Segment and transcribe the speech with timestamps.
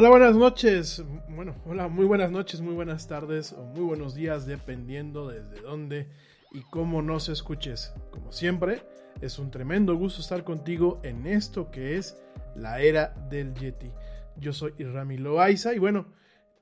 [0.00, 1.04] Hola, buenas noches.
[1.28, 6.08] Bueno, hola, muy buenas noches, muy buenas tardes o muy buenos días, dependiendo desde dónde
[6.52, 7.92] y cómo nos escuches.
[8.10, 8.82] Como siempre,
[9.20, 12.16] es un tremendo gusto estar contigo en esto que es
[12.56, 13.90] la era del Yeti.
[14.38, 16.06] Yo soy Irami Loaiza y bueno,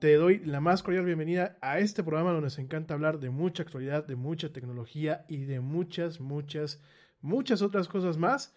[0.00, 3.62] te doy la más cordial bienvenida a este programa donde nos encanta hablar de mucha
[3.62, 6.82] actualidad, de mucha tecnología y de muchas, muchas,
[7.20, 8.52] muchas otras cosas más.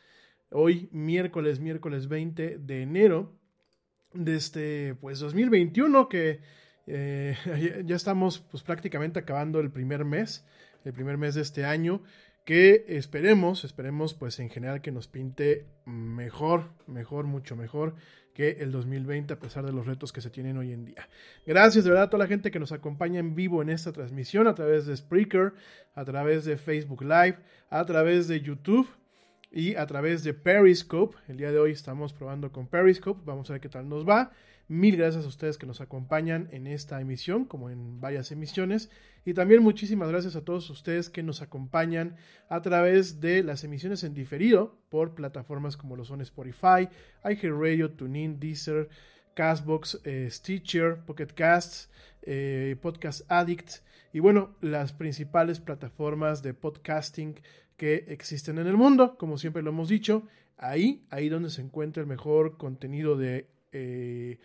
[0.50, 3.40] Hoy, miércoles, miércoles 20 de enero
[4.14, 6.40] de este, pues 2021, que
[6.88, 7.36] eh,
[7.86, 10.46] ya estamos pues prácticamente acabando el primer mes,
[10.84, 12.02] el primer mes de este año,
[12.46, 17.96] que esperemos, esperemos pues en general que nos pinte mejor, mejor, mucho mejor
[18.34, 21.08] que el 2020 a pesar de los retos que se tienen hoy en día.
[21.46, 24.48] Gracias de verdad a toda la gente que nos acompaña en vivo en esta transmisión
[24.48, 25.54] a través de Spreaker,
[25.94, 27.38] a través de Facebook Live,
[27.70, 28.88] a través de YouTube
[29.52, 31.18] y a través de Periscope.
[31.28, 34.32] El día de hoy estamos probando con Periscope, vamos a ver qué tal nos va.
[34.68, 38.90] Mil gracias a ustedes que nos acompañan en esta emisión, como en varias emisiones.
[39.26, 42.16] Y también muchísimas gracias a todos ustedes que nos acompañan
[42.48, 46.88] a través de las emisiones en diferido por plataformas como lo son Spotify,
[47.26, 48.88] iHeartRadio, TuneIn, Deezer,
[49.34, 51.90] Castbox, eh, Stitcher, Pocket Casts,
[52.22, 53.82] eh, Podcast Addict
[54.14, 57.40] y bueno, las principales plataformas de podcasting
[57.82, 62.00] que existen en el mundo, como siempre lo hemos dicho, ahí, ahí donde se encuentra
[62.02, 64.38] el mejor contenido de, eh,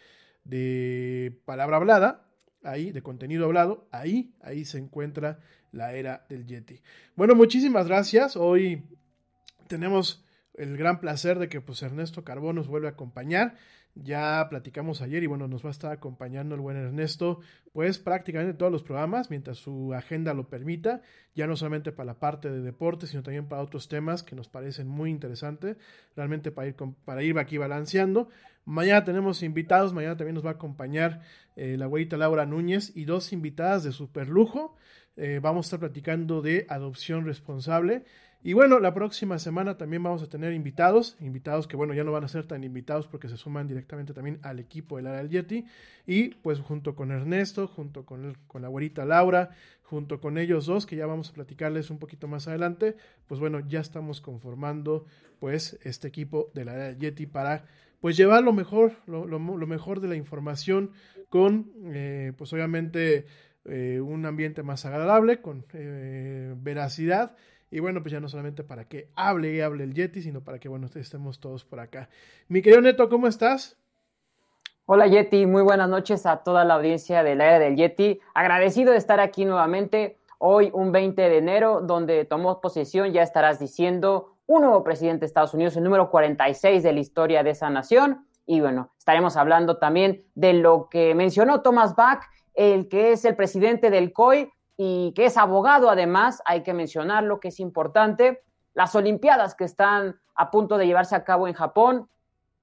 [0.45, 2.31] de palabra hablada,
[2.63, 5.39] ahí, de contenido hablado, ahí, ahí se encuentra
[5.71, 6.81] la era del Yeti.
[7.15, 8.39] Bueno, muchísimas gracias.
[8.39, 8.85] Hoy
[9.69, 10.25] tenemos
[10.55, 13.57] el gran placer de que pues Ernesto Carbón nos vuelve a acompañar.
[14.03, 17.41] Ya platicamos ayer y bueno, nos va a estar acompañando el buen Ernesto,
[17.73, 21.01] pues prácticamente todos los programas, mientras su agenda lo permita,
[21.35, 24.49] ya no solamente para la parte de deporte, sino también para otros temas que nos
[24.49, 25.79] parecen muy interesantes,
[26.15, 26.77] realmente para ir,
[27.07, 28.29] para ir aquí balanceando.
[28.67, 31.23] Mañana tenemos invitados, mañana también nos va a acompañar
[31.55, 34.77] eh, la abuelita Laura Núñez y dos invitadas de super lujo.
[35.17, 38.05] Eh, vamos a estar platicando de adopción responsable.
[38.47, 42.13] Y bueno, la próxima semana también vamos a tener invitados, invitados que bueno, ya no
[42.13, 45.31] van a ser tan invitados porque se suman directamente también al equipo del área del
[45.31, 45.65] Yeti.
[46.07, 49.51] Y pues junto con Ernesto, junto con, con la güerita Laura,
[49.83, 52.95] junto con ellos dos, que ya vamos a platicarles un poquito más adelante,
[53.27, 55.07] pues bueno, ya estamos conformando
[55.41, 57.65] pues este equipo área del Yeti para
[58.01, 60.93] pues llevar lo mejor, lo, lo, mejor de la información
[61.31, 63.27] con eh, pues obviamente
[63.65, 67.35] eh, un ambiente más agradable, con eh, veracidad
[67.71, 70.59] y bueno, pues ya no solamente para que hable y hable el Yeti, sino para
[70.59, 72.09] que, bueno, estemos todos por acá.
[72.49, 73.77] Mi querido Neto, ¿cómo estás?
[74.87, 78.21] Hola Yeti, muy buenas noches a toda la audiencia de la era del Yeti.
[78.35, 83.59] Agradecido de estar aquí nuevamente hoy, un 20 de enero, donde tomó posesión, ya estarás
[83.59, 87.69] diciendo, un nuevo presidente de Estados Unidos, el número 46 de la historia de esa
[87.69, 88.27] nación.
[88.47, 92.23] Y bueno, estaremos hablando también de lo que mencionó Thomas Bach,
[92.55, 97.41] el que es el presidente del COI, y que es abogado además, hay que mencionarlo,
[97.41, 98.43] que es importante.
[98.75, 102.09] Las Olimpiadas que están a punto de llevarse a cabo en Japón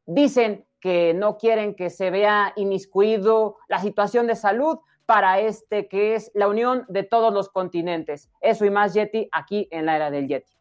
[0.06, 6.16] dicen que no quieren que se vea inmiscuido la situación de salud para este que
[6.16, 8.30] es la unión de todos los continentes.
[8.42, 10.54] Eso y más Yeti aquí en la era del Yeti.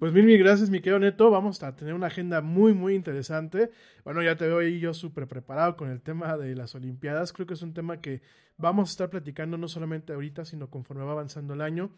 [0.00, 1.30] Pues mil, mil gracias, mi querido Neto.
[1.30, 3.70] Vamos a tener una agenda muy, muy interesante.
[4.02, 7.34] Bueno, ya te veo ahí yo súper preparado con el tema de las Olimpiadas.
[7.34, 8.22] Creo que es un tema que
[8.56, 11.90] vamos a estar platicando no solamente ahorita, sino conforme va avanzando el año.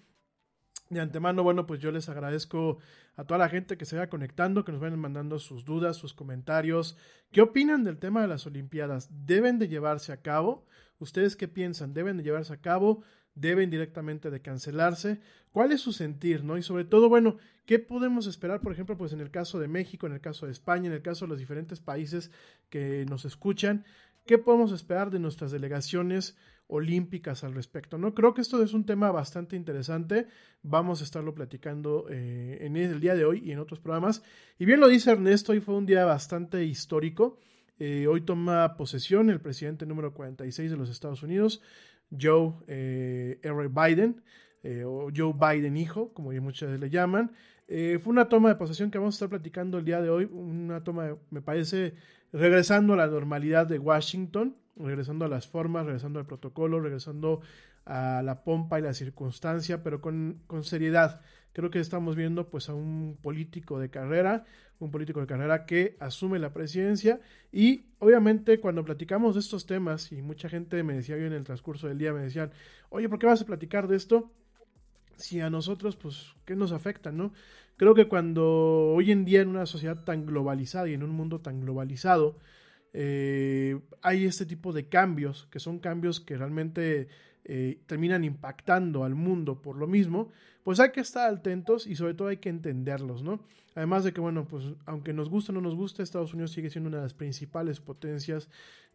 [0.91, 2.79] De antemano, bueno, pues yo les agradezco
[3.15, 6.13] a toda la gente que se vaya conectando, que nos vayan mandando sus dudas, sus
[6.13, 6.99] comentarios.
[7.31, 9.11] ¿Qué opinan del tema de las Olimpiadas?
[9.13, 10.67] ¿Deben de llevarse a cabo?
[10.99, 11.95] ¿Ustedes qué piensan?
[11.95, 13.05] ¿Deben de llevarse a cabo?
[13.35, 15.21] Deben directamente de cancelarse.
[15.51, 16.57] ¿Cuál es su sentir, no?
[16.57, 17.37] Y sobre todo, bueno,
[17.67, 20.53] ¿qué podemos esperar, por ejemplo, pues en el caso de México, en el caso de
[20.53, 22.31] España, en el caso de los diferentes países
[22.69, 23.85] que nos escuchan?
[24.27, 26.37] ¿Qué podemos esperar de nuestras delegaciones
[26.69, 27.99] olímpicas al respecto?
[27.99, 30.29] No creo que esto es un tema bastante interesante.
[30.63, 34.23] Vamos a estarlo platicando eh, en el día de hoy y en otros programas.
[34.59, 37.39] Y bien lo dice Ernesto, hoy fue un día bastante histórico.
[37.79, 41.61] Eh, hoy toma posesión el presidente número 46 de los Estados Unidos,
[42.19, 43.69] Joe eh, R.
[43.69, 44.23] Biden,
[44.63, 47.33] eh, o Joe Biden hijo, como muchas le llaman.
[47.69, 50.25] Eh, fue una toma de posesión que vamos a estar platicando el día de hoy,
[50.25, 51.95] una toma, me parece,
[52.33, 57.41] regresando a la normalidad de Washington, regresando a las formas, regresando al protocolo, regresando
[57.85, 61.21] a la pompa y la circunstancia, pero con, con seriedad.
[61.53, 64.45] Creo que estamos viendo pues a un político de carrera,
[64.79, 67.21] un político de carrera que asume la presidencia
[67.53, 71.45] y obviamente cuando platicamos de estos temas y mucha gente me decía hoy en el
[71.45, 72.51] transcurso del día, me decían,
[72.89, 74.31] oye, ¿por qué vas a platicar de esto?
[75.17, 77.33] Si a nosotros, pues, ¿qué nos afecta, no?
[77.77, 81.41] Creo que cuando hoy en día en una sociedad tan globalizada y en un mundo
[81.41, 82.39] tan globalizado,
[82.93, 87.09] eh, hay este tipo de cambios, que son cambios que realmente
[87.45, 90.31] eh, terminan impactando al mundo por lo mismo,
[90.63, 93.41] pues hay que estar atentos y sobre todo hay que entenderlos, ¿no?
[93.75, 96.71] Además de que, bueno, pues aunque nos guste o no nos guste, Estados Unidos sigue
[96.71, 98.49] siendo una de las principales potencias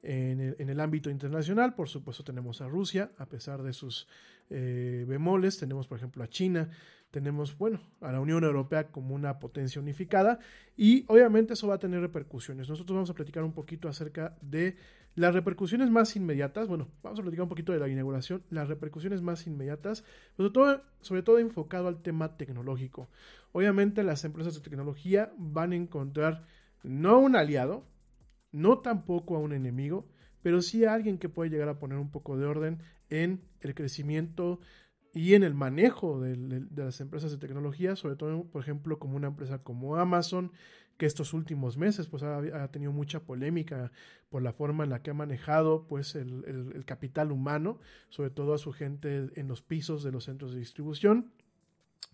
[0.03, 1.73] en el, ámbito internacional.
[1.73, 4.07] Por supuesto tenemos a Rusia, a pesar de sus
[4.49, 6.69] eh, bemoles, tenemos por ejemplo a China,
[7.11, 10.39] tenemos, bueno, a la Unión Europea como una potencia unificada
[10.75, 12.69] y obviamente eso va a tener repercusiones.
[12.69, 14.77] Nosotros vamos a platicar un poquito acerca de
[15.17, 19.23] las repercusiones más inmediatas, bueno, vamos a platicar un poquito de la inauguración, las repercusiones
[19.23, 20.03] más inmediatas,
[20.35, 23.09] sobre todo, sobre todo enfocado al tema tecnológico.
[23.51, 26.45] Obviamente las empresas de tecnología van a encontrar
[26.83, 27.83] no un aliado,
[28.51, 30.07] no tampoco a un enemigo,
[30.43, 33.73] pero sí a alguien que puede llegar a poner un poco de orden en el
[33.73, 34.59] crecimiento
[35.15, 39.17] y en el manejo de, de, las empresas de tecnología, sobre todo, por ejemplo, como
[39.17, 40.51] una empresa como Amazon,
[40.97, 43.91] que estos últimos meses pues ha, tenido mucha polémica
[44.29, 48.57] por la forma en la que ha manejado pues el, capital humano, sobre todo a
[48.57, 51.31] su gente en los pisos de los centros de distribución.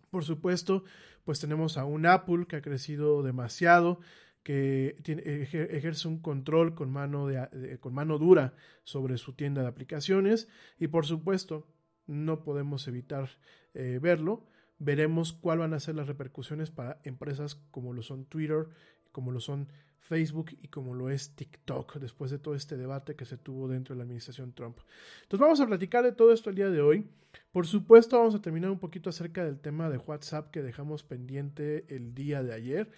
[0.10, 0.84] Por supuesto,
[1.24, 4.00] pues tenemos a un Apple que ha crecido demasiado,
[4.44, 9.70] que ejerce un control con mano, de, de, con mano dura sobre su tienda de
[9.70, 11.66] aplicaciones y por supuesto
[12.06, 13.30] no podemos evitar
[13.74, 14.46] eh, verlo.
[14.84, 18.68] Veremos cuáles van a ser las repercusiones para empresas como lo son Twitter,
[19.14, 23.24] como lo son Facebook y como lo es TikTok, después de todo este debate que
[23.24, 24.78] se tuvo dentro de la administración Trump.
[25.22, 27.08] Entonces vamos a platicar de todo esto el día de hoy.
[27.54, 31.86] Por supuesto vamos a terminar un poquito acerca del tema de WhatsApp que dejamos pendiente
[31.88, 32.92] el día de ayer.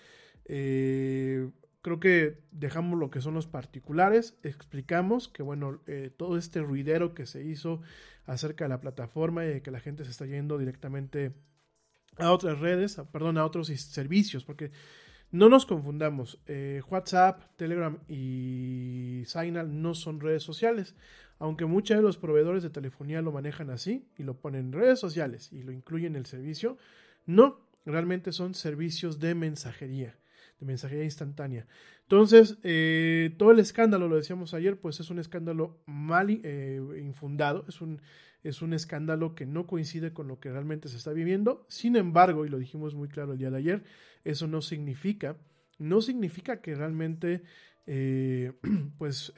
[0.45, 1.51] Eh,
[1.83, 7.13] creo que dejamos lo que son los particulares, explicamos que bueno, eh, todo este ruidero
[7.13, 7.81] que se hizo
[8.25, 11.33] acerca de la plataforma y de que la gente se está yendo directamente
[12.17, 14.71] a otras redes, perdón, a otros servicios, porque
[15.31, 20.95] no nos confundamos, eh, WhatsApp, Telegram y Signal no son redes sociales,
[21.39, 24.99] aunque muchos de los proveedores de telefonía lo manejan así y lo ponen en redes
[24.99, 26.77] sociales y lo incluyen en el servicio,
[27.25, 30.17] no, realmente son servicios de mensajería
[30.59, 31.67] de mensajería instantánea.
[32.03, 37.65] Entonces, eh, todo el escándalo, lo decíamos ayer, pues es un escándalo mal eh, infundado,
[37.67, 38.01] es un,
[38.47, 41.65] es un escándalo que no coincide con lo que realmente se está viviendo.
[41.67, 43.83] Sin embargo, y lo dijimos muy claro el día de ayer,
[44.23, 45.37] eso no significa,
[45.79, 47.43] no significa que realmente
[47.87, 48.53] eh,
[48.97, 49.33] pues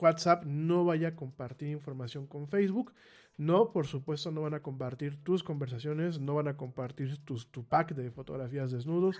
[0.00, 2.92] WhatsApp no vaya a compartir información con Facebook.
[3.36, 7.64] No, por supuesto, no van a compartir tus conversaciones, no van a compartir tus, tu
[7.64, 9.18] pack de fotografías desnudos,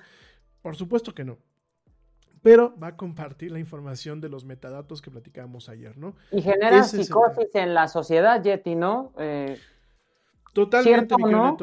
[0.61, 1.39] por supuesto que no.
[2.43, 6.17] Pero va a compartir la información de los metadatos que platicábamos ayer, ¿no?
[6.33, 7.63] Y genera Ese psicosis el...
[7.63, 9.13] en la sociedad, Yeti, ¿no?
[9.17, 9.59] Eh,
[10.53, 11.57] Totalmente, ¿cierto, no?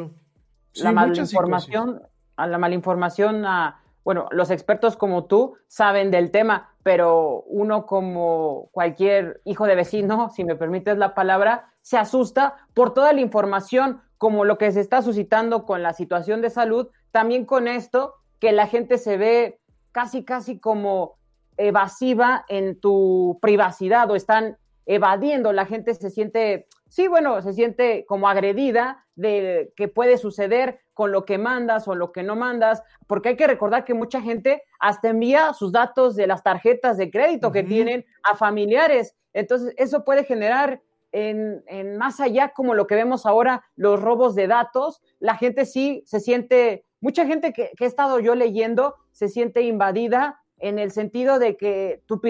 [0.72, 2.02] sí, la malinformación,
[2.38, 8.70] a la malinformación, a, bueno, los expertos como tú saben del tema, pero uno como
[8.72, 14.02] cualquier hijo de vecino, si me permites la palabra, se asusta por toda la información,
[14.18, 18.52] como lo que se está suscitando con la situación de salud, también con esto que
[18.52, 19.59] la gente se ve
[19.92, 21.18] casi, casi como
[21.58, 28.06] evasiva en tu privacidad o están evadiendo, la gente se siente, sí, bueno, se siente
[28.08, 32.82] como agredida de que puede suceder con lo que mandas o lo que no mandas,
[33.06, 37.12] porque hay que recordar que mucha gente hasta envía sus datos de las tarjetas de
[37.12, 37.54] crédito uh -huh.
[37.54, 40.82] que tienen a familiares, entonces eso puede generar
[41.12, 45.66] en, en, más allá como lo que vemos ahora, los robos de datos, la gente
[45.66, 50.92] sí se siente mucha gente que, he estado yo leyendo se siente invadida en el
[50.92, 52.22] sentido de que tu,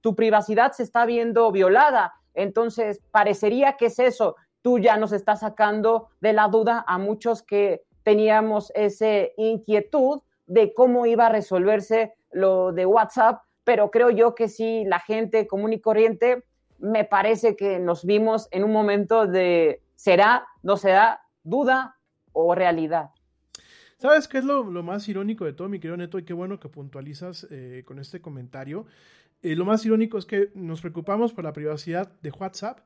[0.00, 2.14] tu privacidad se está viendo violada.
[2.34, 4.36] Entonces, parecería que es eso.
[4.62, 10.74] Tú ya nos estás sacando de la duda a muchos que teníamos esa inquietud de
[10.74, 15.72] cómo iba a resolverse lo de WhatsApp, pero creo yo que sí, la gente común
[15.72, 16.44] y corriente,
[16.78, 21.96] me parece que nos vimos en un momento de será, no será, duda
[22.32, 23.10] o realidad.
[23.98, 26.18] ¿Sabes qué es lo, más irónico de todo, mi querido Neto?
[26.18, 28.84] Y qué bueno que puntualizas eh, con este comentario.
[29.42, 32.80] Eh, lo más irónico es que nos preocupamos por la privacidad de WhatsApp,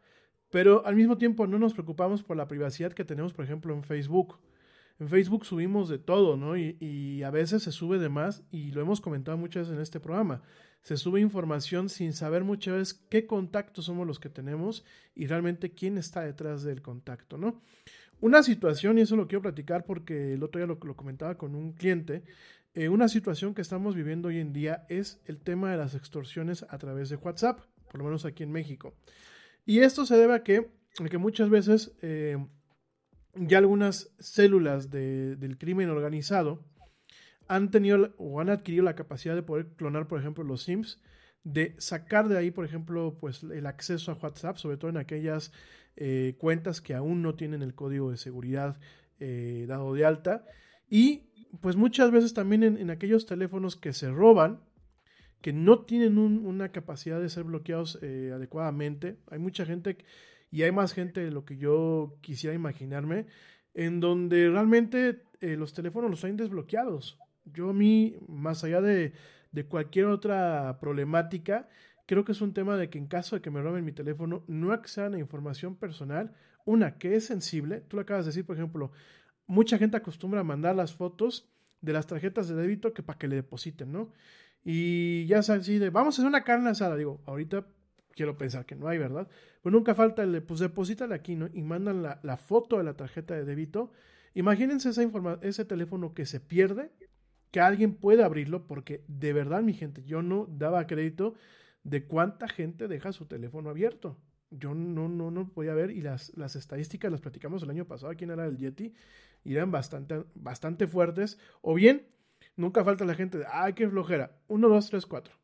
[0.50, 3.82] pero al mismo tiempo no nos preocupamos por la privacidad que tenemos, por ejemplo, en
[3.82, 4.38] Facebook.
[5.00, 6.56] En Facebook subimos de todo, ¿no?
[6.56, 9.82] Y, y a veces se sube de más, y lo hemos comentado muchas veces en
[9.82, 10.42] este programa.
[10.82, 14.84] Se sube información sin saber muchas veces qué contactos somos los que tenemos
[15.16, 17.60] y realmente quién está detrás del contacto, ¿no?
[18.20, 21.72] Una situación, y eso lo quiero platicar porque el otro día lo, comentaba con un
[21.72, 22.22] cliente,
[22.74, 26.66] eh, una situación que estamos viviendo hoy en día es el tema de las extorsiones
[26.68, 27.60] a través de WhatsApp,
[27.90, 28.94] por lo menos aquí en México.
[29.64, 30.68] Y esto se debe a que,
[31.10, 32.36] que muchas veces eh,
[33.34, 36.62] ya algunas células de, del crimen organizado
[37.48, 41.00] han tenido o han adquirido la capacidad de poder clonar, por ejemplo, los SIMs
[41.44, 45.52] de sacar de ahí, por ejemplo, pues el acceso a WhatsApp, sobre todo en aquellas
[45.96, 48.78] eh, cuentas que aún no tienen el código de seguridad
[49.18, 50.44] eh, dado de alta.
[50.88, 51.24] Y
[51.60, 54.60] pues muchas veces también en, aquellos teléfonos que se roban,
[55.40, 59.16] que no tienen una capacidad de ser bloqueados eh, adecuadamente.
[59.30, 59.96] Hay mucha gente
[60.50, 63.26] y hay más gente de lo que yo quisiera imaginarme,
[63.72, 67.18] en donde realmente los teléfonos los hay desbloqueados.
[67.46, 69.14] Yo a mí, más allá de,
[69.52, 71.68] de cualquier otra problemática,
[72.06, 74.42] creo que es un tema de que en caso de que me roben mi teléfono,
[74.46, 78.56] no accedan a información personal, una que es sensible, tú lo acabas de decir, por
[78.56, 78.92] ejemplo,
[79.46, 81.48] mucha gente acostumbra a mandar las fotos
[81.80, 84.12] de las tarjetas de débito que para que le depositen, ¿no?
[84.64, 87.66] Y ya sabes, así de, vamos a hacer una carne asada, digo, ahorita
[88.14, 89.28] quiero pensar que no hay, ¿verdad?
[89.62, 91.48] Pues nunca falta el, pues deposítale aquí, ¿no?
[91.52, 93.92] Y mandan la, la foto de la tarjeta de débito.
[94.34, 95.02] Imagínense esa
[95.42, 96.90] ese teléfono que se pierde
[97.50, 101.34] que alguien pueda abrirlo, porque de verdad, mi gente, yo no daba crédito
[101.84, 104.18] de cuánta gente deja su teléfono abierto.
[104.50, 108.12] Yo no, no, no podía ver y las, las estadísticas las platicamos el año pasado
[108.12, 108.94] aquí en Era del Yeti
[109.44, 111.38] y eran bastante, bastante fuertes.
[111.62, 112.06] O bien,
[112.56, 114.36] nunca falta la gente de, ay, qué flojera.
[114.48, 115.34] 1, 2, 3, 4.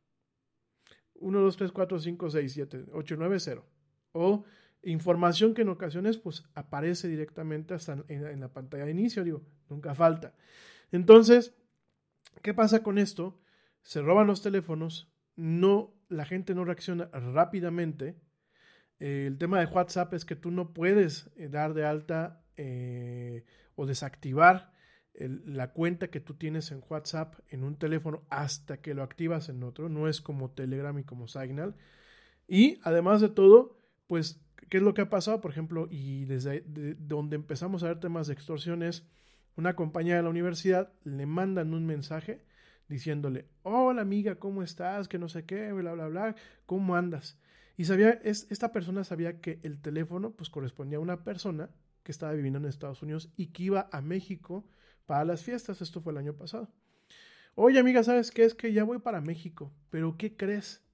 [1.14, 3.64] 1, 2, 3, 4, 5, 6, 7, 8, 9, 0.
[4.12, 4.44] O
[4.82, 9.42] información que en ocasiones pues aparece directamente hasta en, en la pantalla de inicio, digo,
[9.68, 10.34] nunca falta.
[10.92, 11.54] Entonces,
[12.46, 13.40] ¿Qué pasa con esto?
[13.82, 18.20] Se roban los teléfonos, no, la gente no reacciona rápidamente.
[19.00, 23.44] Eh, el tema de WhatsApp es que tú no puedes eh, dar de alta eh,
[23.74, 24.72] o desactivar
[25.18, 29.64] la cuenta que tú tienes en WhatsApp en un teléfono hasta que lo activas en
[29.64, 29.88] otro.
[29.88, 31.74] No es como Telegram y como Signal.
[32.46, 35.40] Y además de todo, pues, ¿qué es lo que ha pasado?
[35.40, 36.62] Por ejemplo, y desde
[37.00, 39.04] donde empezamos a ver temas de extorsiones
[39.56, 42.44] una compañera de la universidad le mandan un mensaje
[42.88, 45.08] diciéndole, hola amiga, ¿cómo estás?
[45.08, 47.38] Que no sé qué, bla, bla, bla, ¿cómo andas?
[47.76, 51.70] Y sabía, es, esta persona sabía que el teléfono pues correspondía a una persona
[52.02, 54.64] que estaba viviendo en Estados Unidos y que iba a México
[55.06, 55.82] para las fiestas.
[55.82, 56.70] Esto fue el año pasado.
[57.54, 58.44] Oye amiga, ¿sabes qué?
[58.44, 60.84] Es que ya voy para México, pero ¿qué crees?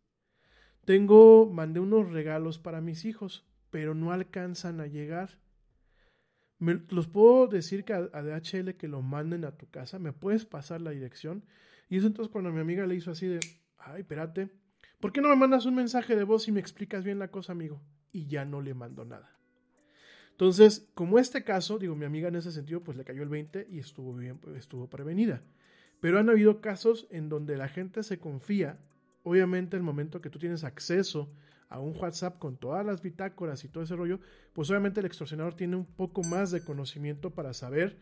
[0.84, 5.41] Tengo, mandé unos regalos para mis hijos, pero no alcanzan a llegar
[6.62, 10.80] los puedo decir que a, DHL que lo manden a tu casa, me puedes pasar
[10.80, 11.44] la dirección.
[11.88, 13.40] Y eso entonces cuando mi amiga le hizo así de,
[13.78, 14.50] ay, espérate,
[15.00, 17.52] ¿por qué no me mandas un mensaje de voz y me explicas bien la cosa,
[17.52, 17.82] amigo?
[18.12, 19.36] Y ya no le mando nada.
[20.30, 23.66] Entonces, como este caso, digo, mi amiga en ese sentido, pues le cayó el 20
[23.70, 25.42] y estuvo bien, estuvo prevenida.
[26.00, 28.78] Pero han habido casos en donde la gente se confía,
[29.24, 31.30] obviamente el momento que tú tienes acceso
[31.72, 34.20] a un WhatsApp con todas las bitácoras y todo ese rollo,
[34.52, 37.98] pues obviamente el extorsionador tiene un poco más de conocimiento para saber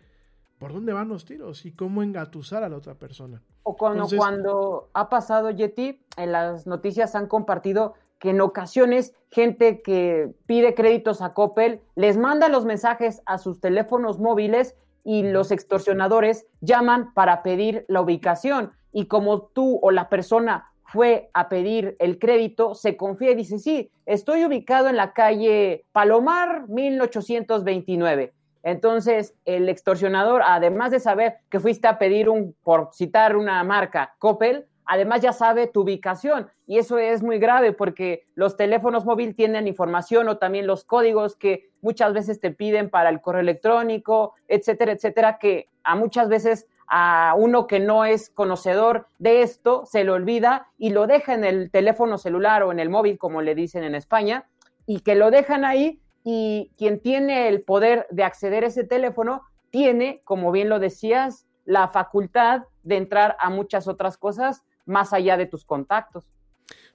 [0.58, 3.42] por dónde van los tiros y cómo engatusar a la otra persona.
[3.62, 9.80] O cuando, cuando ha pasado, Yeti, en las noticias han compartido que en ocasiones gente
[9.80, 15.50] que pide créditos a Coppel les manda los mensajes a sus teléfonos móviles y los
[15.50, 18.72] extorsionadores llaman para pedir la ubicación.
[18.92, 23.58] Y como tú o la persona fue a pedir el crédito, se confía y dice,
[23.58, 28.32] sí, estoy ubicado en la calle Palomar 1829.
[28.64, 34.14] Entonces, el extorsionador, además de saber que fuiste a pedir un, por citar una marca,
[34.18, 36.50] Coppel, además ya sabe tu ubicación.
[36.66, 41.36] Y eso es muy grave porque los teléfonos móviles tienen información o también los códigos
[41.36, 46.66] que muchas veces te piden para el correo electrónico, etcétera, etcétera, que a muchas veces
[46.90, 51.44] a uno que no es conocedor de esto, se lo olvida y lo deja en
[51.44, 54.48] el teléfono celular o en el móvil, como le dicen en España,
[54.86, 59.42] y que lo dejan ahí y quien tiene el poder de acceder a ese teléfono
[59.70, 65.36] tiene, como bien lo decías, la facultad de entrar a muchas otras cosas más allá
[65.36, 66.28] de tus contactos.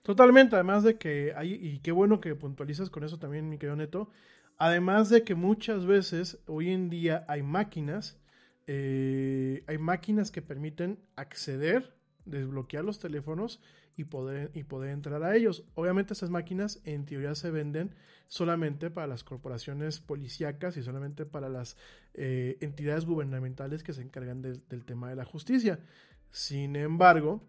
[0.01, 3.77] Totalmente, además de que hay, y qué bueno que puntualizas con eso también, mi querido
[3.77, 4.09] Neto,
[4.57, 8.19] además de que muchas veces hoy en día hay máquinas
[8.67, 13.61] eh, hay máquinas que permiten acceder, desbloquear los teléfonos
[13.97, 15.65] y poder, y poder entrar a ellos.
[15.75, 17.95] Obviamente esas máquinas en teoría se venden
[18.27, 21.77] solamente para las corporaciones policíacas y solamente para las
[22.13, 25.79] eh, entidades gubernamentales que se encargan del tema de la justicia.
[26.31, 27.43] Sin embargo,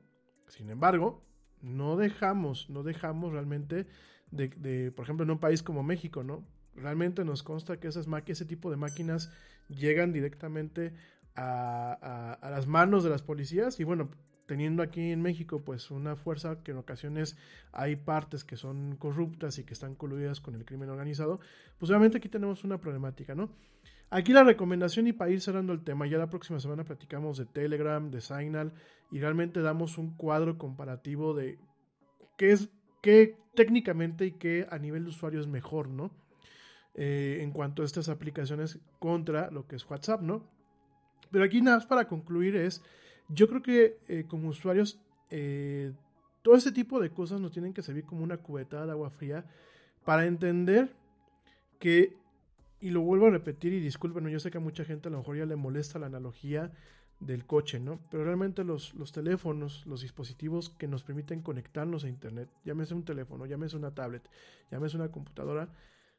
[0.49, 1.25] sin embargo,
[1.61, 3.87] no dejamos, no dejamos realmente
[4.31, 6.47] de, por ejemplo, en un país como México, ¿no?
[6.75, 9.33] Realmente nos consta que esas ese tipo de máquinas
[9.69, 10.93] llegan directamente
[11.35, 14.11] a, las manos de las policías y bueno,
[14.47, 17.37] teniendo aquí en México pues una fuerza que en ocasiones
[17.73, 21.41] hay partes que son corruptas y que están coludidas con el crimen organizado,
[21.79, 23.51] pues obviamente aquí tenemos una problemática, ¿no?
[24.09, 27.47] Aquí la recomendación y para ir cerrando el tema, ya la próxima semana platicamos de
[27.47, 28.73] Telegram, de Signal
[29.11, 31.59] y realmente damos un cuadro comparativo de
[32.39, 32.71] qué es,
[33.03, 36.13] qué técnicamente y qué a nivel de usuario es mejor, ¿no?
[36.99, 40.43] Eh, en cuanto a estas aplicaciones contra lo que es WhatsApp, ¿no?
[41.31, 42.83] Pero aquí nada más para concluir es,
[43.29, 45.93] yo creo que eh, como usuarios, eh,
[46.41, 49.45] todo este tipo de cosas nos tienen que servir como una cubetada de agua fría
[50.07, 50.97] para entender
[51.79, 52.17] que,
[52.81, 55.19] y lo vuelvo a repetir y disculpen, yo sé que a mucha gente a lo
[55.19, 56.73] mejor ya le molesta la analogía
[57.21, 58.01] del coche, ¿no?
[58.11, 63.05] Pero realmente los, los teléfonos, los dispositivos que nos permiten conectarnos a Internet, llámese un
[63.05, 64.27] teléfono, llámese una tablet,
[64.71, 65.69] llámese una computadora,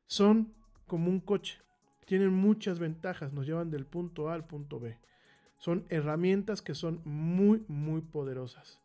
[0.05, 0.53] son
[0.87, 1.59] como un coche.
[2.05, 4.97] Tienen muchas ventajas, nos llevan del punto A al punto B.
[5.57, 8.79] Son herramientas que son muy, muy poderosas.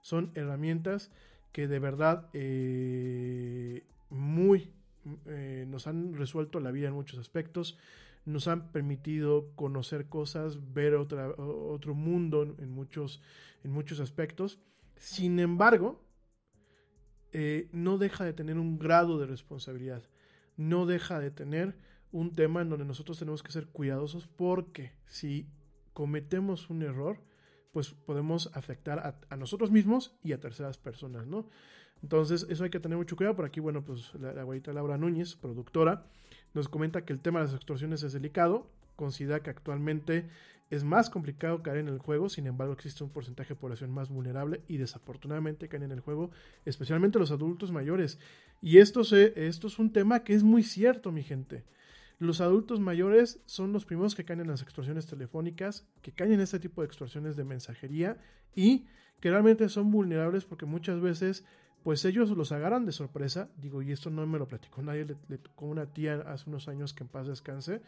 [0.00, 1.10] Son herramientas
[1.52, 4.70] que de verdad eh, muy
[5.26, 7.78] eh, nos han resuelto la vida en muchos aspectos.
[8.24, 13.22] Nos han permitido conocer cosas, ver otro mundo en muchos,
[13.64, 14.60] en muchos aspectos.
[14.96, 16.04] Sin embargo,
[17.32, 20.02] eh, no deja de tener un grado de responsabilidad.
[20.58, 21.78] No deja de tener
[22.12, 25.48] un tema en donde nosotros tenemos que ser cuidadosos porque si
[25.94, 27.20] cometemos un error,
[27.72, 31.48] pues podemos afectar a, nosotros mismos y a terceras personas, ¿no?
[32.02, 33.36] Entonces, eso hay que tener mucho cuidado.
[33.36, 36.06] Por aquí, bueno, pues la, la abuelita Laura Núñez, productora,
[36.54, 38.70] nos comenta que el tema de las extorsiones es delicado.
[38.96, 40.28] Considera que actualmente
[40.70, 44.10] es más complicado caer en el juego, sin embargo existe un porcentaje de población más
[44.10, 46.30] vulnerable y desafortunadamente caen en el juego,
[46.64, 48.18] especialmente los adultos mayores.
[48.60, 51.64] Y esto, se, esto es un tema que es muy cierto, mi gente.
[52.18, 56.40] Los adultos mayores son los primeros que caen en las extorsiones telefónicas, que caen en
[56.40, 58.18] este tipo de extorsiones de mensajería
[58.54, 58.86] y
[59.20, 61.44] que realmente son vulnerables porque muchas veces
[61.84, 65.16] pues ellos los agarran de sorpresa, digo, y esto no me lo platicó nadie, le,
[65.28, 67.80] le tocó una tía hace unos años que en paz descanse,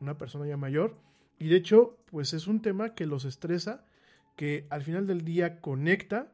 [0.00, 0.94] una persona ya mayor,
[1.38, 3.84] y de hecho, pues es un tema que los estresa,
[4.36, 6.32] que al final del día conecta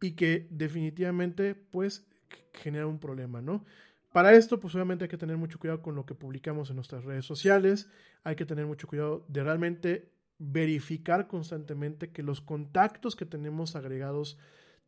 [0.00, 2.06] y que definitivamente pues
[2.52, 3.64] genera un problema, ¿no?
[4.12, 7.04] Para esto, pues obviamente hay que tener mucho cuidado con lo que publicamos en nuestras
[7.04, 7.88] redes sociales,
[8.24, 14.38] hay que tener mucho cuidado de realmente verificar constantemente que los contactos que tenemos agregados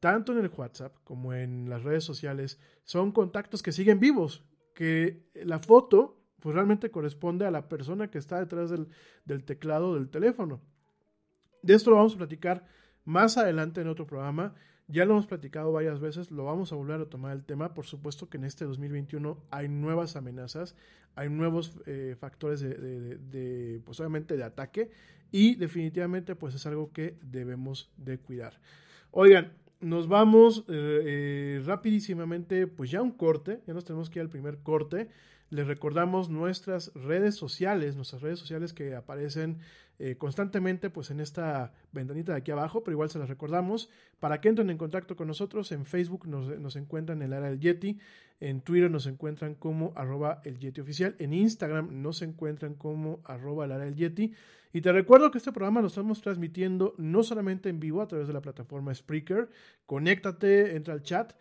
[0.00, 5.22] tanto en el WhatsApp como en las redes sociales son contactos que siguen vivos, que
[5.35, 8.88] la foto pues realmente corresponde a la persona que está detrás del,
[9.24, 10.61] del, teclado del teléfono.
[11.62, 12.66] De esto lo vamos a platicar
[13.07, 14.54] más adelante en otro programa.
[14.87, 17.72] Ya lo hemos platicado varias veces, lo vamos a volver a tomar el tema.
[17.72, 20.76] Por supuesto que en este 2021 hay nuevas amenazas,
[21.14, 24.90] hay nuevos eh, factores de, de, pues obviamente de ataque
[25.33, 28.61] y definitivamente pues es algo que debemos de cuidar.
[29.12, 34.24] Oigan, nos vamos eh, eh, rapidísimamente, pues ya un corte, ya nos tenemos que ir
[34.24, 35.09] al primer corte.
[35.50, 39.59] Les recordamos nuestras redes sociales, nuestras redes sociales que aparecen
[40.00, 43.90] eh, constantemente pues en esta ventanita de aquí abajo, pero igual se las recordamos.
[44.18, 47.50] Para que entren en contacto con nosotros, en Facebook nos, nos encuentran en el área
[47.50, 47.98] del Yeti,
[48.40, 53.66] en Twitter nos encuentran como arroba el Yeti oficial, en Instagram nos encuentran como arroba
[53.66, 54.33] el área del Yeti.
[54.72, 58.26] Y te recuerdo que este programa lo estamos transmitiendo no solamente en vivo a través
[58.26, 59.48] de la plataforma Spreaker,
[59.87, 61.33] conéctate, entra al chat,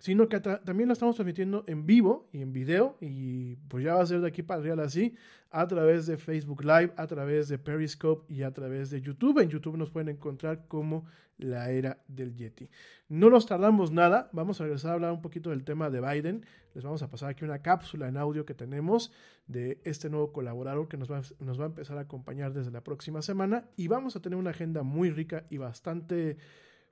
[0.00, 4.02] sino que también lo estamos transmitiendo en vivo y en video, y pues ya va
[4.02, 5.14] a ser de aquí para real así,
[5.50, 9.40] a través de Facebook Live, a través de Periscope y a través de YouTube.
[9.40, 11.04] En YouTube nos pueden encontrar como
[11.36, 12.70] la era del Yeti.
[13.08, 16.46] No nos tardamos nada, vamos a regresar a hablar un poquito del tema de Biden.
[16.74, 19.12] Les vamos a pasar aquí una cápsula en audio que tenemos
[19.48, 22.82] de este nuevo colaborador que nos va, nos va a empezar a acompañar desde la
[22.82, 26.38] próxima semana y vamos a tener una agenda muy rica y bastante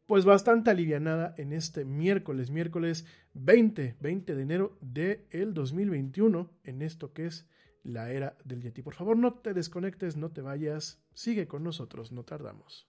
[0.08, 6.80] pues bastante alivianada en este miércoles, miércoles 20, 20 de enero del de 2021, en
[6.80, 7.46] esto que es
[7.82, 8.80] la era del Yeti.
[8.80, 12.88] Por favor, no te desconectes, no te vayas, sigue con nosotros, no tardamos.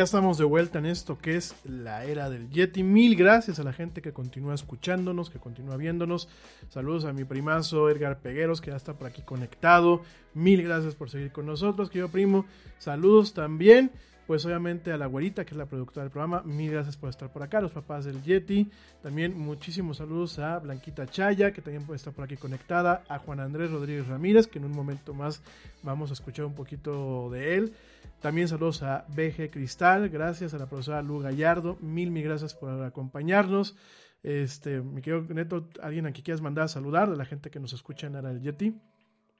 [0.00, 2.82] Ya estamos de vuelta en esto que es la era del Yeti.
[2.82, 6.26] Mil gracias a la gente que continúa escuchándonos, que continúa viéndonos.
[6.70, 10.00] Saludos a mi primazo Edgar Pegueros, que ya está por aquí conectado.
[10.32, 12.46] Mil gracias por seguir con nosotros, querido primo.
[12.78, 13.90] Saludos también,
[14.26, 16.40] pues obviamente a la güerita, que es la productora del programa.
[16.46, 18.70] Mil gracias por estar por acá, los papás del Yeti.
[19.02, 23.04] También muchísimos saludos a Blanquita Chaya, que también puede estar por aquí conectada.
[23.10, 25.42] A Juan Andrés Rodríguez Ramírez, que en un momento más
[25.82, 27.74] vamos a escuchar un poquito de él.
[28.20, 32.82] También saludos a BG Cristal, gracias a la profesora Lu Gallardo, mil, mil gracias por
[32.82, 33.76] acompañarnos.
[34.22, 37.72] Este, mi querido Neto, alguien aquí quieras mandar a saludar de la gente que nos
[37.72, 38.78] escucha en Era del Yeti.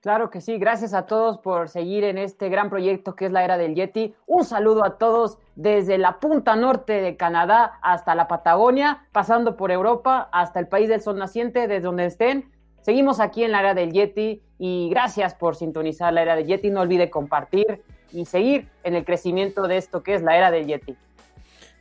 [0.00, 3.44] Claro que sí, gracias a todos por seguir en este gran proyecto que es la
[3.44, 4.14] Era del Yeti.
[4.26, 9.70] Un saludo a todos desde la punta norte de Canadá hasta la Patagonia, pasando por
[9.70, 12.50] Europa hasta el país del sol naciente, desde donde estén.
[12.80, 16.70] Seguimos aquí en la Era del Yeti y gracias por sintonizar la Era del Yeti.
[16.70, 20.66] No olvide compartir y seguir en el crecimiento de esto que es la Era del
[20.66, 20.96] Yeti.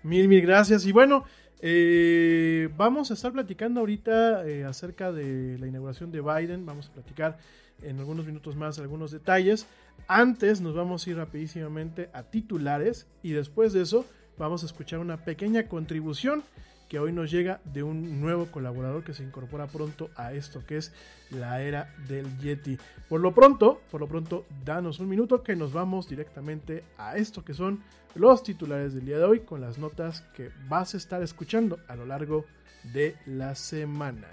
[0.03, 0.85] Mil, mil gracias.
[0.85, 1.25] Y bueno,
[1.61, 6.65] eh, vamos a estar platicando ahorita eh, acerca de la inauguración de Biden.
[6.65, 7.37] Vamos a platicar
[7.81, 9.67] en algunos minutos más algunos detalles.
[10.07, 14.05] Antes nos vamos a ir rapidísimamente a titulares y después de eso
[14.37, 16.43] vamos a escuchar una pequeña contribución
[16.89, 20.77] que hoy nos llega de un nuevo colaborador que se incorpora pronto a esto que
[20.77, 20.91] es
[21.29, 22.77] la era del Yeti.
[23.07, 27.45] Por lo pronto, por lo pronto, danos un minuto que nos vamos directamente a esto
[27.45, 27.83] que son
[28.15, 31.95] los titulares del día de hoy con las notas que vas a estar escuchando a
[31.95, 32.45] lo largo
[32.91, 34.27] de la semana.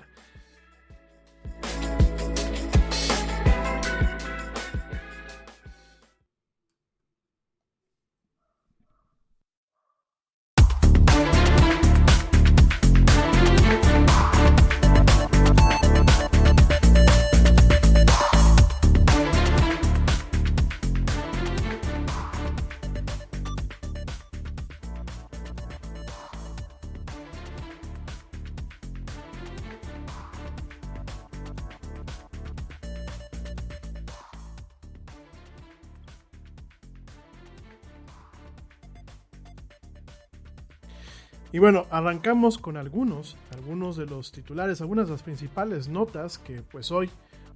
[41.56, 46.60] Y bueno, arrancamos con algunos, algunos de los titulares, algunas de las principales notas que
[46.60, 47.08] pues hoy,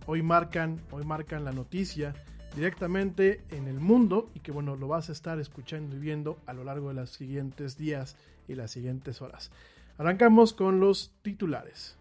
[0.06, 2.14] hoy marcan, hoy marcan la noticia
[2.56, 6.54] directamente en el mundo y que bueno, lo vas a estar escuchando y viendo a
[6.54, 8.16] lo largo de los siguientes días
[8.48, 9.50] y las siguientes horas.
[9.98, 11.98] Arrancamos con los titulares.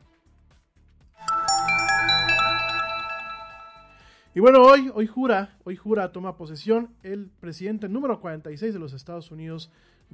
[4.34, 8.94] Y bueno, hoy, hoy jura, hoy jura, toma posesión el presidente número 46 de los
[8.94, 9.70] Estados Unidos,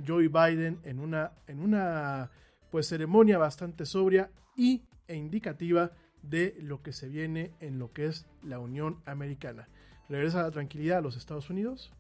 [0.06, 2.32] Joe Biden en una, en una
[2.72, 8.08] pues, ceremonia bastante sobria y, e indicativa de lo que se viene en lo que
[8.08, 9.68] es la Unión Americana.
[10.10, 11.92] Regresa la tranquilidad a los Estados Unidos.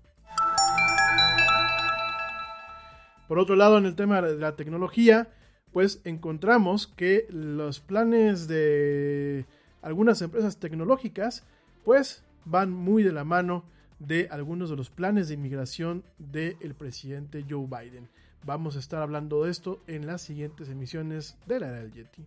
[3.27, 5.29] Por otro lado, en el tema de la tecnología,
[5.71, 9.45] pues encontramos que los planes de
[9.81, 11.43] algunas empresas tecnológicas,
[11.84, 13.63] pues van muy de la mano
[13.99, 18.10] de algunos de los planes de inmigración del presidente Joe Biden.
[18.43, 22.25] Vamos a estar hablando de esto en las siguientes emisiones de la era del Yeti.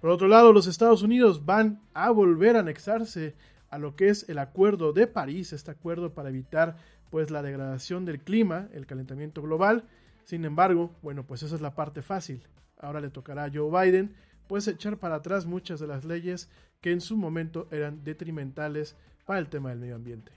[0.00, 3.34] Por otro lado, los Estados Unidos van a volver a anexarse
[3.68, 6.76] a lo que es el Acuerdo de París, este acuerdo para evitar
[7.10, 9.84] pues la degradación del clima, el calentamiento global.
[10.24, 12.42] Sin embargo, bueno, pues esa es la parte fácil.
[12.78, 14.14] Ahora le tocará a Joe Biden
[14.50, 19.38] pues echar para atrás muchas de las leyes que en su momento eran detrimentales para
[19.38, 20.32] el tema del medio ambiente.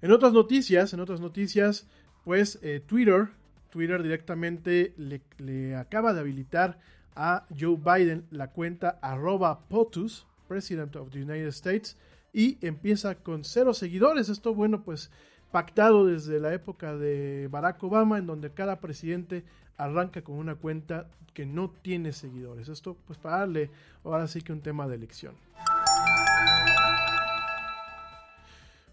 [0.00, 1.86] En otras noticias, en otras noticias,
[2.24, 3.28] pues eh, Twitter,
[3.68, 6.80] Twitter directamente le, acaba de habilitar
[7.14, 11.98] a Joe Biden la cuenta arroba POTUS, President of the United States,
[12.32, 14.30] y empieza con cero seguidores.
[14.30, 15.10] Esto, bueno, pues
[15.50, 19.44] pactado desde la época de Barack Obama, en donde cada presidente
[19.80, 22.68] arranca con una cuenta que no tiene seguidores.
[22.68, 23.70] Esto pues para darle
[24.04, 25.34] ahora sí que un tema de elección.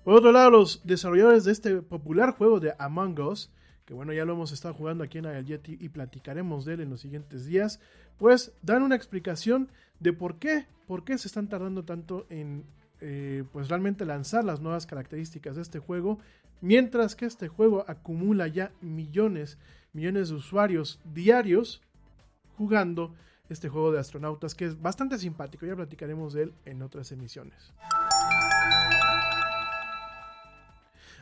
[0.04, 3.52] Por otro lado, los desarrolladores de este popular juego de Among Us,
[3.86, 6.82] que bueno, ya lo hemos estado jugando aquí en el Yeti y platicaremos de él
[6.82, 7.82] en los siguientes días,
[8.18, 9.70] pues dan una explicación
[10.00, 12.64] de por qué, por qué se están tardando tanto en
[13.02, 16.20] eh, pues realmente lanzar las nuevas características de este juego,
[16.62, 19.58] mientras que este juego acumula ya millones,
[19.98, 21.82] millones de usuarios diarios
[22.56, 23.16] jugando
[23.50, 27.74] este juego de astronautas que es bastante simpático, ya platicaremos de él en otras emisiones.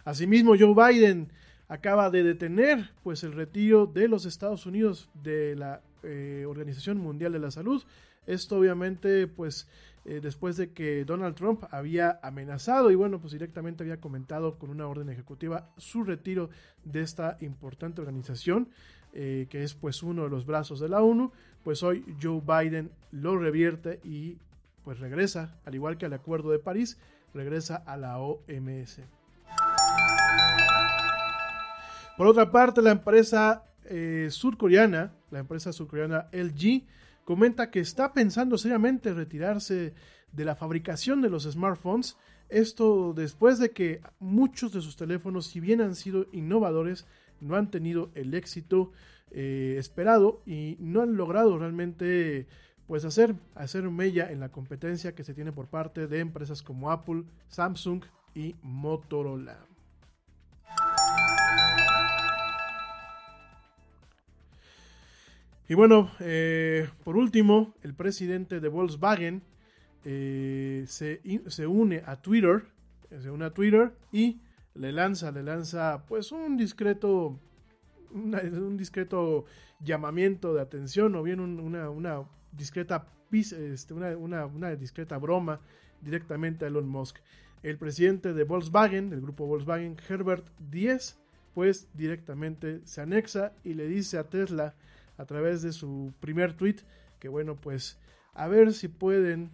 [0.03, 1.31] Asimismo, Joe Biden
[1.69, 7.31] acaba de detener pues el retiro de los Estados Unidos de la eh, Organización Mundial
[7.31, 7.81] de la Salud.
[8.27, 9.67] Esto obviamente pues
[10.05, 14.69] eh, después de que Donald Trump había amenazado y bueno pues directamente había comentado con
[14.69, 16.49] una orden ejecutiva su retiro
[16.83, 18.69] de esta importante organización
[19.17, 21.31] eh, que es pues uno de los brazos de la ONU,
[21.63, 24.37] pues hoy Joe Biden lo revierte y
[24.83, 26.97] pues regresa, al igual que al Acuerdo de París,
[27.33, 28.99] regresa a la OMS.
[32.17, 36.83] Por otra parte, la empresa eh, surcoreana, la empresa surcoreana LG,
[37.25, 39.93] comenta que está pensando seriamente retirarse
[40.31, 42.15] de la fabricación de los smartphones.
[42.47, 47.05] Esto después de que muchos de sus teléfonos, si bien han sido innovadores,
[47.41, 48.91] no han tenido el éxito
[49.31, 52.47] eh, esperado y no han logrado realmente
[52.87, 56.91] pues hacer, hacer mella en la competencia que se tiene por parte de empresas como
[56.91, 58.03] Apple, Samsung
[58.35, 59.74] y Motorola.
[65.67, 69.41] Y bueno, eh, por último, el presidente de Volkswagen
[70.03, 71.19] eh, se,
[71.65, 72.63] une a Twitter
[73.19, 74.41] se une a Twitter y
[74.75, 77.39] le lanza, le lanza pues un discreto,
[78.13, 79.45] un discreto
[79.79, 85.59] llamamiento de atención o bien una, una, discreta este, una, discreta broma
[86.01, 87.17] directamente a Elon Musk.
[87.63, 91.17] El presidente de Volkswagen, del grupo Volkswagen, Herbert Diez,
[91.53, 94.75] pues directamente se anexa y le dice a Tesla
[95.17, 96.77] a través de su primer tweet
[97.19, 97.97] que bueno pues
[98.33, 99.51] a ver si pueden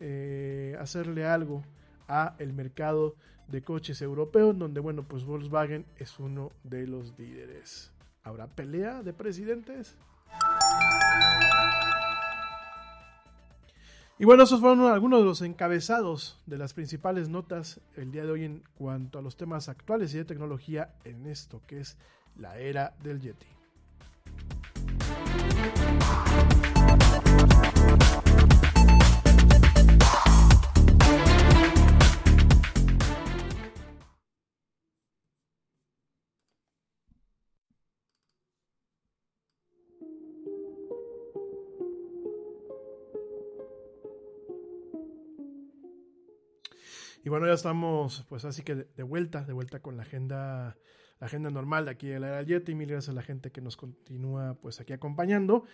[0.00, 1.64] eh, hacerle algo
[2.06, 3.16] a el mercado
[3.48, 7.92] de coches europeos donde bueno pues Volkswagen es uno de los líderes.
[8.22, 9.96] ¿Habrá pelea de presidentes?
[14.20, 18.32] Y bueno, esos fueron algunos de los encabezados de las principales notas el día de
[18.32, 21.96] hoy en cuanto a los temas actuales y de tecnología en esto que es
[22.36, 23.57] la era del Yeti.
[47.28, 50.78] Y bueno, ya estamos, pues así que de, vuelta, de vuelta con la agenda,
[51.20, 52.74] la agenda normal de aquí de la era Yeti.
[52.74, 55.64] Mil gracias a la gente que nos continúa, pues aquí acompañando.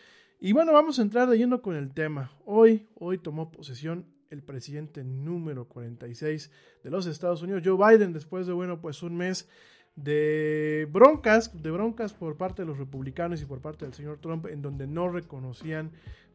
[0.40, 2.32] Y bueno, vamos a entrar de lleno con el tema.
[2.44, 6.50] Hoy, hoy tomó posesión el presidente número 46
[6.82, 9.48] de los Estados Unidos, Joe Biden, después de, bueno, pues un mes
[9.96, 14.46] de broncas, de broncas por parte de los republicanos y por parte del señor Trump,
[14.46, 15.92] en donde no reconocían,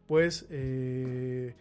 [0.08, 1.56] pues, eh,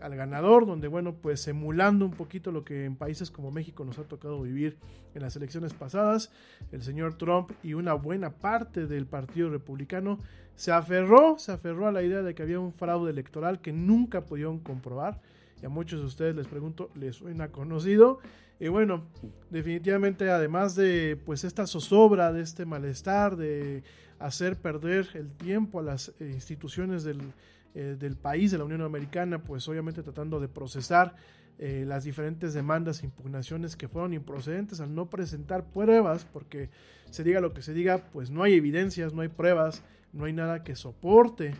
[0.00, 3.98] al ganador, donde bueno, pues emulando un poquito lo que en países como México nos
[3.98, 4.78] ha tocado vivir
[5.14, 6.30] en las elecciones pasadas,
[6.72, 10.18] el señor Trump y una buena parte del Partido Republicano
[10.56, 14.24] se aferró, se aferró a la idea de que había un fraude electoral que nunca
[14.24, 15.20] pudieron comprobar.
[15.62, 18.20] Y a muchos de ustedes les pregunto, ¿les suena conocido?
[18.60, 19.04] Y bueno,
[19.50, 23.82] definitivamente además de pues esta zozobra, de este malestar, de
[24.18, 27.20] hacer perder el tiempo a las eh, instituciones del,
[27.78, 31.14] eh, del país, de la Unión Americana, pues obviamente tratando de procesar
[31.60, 36.70] eh, las diferentes demandas e impugnaciones que fueron improcedentes al no presentar pruebas, porque
[37.10, 40.32] se diga lo que se diga, pues no hay evidencias, no hay pruebas, no hay
[40.32, 41.54] nada que soporte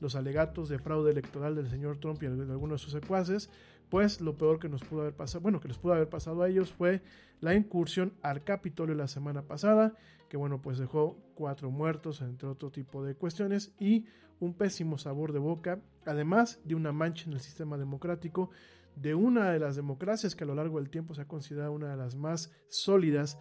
[0.00, 3.48] los alegatos de fraude electoral del señor Trump y de algunos de sus secuaces,
[3.90, 6.48] pues lo peor que nos pudo haber pasado, bueno, que les pudo haber pasado a
[6.48, 7.00] ellos fue
[7.40, 9.94] la incursión al Capitolio la semana pasada,
[10.28, 14.06] que bueno, pues dejó cuatro muertos, entre otro tipo de cuestiones, y
[14.40, 18.50] un pésimo sabor de boca, además de una mancha en el sistema democrático
[18.96, 21.90] de una de las democracias que a lo largo del tiempo se ha considerado una
[21.90, 23.38] de las más sólidas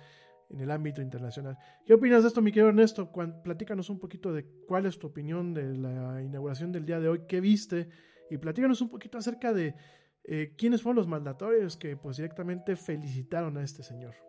[0.50, 1.58] en el ámbito internacional.
[1.86, 3.12] ¿Qué opinas de esto, mi querido Ernesto?
[3.44, 7.22] platícanos un poquito de cuál es tu opinión de la inauguración del día de hoy,
[7.28, 7.90] qué viste
[8.30, 9.76] y platícanos un poquito acerca de
[10.24, 14.29] eh, quiénes fueron los mandatorios que pues directamente felicitaron a este señor.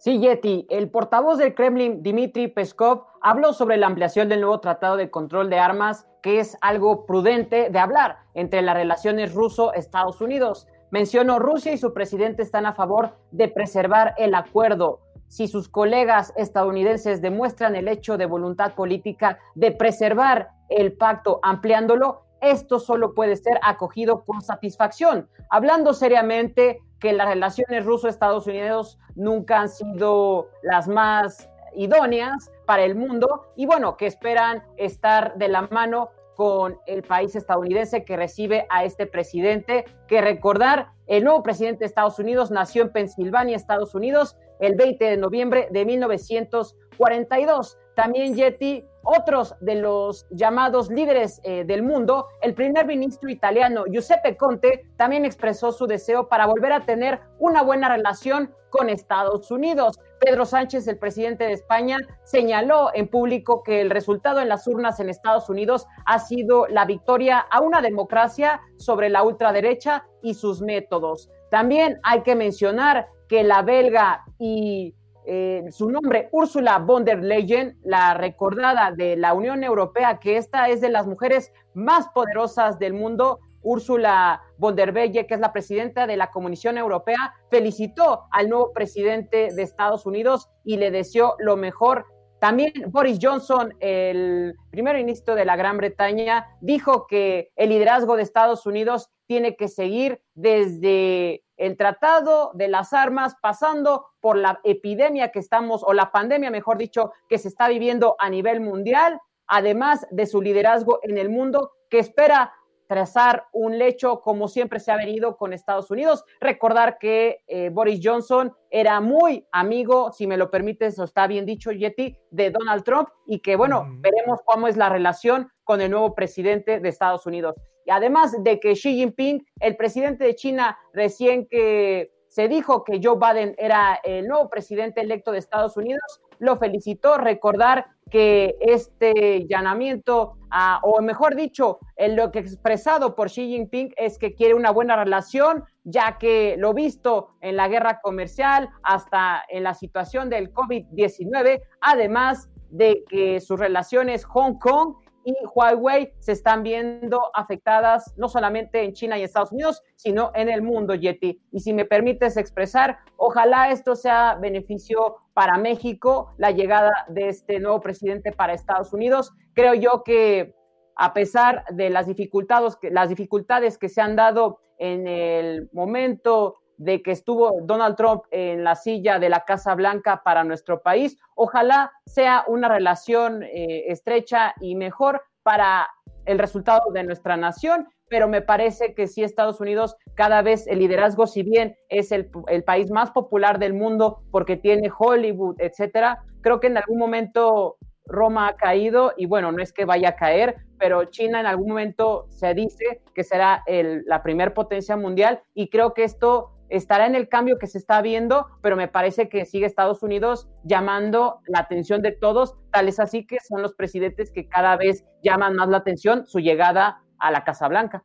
[0.00, 4.96] Sí, Yeti, el portavoz del Kremlin, Dmitry Peskov, habló sobre la ampliación del nuevo tratado
[4.96, 10.66] de control de armas, que es algo prudente de hablar entre las relaciones ruso-Estados Unidos.
[10.90, 15.00] Mencionó Rusia y su presidente están a favor de preservar el acuerdo.
[15.28, 22.22] Si sus colegas estadounidenses demuestran el hecho de voluntad política de preservar el pacto ampliándolo,
[22.40, 25.28] esto solo puede ser acogido con satisfacción.
[25.50, 32.94] Hablando seriamente, que las relaciones ruso-Estados Unidos nunca han sido las más idóneas para el
[32.94, 38.66] mundo y bueno, que esperan estar de la mano con el país estadounidense que recibe
[38.70, 43.94] a este presidente, que recordar, el nuevo presidente de Estados Unidos nació en Pensilvania, Estados
[43.94, 47.78] Unidos, el 20 de noviembre de 1942.
[48.00, 54.38] También Yeti otros de los llamados líderes eh, del mundo, el primer ministro italiano Giuseppe
[54.38, 59.98] Conte también expresó su deseo para volver a tener una buena relación con Estados Unidos.
[60.18, 64.98] Pedro Sánchez, el presidente de España, señaló en público que el resultado en las urnas
[64.98, 70.62] en Estados Unidos ha sido la victoria a una democracia sobre la ultraderecha y sus
[70.62, 71.28] métodos.
[71.50, 74.94] También hay que mencionar que la belga y
[75.32, 80.68] eh, su nombre, Ursula von der Leyen, la recordada de la Unión Europea, que esta
[80.68, 83.38] es de las mujeres más poderosas del mundo.
[83.62, 88.72] Ursula von der Leyen, que es la presidenta de la Comisión Europea, felicitó al nuevo
[88.72, 92.06] presidente de Estados Unidos y le deseó lo mejor.
[92.40, 98.24] También Boris Johnson, el primer ministro de la Gran Bretaña, dijo que el liderazgo de
[98.24, 105.30] Estados Unidos tiene que seguir desde el tratado de las armas, pasando por la epidemia
[105.30, 110.06] que estamos, o la pandemia, mejor dicho, que se está viviendo a nivel mundial, además
[110.10, 112.54] de su liderazgo en el mundo, que espera
[112.90, 116.24] trazar un lecho como siempre se ha venido con Estados Unidos.
[116.40, 121.46] Recordar que eh, Boris Johnson era muy amigo, si me lo permites, o está bien
[121.46, 125.92] dicho, Yeti, de Donald Trump y que, bueno, veremos cómo es la relación con el
[125.92, 127.54] nuevo presidente de Estados Unidos.
[127.86, 132.98] Y además de que Xi Jinping, el presidente de China, recién que se dijo que
[133.00, 137.16] Joe Biden era el nuevo presidente electo de Estados Unidos, lo felicitó.
[137.16, 140.36] Recordar que este llamamiento,
[140.82, 144.96] o mejor dicho, en lo que expresado por Xi Jinping es que quiere una buena
[144.96, 151.62] relación, ya que lo visto en la guerra comercial hasta en la situación del COVID-19,
[151.80, 158.82] además de que sus relaciones Hong Kong y Huawei se están viendo afectadas no solamente
[158.82, 161.40] en China y Estados Unidos, sino en el mundo, Yeti.
[161.52, 167.60] Y si me permites expresar, ojalá esto sea beneficio para México, la llegada de este
[167.60, 169.32] nuevo presidente para Estados Unidos.
[169.54, 170.54] Creo yo que
[170.96, 177.02] a pesar de las dificultades, las dificultades que se han dado en el momento de
[177.02, 181.18] que estuvo Donald Trump en la silla de la Casa Blanca para nuestro país.
[181.34, 185.90] Ojalá sea una relación eh, estrecha y mejor para
[186.24, 190.78] el resultado de nuestra nación, pero me parece que sí Estados Unidos cada vez el
[190.78, 192.30] liderazgo, si bien es el,
[192.64, 197.76] país más popular del mundo porque tiene Hollywood, etcétera, creo que en algún momento
[198.06, 201.68] Roma ha caído y bueno, no es que vaya a caer, pero China en algún
[201.68, 207.14] momento se dice que será la primer potencia mundial y creo que esto estará en
[207.14, 211.60] el cambio que se está viendo, pero me parece que sigue Estados Unidos llamando la
[211.60, 215.68] atención de todos, tal es así que son los presidentes que cada vez llaman más
[215.68, 218.04] la atención su llegada a la Casa Blanca.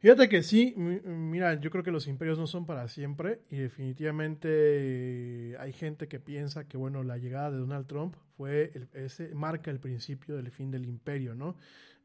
[0.00, 4.48] Fíjate que sí, mira, yo creo que los imperios no son para siempre y definitivamente
[4.48, 9.72] eh, hay gente que piensa que, bueno, la llegada de Donald Trump fue, ese marca
[9.72, 11.56] el principio del fin del imperio, ¿no?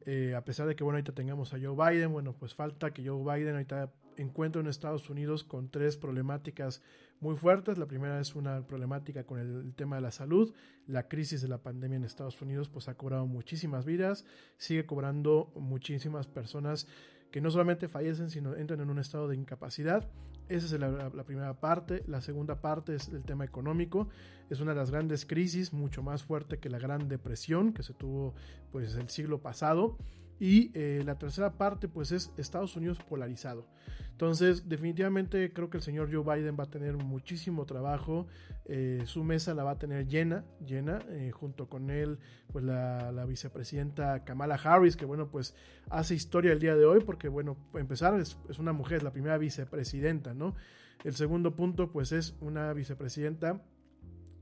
[0.06, 3.06] Eh, a pesar de que, bueno, ahorita tengamos a Joe Biden, bueno, pues falta que
[3.06, 6.82] Joe Biden ahorita encuentre en Estados Unidos con tres problemáticas
[7.20, 7.78] muy fuertes.
[7.78, 10.54] La primera es una problemática con el, tema de la salud.
[10.86, 14.24] La crisis de la pandemia en Estados Unidos pues ha cobrado muchísimas vidas,
[14.56, 16.86] sigue cobrando muchísimas personas
[17.30, 20.08] que no solamente fallecen, sino entran en un estado de incapacidad.
[20.48, 22.04] Esa es la, primera parte.
[22.06, 24.08] La segunda parte es el tema económico.
[24.50, 27.94] Es una de las grandes crisis, mucho más fuerte que la Gran Depresión que se
[27.94, 28.34] tuvo
[28.70, 29.96] pues el siglo pasado.
[30.40, 33.66] Y eh, la tercera parte pues es Estados Unidos polarizado.
[34.10, 38.26] Entonces, definitivamente creo que el señor Joe Biden va a tener muchísimo trabajo.
[38.66, 42.18] Eh, su mesa la va a tener llena, llena, eh, junto con él,
[42.52, 45.54] pues la, vicepresidenta Kamala Harris, que bueno, pues
[45.90, 49.36] hace historia el día de hoy, porque bueno, empezar es, es una mujer, la primera
[49.38, 50.54] vicepresidenta, ¿no?
[51.02, 53.60] El segundo punto, pues es una vicepresidenta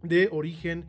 [0.03, 0.87] de origen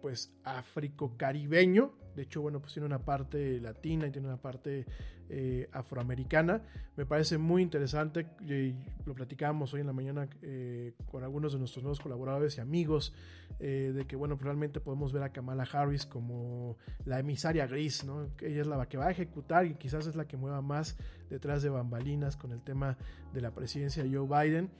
[0.00, 1.92] pues africo-caribeño.
[2.14, 4.86] De hecho, bueno, pues tiene una parte latina y tiene una parte
[5.28, 6.62] eh, afroamericana.
[6.96, 8.26] Me parece muy interesante.
[8.46, 12.60] Y lo platicábamos hoy en la mañana eh, con algunos de nuestros nuevos colaboradores y
[12.60, 13.12] amigos.
[13.58, 18.28] de que, bueno, probablemente podemos ver a Kamala Harris como la emisaria gris, ¿no?
[18.42, 20.96] Ella es la que va a ejecutar y quizás es la que mueva más
[21.30, 22.96] detrás de bambalinas con el tema
[23.32, 24.70] de la presidencia de Joe Biden.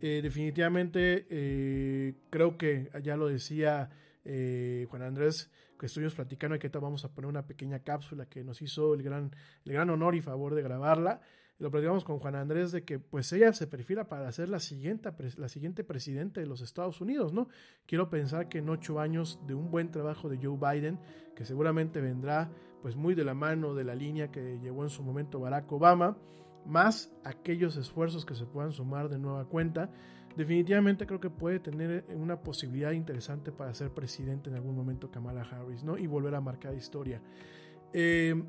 [0.00, 3.90] Eh, definitivamente eh, creo que ya lo decía
[4.24, 8.44] eh, Juan Andrés, que estuvimos platicando y que vamos a poner una pequeña cápsula que
[8.44, 9.30] nos hizo el gran,
[9.64, 11.20] el gran honor y favor de grabarla.
[11.58, 15.10] Lo platicamos con Juan Andrés de que pues ella se perfila para ser la siguiente,
[15.36, 17.48] la siguiente presidente de los Estados Unidos, ¿no?
[17.86, 21.00] Quiero pensar que en ocho años de un buen trabajo de Joe Biden,
[21.34, 22.50] que seguramente vendrá
[22.80, 26.16] pues muy de la mano de la línea que llevó en su momento Barack Obama,
[26.64, 29.90] más aquellos esfuerzos que se puedan sumar de nueva cuenta,
[30.38, 35.42] definitivamente creo que puede tener una posibilidad interesante para ser presidente en algún momento Kamala
[35.42, 35.98] Harris, ¿no?
[35.98, 37.20] Y volver a marcar historia.
[37.92, 38.40] Eh,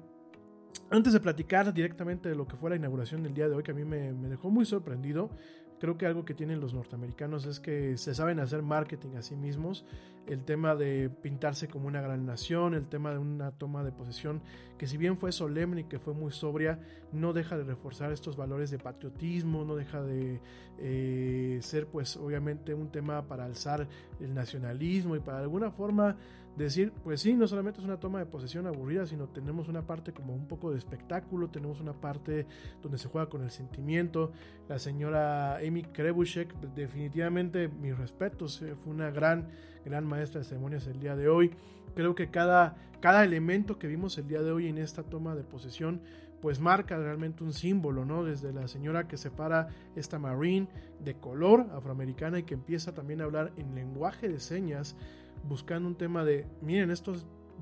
[0.92, 3.72] antes de platicar directamente de lo que fue la inauguración del día de hoy, que
[3.72, 5.32] a mí me dejó muy sorprendido,
[5.80, 9.36] creo que algo que tienen los norteamericanos es que se saben hacer marketing a sí
[9.36, 9.86] mismos,
[10.28, 14.42] el tema de pintarse como una gran nación, el tema de una toma de posesión
[14.78, 16.80] que si bien fue solemne y que fue muy sobria,
[17.12, 20.40] no deja de reforzar estos valores de patriotismo, no deja de
[20.78, 23.88] eh, ser pues obviamente un tema para alzar
[24.20, 26.16] el nacionalismo y para alguna forma
[26.64, 30.12] decir, pues sí, no solamente es una toma de posesión aburrida, sino tenemos una parte
[30.14, 32.46] como un poco de espectáculo, tenemos una parte
[32.82, 34.32] donde se juega con el sentimiento.
[34.68, 39.48] La señora Amy Krebushek, definitivamente mis respetos, eh, fue una gran,
[39.86, 41.52] gran maestra de ceremonias el día de hoy.
[41.96, 45.44] Creo que cada, cada elemento que vimos el día de hoy en esta toma de
[45.44, 46.02] posesión
[46.42, 48.24] pues marca realmente un símbolo, ¿no?
[48.24, 50.68] Desde la señora que separa esta marine
[51.04, 54.96] de color afroamericana y que empieza también a hablar en lenguaje de señas
[55.44, 57.14] buscando un tema de, miren, esto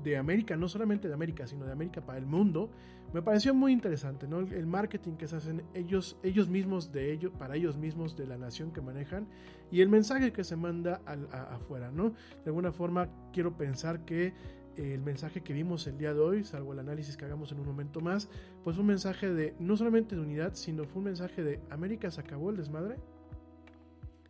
[0.02, 2.70] de América, no solamente de América, sino de América para el mundo,
[3.12, 4.40] me pareció muy interesante, ¿no?
[4.40, 8.36] El marketing que se hacen ellos, ellos mismos de ellos, para ellos mismos de la
[8.36, 9.26] nación que manejan
[9.70, 11.00] y el mensaje que se manda
[11.32, 12.10] afuera, ¿no?
[12.10, 14.34] De alguna forma quiero pensar que
[14.76, 17.60] eh, el mensaje que vimos el día de hoy, salvo el análisis que hagamos en
[17.60, 18.28] un momento más,
[18.62, 22.20] pues un mensaje de no solamente de unidad, sino fue un mensaje de América se
[22.20, 22.96] acabó el desmadre,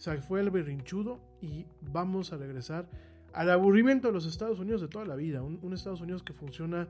[0.07, 2.88] o fue el berrinchudo y vamos a regresar
[3.33, 5.43] al aburrimiento de los Estados Unidos de toda la vida.
[5.43, 6.89] Un, Estados Unidos que funciona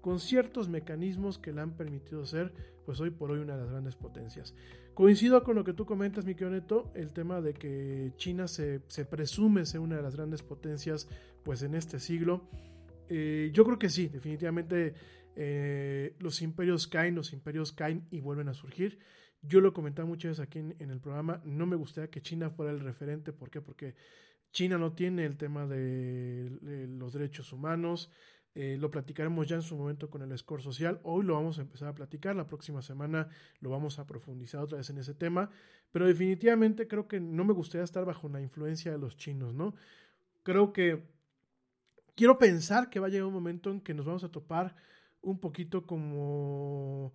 [0.00, 2.52] con ciertos mecanismos que le han permitido ser,
[2.84, 4.54] pues hoy por hoy, una de las grandes potencias.
[4.92, 8.80] Coincido con lo que tú comentas, mi Neto, el tema de que China se,
[9.10, 11.08] presume ser una de las grandes potencias,
[11.42, 12.42] pues en este siglo.
[13.08, 14.94] Eh, yo creo que sí, definitivamente
[15.36, 18.98] eh, los imperios caen, los imperios caen y vuelven a surgir.
[19.42, 22.22] Yo lo he comentado muchas veces aquí en, en, el programa, no me gustaría que
[22.22, 23.60] China fuera el referente, ¿por qué?
[23.60, 23.94] Porque
[24.54, 28.10] China no tiene el tema de, los derechos humanos.
[28.54, 31.00] Eh, lo platicaremos ya en su momento con el score social.
[31.02, 32.36] Hoy lo vamos a empezar a platicar.
[32.36, 33.28] La próxima semana
[33.60, 35.50] lo vamos a profundizar otra vez en ese tema.
[35.90, 39.74] Pero definitivamente creo que no me gustaría estar bajo la influencia de los chinos, ¿no?
[40.44, 41.02] Creo que
[42.14, 44.76] quiero pensar que va a llegar un momento en que nos vamos a topar
[45.20, 47.12] un poquito como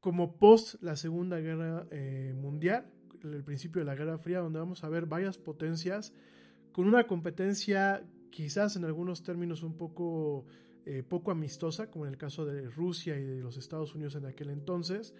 [0.00, 2.92] como post la Segunda Guerra eh, Mundial,
[3.24, 6.12] el principio de la Guerra Fría, donde vamos a ver varias potencias
[6.72, 10.44] con una competencia quizás en algunos términos un poco,
[10.84, 14.26] eh, poco amistosa, como en el caso de Rusia y de los Estados Unidos en
[14.26, 15.14] aquel entonces.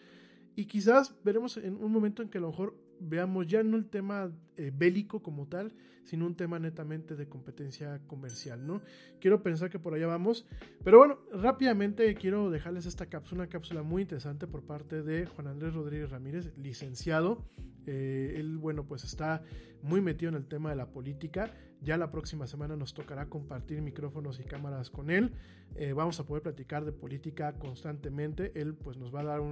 [0.56, 3.86] Y quizás veremos en un momento en que a lo mejor veamos ya no el
[3.86, 5.72] tema eh, bélico como tal,
[6.04, 8.80] sino un tema netamente de competencia comercial, ¿no?
[9.20, 10.46] Quiero pensar que por allá vamos,
[10.84, 15.48] pero bueno, rápidamente quiero dejarles esta cápsula, una cápsula muy interesante por parte de Juan
[15.48, 17.44] Andrés Rodríguez Ramírez, licenciado.
[17.86, 19.42] Eh, él, bueno, pues está
[19.82, 21.50] muy metido en el tema de la política.
[21.82, 25.32] Ya la próxima semana nos tocará compartir micrófonos y cámaras con él.
[25.76, 28.52] Eh, vamos a poder platicar de política constantemente.
[28.54, 29.42] Él, pues, nos va a dar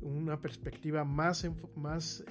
[0.00, 2.24] una perspectiva más, más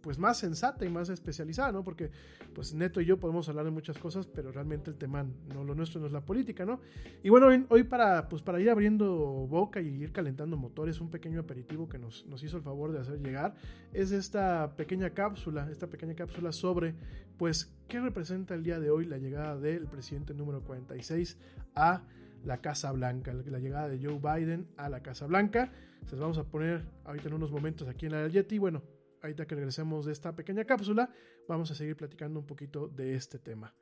[0.00, 1.82] pues más sensata y más especializada, ¿no?
[1.84, 2.10] Porque
[2.56, 6.00] pues Y yo podemos hablar de muchas cosas, pero realmente el tema, no lo nuestro
[6.00, 6.80] no es la política, ¿no?
[7.22, 11.40] Y bueno, hoy, para, pues para ir abriendo boca y ir calentando motores, un pequeño
[11.40, 13.54] aperitivo que nos, nos hizo el favor de hacer llegar,
[13.92, 16.94] es esta pequeña cápsula, esta pequeña cápsula sobre,
[17.36, 21.38] pues, qué representa el día de hoy la llegada del presidente número 46
[21.74, 22.02] a
[22.44, 25.72] la Casa Blanca, la llegada de Joe Biden a la Casa Blanca.
[26.06, 28.58] Se vamos a poner ahorita en unos momentos aquí en la Yeti.
[28.58, 28.82] Bueno,
[29.22, 31.10] ahorita que regresemos de esta pequeña cápsula,
[31.48, 33.74] vamos a seguir platicando un poquito de este tema.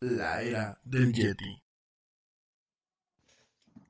[0.00, 1.62] La era del Yeti.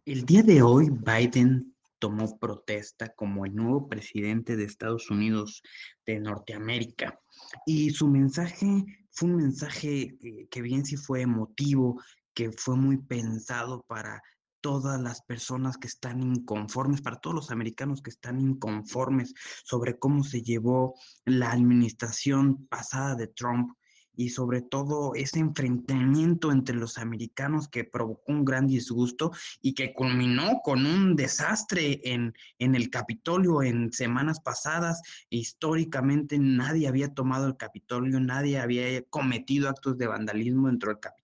[0.05, 1.72] El día de hoy Biden
[2.03, 5.63] tomó protesta como el nuevo presidente de Estados Unidos
[6.05, 7.21] de Norteamérica.
[7.65, 10.19] Y su mensaje fue un mensaje
[10.51, 12.03] que, bien sí fue emotivo,
[12.35, 14.21] que fue muy pensado para
[14.61, 19.33] todas las personas que están inconformes, para todos los americanos que están inconformes
[19.65, 23.77] sobre cómo se llevó la administración pasada de Trump
[24.17, 29.95] y sobre todo ese enfrentamiento entre los americanos que provocó un gran disgusto y que
[29.95, 35.03] culminó con un desastre en, en el Capitolio en semanas pasadas.
[35.31, 41.22] Históricamente nadie había tomado el Capitolio, nadie había cometido actos de vandalismo dentro del Capitolio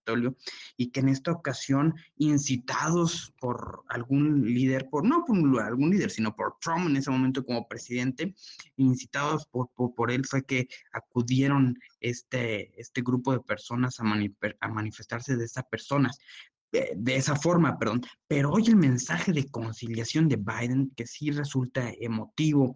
[0.77, 6.35] y que en esta ocasión, incitados por algún líder, por no por algún líder, sino
[6.35, 8.35] por Trump en ese momento como presidente,
[8.77, 14.05] incitados por, por, él fue que acudieron este este grupo de personas a,
[14.69, 16.19] manifestarse de esas personas,
[16.71, 18.03] de esa forma, perdón.
[18.27, 22.75] Pero hoy el mensaje de conciliación de Biden, que sí resulta emotivo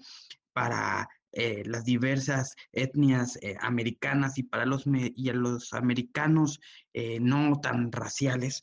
[0.53, 6.61] para eh, las diversas etnias eh, americanas y para los, y a los americanos
[6.93, 8.63] eh, no tan raciales,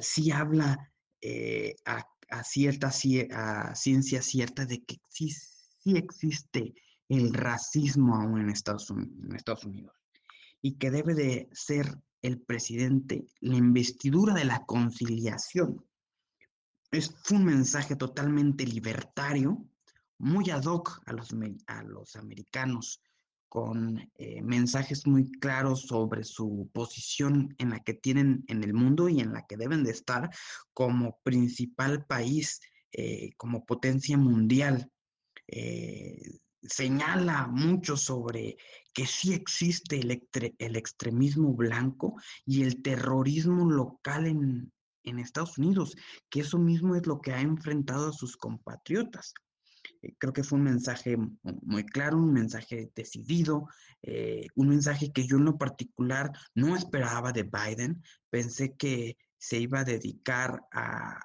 [0.00, 0.92] sí habla
[1.86, 2.06] a,
[2.42, 5.30] cierta ciencia cierta de que sí
[5.96, 6.74] existe
[7.08, 9.94] el racismo aún en Estados, Unidos
[10.60, 15.86] y que debe de ser el presidente la investidura de la conciliación.
[16.90, 19.66] Es un mensaje totalmente libertario,
[20.18, 21.34] muy ad hoc a los,
[21.66, 23.00] a los americanos,
[23.54, 29.08] con eh, mensajes muy claros sobre su posición en la que tienen en el mundo
[29.08, 30.28] y en la que deben de estar
[30.72, 32.60] como principal país,
[32.90, 34.90] eh, como potencia mundial.
[35.46, 38.56] Eh, señala mucho sobre
[38.92, 40.26] que sí existe el,
[40.58, 44.72] el, extremismo blanco y el terrorismo local en,
[45.04, 45.94] en Estados Unidos,
[46.28, 49.32] que eso mismo es lo que ha enfrentado a sus compatriotas.
[50.04, 53.68] Eh, creo que fue un mensaje muy claro, un mensaje decidido,
[54.02, 58.02] eh, un mensaje que yo en lo particular no esperaba de Biden.
[58.30, 61.20] Pensé que se iba a dedicar a,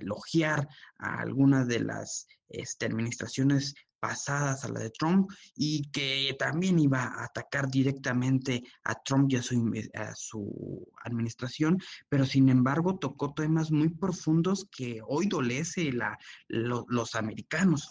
[0.00, 0.68] elogiar
[0.98, 7.02] a algunas de las este, administraciones pasadas a la de Trump y que también iba
[7.02, 9.42] a atacar directamente a Trump y a
[10.14, 11.78] su, administración,
[12.08, 16.18] pero sin embargo tocó temas muy profundos que hoy dolece la,
[16.48, 17.90] los americanos.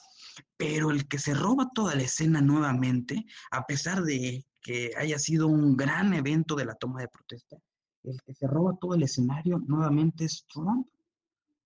[0.55, 5.47] Pero el que se roba toda la escena nuevamente, a pesar de que haya sido
[5.47, 7.57] un gran evento de la toma de protesta,
[8.03, 10.87] el que se roba todo el escenario nuevamente es Trump,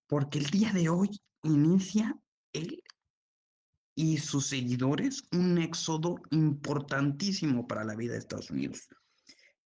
[0.08, 1.10] porque el día de hoy
[1.44, 2.18] inicia
[2.54, 2.84] el
[3.96, 8.88] y sus seguidores un éxodo importantísimo para la vida de Estados Unidos.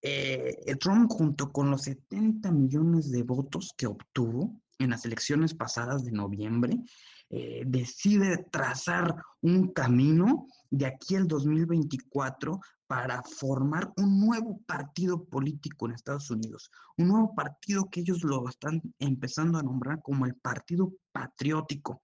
[0.02, 6.04] Eh, Trump, junto con los 70 millones de votos que obtuvo en las elecciones pasadas
[6.04, 6.78] de noviembre,
[7.30, 15.88] eh, decide trazar un camino de aquí al 2024 para formar un nuevo partido político
[15.88, 20.36] en Estados Unidos, un nuevo partido que ellos lo están empezando a nombrar como el
[20.36, 22.04] Partido Patriótico.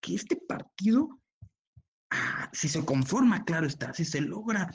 [0.00, 1.20] Que este partido,
[2.10, 4.72] ah, si se conforma, claro está, si se logra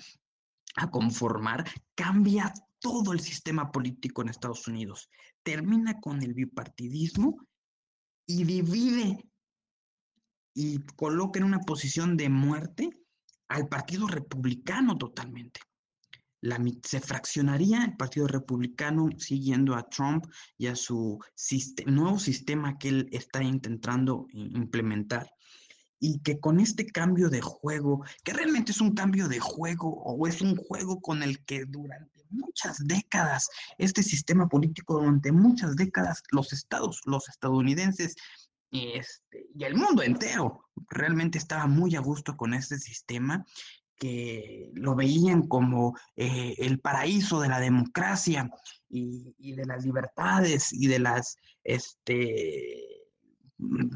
[0.75, 5.09] a conformar, cambia todo el sistema político en Estados Unidos.
[5.43, 7.37] Termina con el bipartidismo
[8.25, 9.29] y divide
[10.53, 12.89] y coloca en una posición de muerte
[13.47, 15.61] al Partido Republicano totalmente.
[16.83, 20.25] Se fraccionaría el Partido Republicano siguiendo a Trump
[20.57, 21.19] y a su
[21.85, 25.31] nuevo sistema que él está intentando implementar.
[25.99, 30.27] Y que con este cambio de juego, que realmente es un cambio de juego o
[30.27, 36.21] es un juego con el que durante muchas décadas, este sistema político durante muchas décadas,
[36.31, 38.15] los estados, los estadounidenses
[38.73, 43.45] este, y el mundo entero realmente estaba muy a gusto con este sistema
[44.03, 48.51] que lo veían como eh, el paraíso de la democracia
[48.89, 52.83] y, de las libertades y de las, este,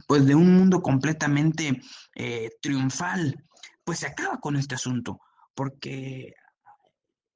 [0.07, 1.81] pues de un mundo completamente
[2.15, 3.43] eh, triunfal,
[3.83, 5.19] pues se acaba con este asunto,
[5.53, 6.33] porque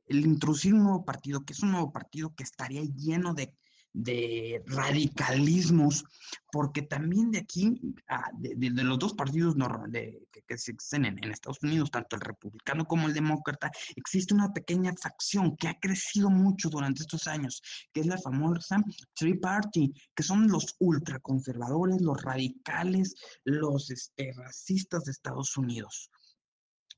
[0.05, 3.53] el introducir un nuevo partido, que es un nuevo partido que estaría lleno de
[3.93, 6.03] de radicalismos,
[6.51, 9.55] porque también de aquí, ah, de, los dos partidos
[9.91, 14.93] que, que, existen en, Estados Unidos, tanto el republicano como el demócrata, existe una pequeña
[15.01, 17.61] facción que ha crecido mucho durante estos años,
[17.93, 18.83] que es la famosa
[19.13, 26.09] Three Party, que son los ultraconservadores, los radicales, los este, racistas de Estados Unidos.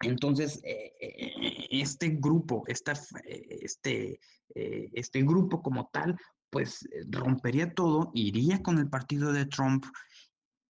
[0.01, 2.93] Entonces, eh, eh, este grupo, esta,
[3.25, 4.19] este,
[4.55, 6.17] eh, este grupo como tal,
[6.53, 9.85] pues eh, rompería todo, iría con el partido de Trump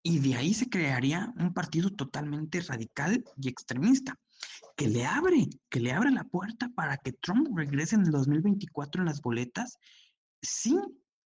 [0.02, 4.18] y de ahí se crearía un partido totalmente radical y extremista,
[4.76, 9.02] que le abre, que le abre la puerta para que Trump regrese en el 2024
[9.02, 9.78] en las boletas
[10.40, 10.78] si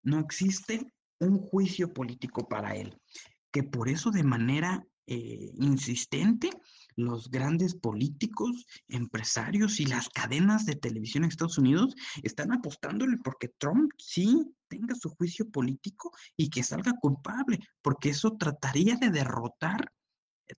[0.02, 3.00] no existe un juicio político para él,
[3.52, 6.50] que por eso de manera eh, insistente
[6.98, 11.94] los grandes políticos, empresarios y las cadenas de televisión en Estados Unidos
[12.24, 18.36] están apostándole porque Trump sí tenga su juicio político y que salga culpable, porque eso
[18.36, 19.92] trataría de derrotar,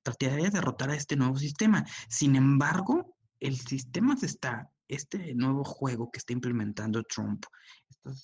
[0.03, 1.85] trataría de derrotar a este nuevo sistema.
[2.09, 7.45] Sin embargo, el sistema se está, este nuevo juego que está implementando Trump,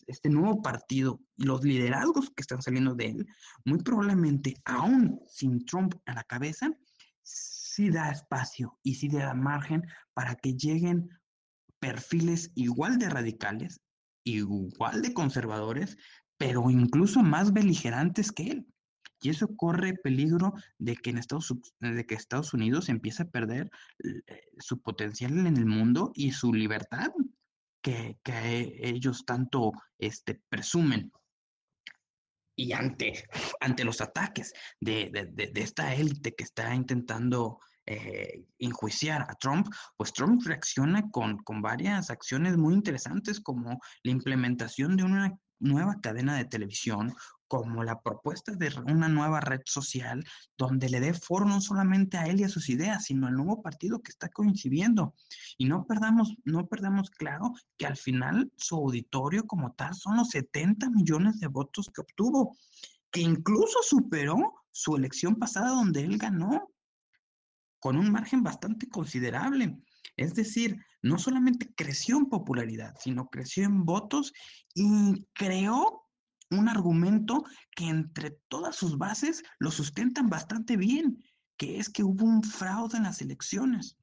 [0.06, 3.26] este nuevo partido y los liderazgos que están saliendo de él,
[3.66, 6.70] muy probablemente, aún sin Trump a la cabeza,
[7.76, 9.82] sí da espacio y sí da margen
[10.14, 11.10] para que lleguen
[11.78, 13.82] perfiles igual de radicales,
[14.24, 15.98] igual de conservadores,
[16.38, 18.66] pero incluso más beligerantes que él.
[19.20, 23.70] Y eso corre peligro de que en Estados, de que Estados Unidos empiece a perder
[24.02, 27.10] eh, su potencial en el mundo y su libertad
[27.82, 31.12] que, que ellos tanto este, presumen
[32.56, 33.28] y ante,
[33.60, 39.68] ante los ataques de, de, de esta élite que está intentando eh, enjuiciar a Trump,
[39.96, 46.00] pues Trump reacciona con, con varias acciones muy interesantes como la implementación de una nueva
[46.00, 47.14] cadena de televisión,
[47.48, 50.24] como la propuesta de una nueva red social
[50.56, 53.62] donde le dé foro no solamente a él y a sus ideas, sino al nuevo
[53.62, 55.14] partido que está coincidiendo.
[55.58, 60.30] Y no perdamos, no perdamos claro que al final su auditorio como tal son los
[60.30, 62.56] 70 millones de votos que obtuvo,
[63.10, 66.70] que incluso superó su elección pasada donde él ganó
[67.78, 69.78] con un margen bastante considerable.
[70.16, 74.32] Es decir, no solamente creció en popularidad, sino creció en votos
[74.74, 76.05] y creó
[76.50, 77.44] un argumento
[77.74, 81.22] que entre todas sus bases lo sustentan bastante bien,
[81.56, 83.96] que es que hubo un fraude en las elecciones.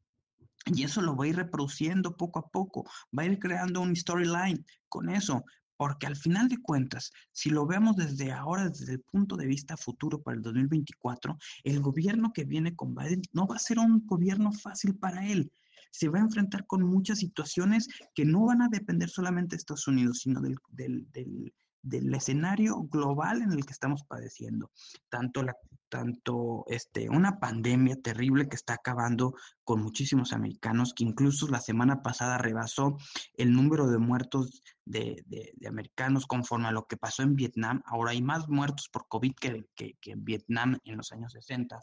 [0.66, 3.96] Y eso lo va a ir reproduciendo poco a poco, va a ir creando un
[3.96, 5.44] storyline con eso,
[5.76, 9.76] porque al final de cuentas, si lo vemos desde ahora, desde el punto de vista
[9.76, 14.06] futuro para el 2024, el gobierno que viene con Biden no va a ser un
[14.06, 15.52] gobierno fácil para él.
[15.92, 19.88] Se va a enfrentar con muchas situaciones que no van a depender solamente de Estados
[19.88, 21.54] Unidos, sino del, del, del
[21.84, 24.72] del escenario global en el que estamos padeciendo.
[25.10, 25.56] Tanto, la,
[25.90, 32.02] tanto este, una pandemia terrible que está acabando con muchísimos americanos, que incluso la semana
[32.02, 32.98] pasada rebasó
[33.36, 37.82] el número de muertos de, de, americanos conforme a lo que pasó en Vietnam.
[37.86, 41.80] Ahora hay más muertos por COVID que, que, que en Vietnam en los años 60.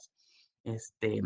[0.64, 1.22] Este,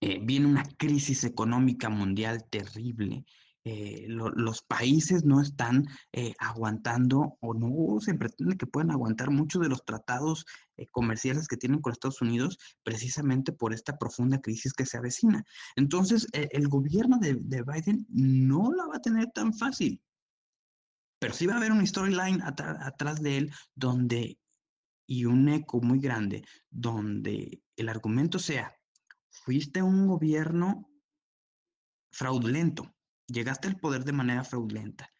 [0.00, 3.24] eh, viene una crisis económica mundial terrible.
[3.64, 9.60] Eh, los países no están eh, aguantando o no se pretende que puedan aguantar muchos
[9.60, 10.46] de los tratados
[10.78, 15.44] eh, comerciales que tienen con Estados Unidos precisamente por esta profunda crisis que se avecina.
[15.76, 20.02] Entonces, el gobierno de, de, Biden no la va a tener tan fácil,
[21.18, 24.38] pero sí va a haber un storyline atrás de él donde,
[25.06, 28.74] y un eco muy grande, donde el argumento sea,
[29.28, 30.90] fuiste un gobierno
[32.10, 32.94] fraudulento
[33.32, 35.10] llegaste al poder de manera fraudulenta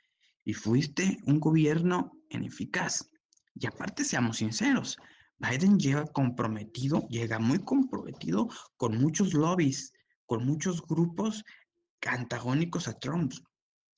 [0.44, 3.11] y fuiste un gobierno ineficaz.
[3.54, 4.96] Y aparte, seamos sinceros,
[5.38, 9.92] Biden llega comprometido, llega muy comprometido con muchos lobbies,
[10.26, 11.44] con muchos grupos
[12.06, 13.32] antagónicos a Trump,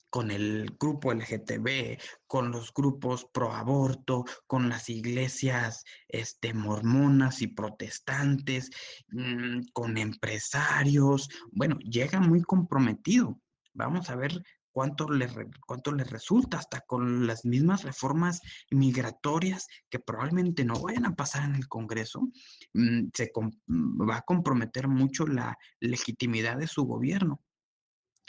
[0.09, 7.47] con el grupo LGTB, con los grupos pro aborto, con las iglesias este, mormonas y
[7.47, 8.69] protestantes,
[9.09, 11.27] mm, con empresarios.
[11.51, 13.39] Bueno, llega muy comprometido.
[13.73, 15.29] Vamos a ver cuánto le,
[15.65, 21.43] cuánto le resulta, hasta con las mismas reformas migratorias que probablemente no vayan a pasar
[21.45, 22.29] en el Congreso,
[22.73, 23.31] mm, se
[23.67, 27.41] mm, va a comprometer mucho la legitimidad de su gobierno.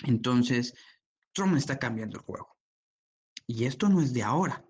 [0.04, 0.74] Entonces,
[1.32, 2.56] Trump está cambiando el juego.
[3.46, 4.64] Y esto no es de ahora.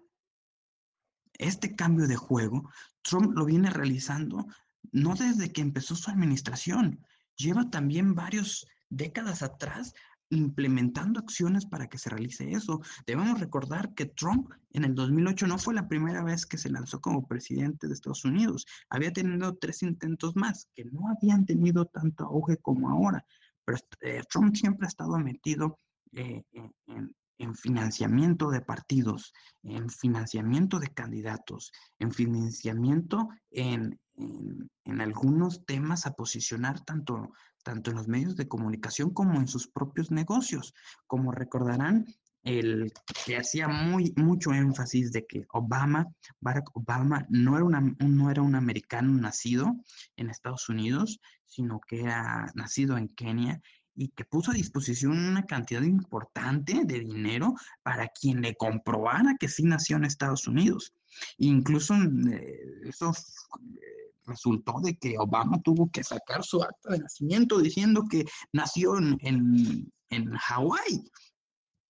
[1.35, 2.71] Este cambio de juego,
[3.03, 4.47] Trump lo viene realizando
[4.93, 7.05] no desde que empezó su administración,
[7.37, 9.95] lleva también varias décadas atrás
[10.31, 12.81] implementando acciones para que se realice eso.
[13.07, 17.01] Debemos recordar que Trump en el 2008 no fue la primera vez que se lanzó
[17.01, 18.67] como presidente de Estados Unidos.
[18.89, 23.25] Había tenido tres intentos más que no habían tenido tanto auge como ahora.
[23.65, 25.79] Pero eh, Trump siempre ha estado metido
[26.13, 26.43] eh,
[26.87, 36.13] en, financiamiento de partidos, en financiamiento de candidatos, en financiamiento en, en, algunos temas a
[36.13, 37.33] posicionar tanto,
[37.65, 40.75] tanto en los medios de comunicación como en sus propios negocios.
[41.09, 42.07] Como recordarán,
[42.45, 42.93] el
[43.25, 46.07] que hacía muy, mucho énfasis de que Obama,
[46.41, 49.75] Barack Obama, no era, una, no era un americano nacido
[50.17, 53.61] en Estados Unidos, sino que era nacido en Kenia
[53.97, 59.49] y que puso a disposición una cantidad importante de dinero para quien le comprobara que
[59.49, 60.93] sí nació en Estados Unidos.
[61.39, 67.59] Incluso eh, eso eh, resultó de que Obama tuvo que sacar su acta de nacimiento
[67.59, 71.05] diciendo que nació en, en, en Hawái.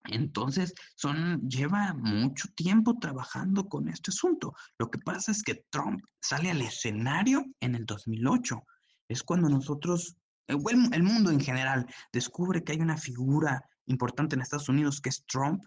[0.04, 4.54] Entonces, son, lleva mucho tiempo trabajando con este asunto.
[4.78, 8.62] Lo que pasa es que Trump sale al escenario en el 2008.
[9.08, 10.16] Es cuando nosotros,
[10.46, 10.58] el,
[10.92, 15.24] el mundo en general, descubre que hay una figura importante en Estados Unidos que es
[15.26, 15.62] Trump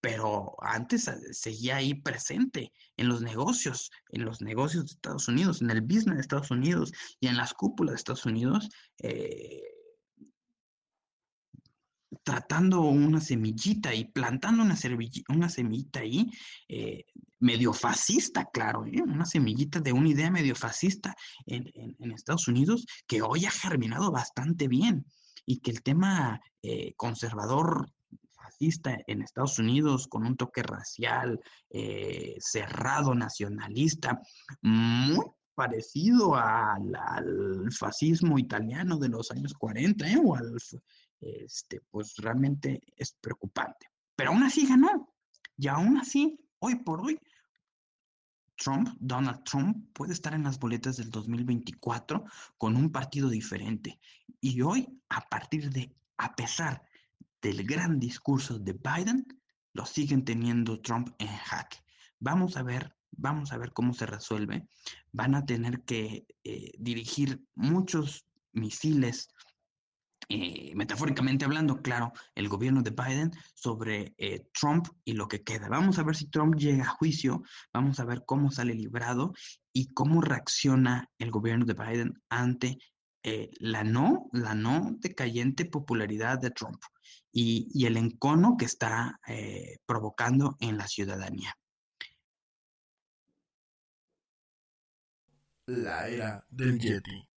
[0.00, 5.60] pero antes eh, seguía ahí presente en los negocios, en los negocios de Estados Unidos,
[5.60, 9.62] en el business de Estados Unidos y en las cúpulas de Estados Unidos, eh,
[12.22, 14.76] tratando una semillita y plantando una,
[15.28, 16.30] una semillita ahí,
[16.68, 17.04] eh,
[17.38, 21.14] medio fascista, claro, una semillita de una idea medio fascista
[21.46, 21.70] en,
[22.12, 25.06] Estados Unidos que hoy ha germinado bastante bien
[25.46, 26.40] y que el tema
[26.96, 27.90] conservador
[28.60, 31.40] en Estados Unidos con un toque racial,
[31.70, 34.20] eh, cerrado, nacionalista,
[34.60, 36.92] muy parecido al,
[37.72, 40.20] fascismo italiano de los años 40, ¿eh?
[40.22, 40.56] o al,
[41.20, 43.88] este, pues realmente es preocupante.
[44.14, 45.14] Pero aún así ganó.
[45.56, 47.18] Y aún así, hoy por hoy,
[48.56, 52.24] Trump, Donald Trump, puede estar en las boletas del 2024
[52.58, 53.98] con un partido diferente.
[54.40, 56.82] Y hoy, a partir de, a pesar
[57.42, 59.26] del gran discurso de Biden,
[59.72, 61.78] lo siguen teniendo Trump en jaque.
[62.18, 64.66] Vamos a ver, vamos a ver cómo se resuelve.
[65.12, 69.28] Van a tener que eh, dirigir muchos misiles,
[70.28, 75.68] eh, metafóricamente hablando, claro, el gobierno de Biden sobre eh, Trump y lo que queda.
[75.68, 79.32] Vamos a ver si Trump llega a juicio, vamos a ver cómo sale librado
[79.72, 82.78] y cómo reacciona el gobierno de Biden ante
[83.58, 86.80] la no, la no decayente popularidad de Trump
[87.32, 91.54] y, el encono que está eh, provocando en la ciudadanía.
[95.66, 97.28] La era del Yeti.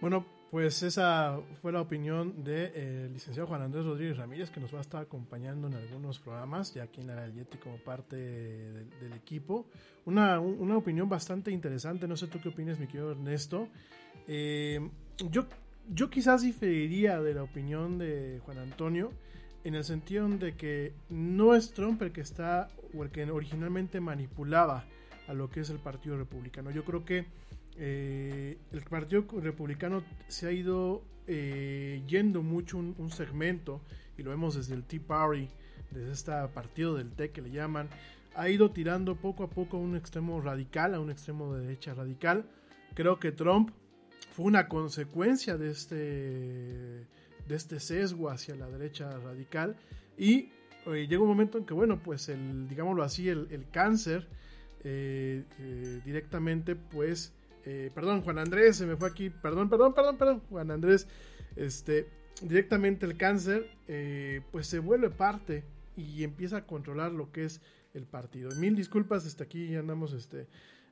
[0.00, 4.58] Bueno, pues esa fue la opinión del de, eh, licenciado Juan Andrés Rodríguez Ramírez, que
[4.58, 7.30] nos va a estar acompañando en algunos programas, ya aquí en la
[7.62, 9.66] como parte del equipo.
[10.06, 13.68] Una, una, opinión bastante interesante, no sé tú qué opinas, mi querido Ernesto.
[14.26, 14.80] Eh,
[15.30, 15.46] yo,
[15.88, 19.12] yo quizás diferiría de la opinión de Juan Antonio,
[19.62, 24.00] en el sentido de que no es Trump el que está, o el que originalmente
[24.00, 24.84] manipulaba
[25.28, 26.72] a lo que es el Partido Republicano.
[26.72, 27.26] Yo creo que
[27.82, 33.80] eh, el Partido Republicano se ha ido eh, yendo mucho un, segmento,
[34.18, 35.48] y lo vemos desde el Tea Party,
[35.90, 37.88] desde este partido del té que le llaman,
[38.34, 41.94] ha ido tirando poco a poco a un extremo radical, a un extremo de derecha
[41.94, 42.44] radical.
[42.94, 43.70] Creo que Trump
[44.32, 47.06] fue una consecuencia de este, de
[47.48, 49.74] este sesgo hacia la derecha radical
[50.18, 50.50] y
[50.84, 54.28] eh, llega un momento en que, bueno, pues el, digámoslo así, el, cáncer
[56.04, 57.34] directamente pues
[57.64, 59.30] eh, perdón, Juan Andrés, se me fue aquí.
[59.30, 60.42] Perdón, perdón, perdón, perdón.
[60.48, 61.06] Juan Andrés,
[61.56, 62.08] este,
[62.42, 65.64] directamente el cáncer, eh, pues se vuelve parte
[65.96, 67.60] y empieza a controlar lo que es
[67.94, 68.50] el partido.
[68.56, 70.46] Mil disculpas, hasta aquí andamos, este,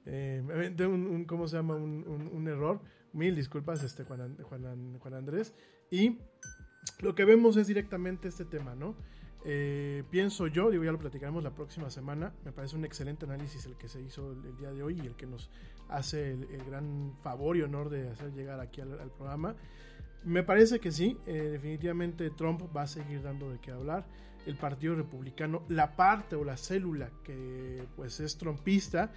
[0.06, 0.42] eh,
[0.80, 1.76] un, ¿cómo se llama?
[1.76, 2.80] Un, error.
[3.12, 5.54] Mil disculpas, este, Juan Andrés.
[5.90, 6.18] Y
[7.00, 8.94] lo que vemos es directamente este tema, ¿no?
[9.44, 12.32] Eh, pienso yo, digo, ya lo platicaremos la próxima semana.
[12.44, 15.14] Me parece un excelente análisis el que se hizo el, día de hoy y el
[15.14, 15.50] que nos
[15.88, 19.54] hace el, gran favor y honor de hacer llegar aquí al, programa.
[20.24, 24.06] Me parece que sí, eh, definitivamente Trump va a seguir dando de qué hablar.
[24.46, 29.12] El Partido Republicano, la parte o la célula que pues es trompista,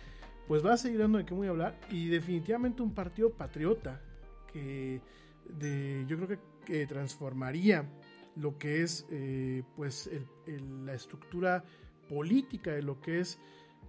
[0.48, 1.80] pues va a seguir dando de qué muy hablar.
[1.90, 4.02] Y definitivamente un partido patriota
[4.52, 5.02] que
[5.50, 7.90] de, yo creo que, que transformaría
[8.36, 10.10] lo que es eh, pues
[10.86, 11.64] la estructura
[12.10, 13.40] política de lo que es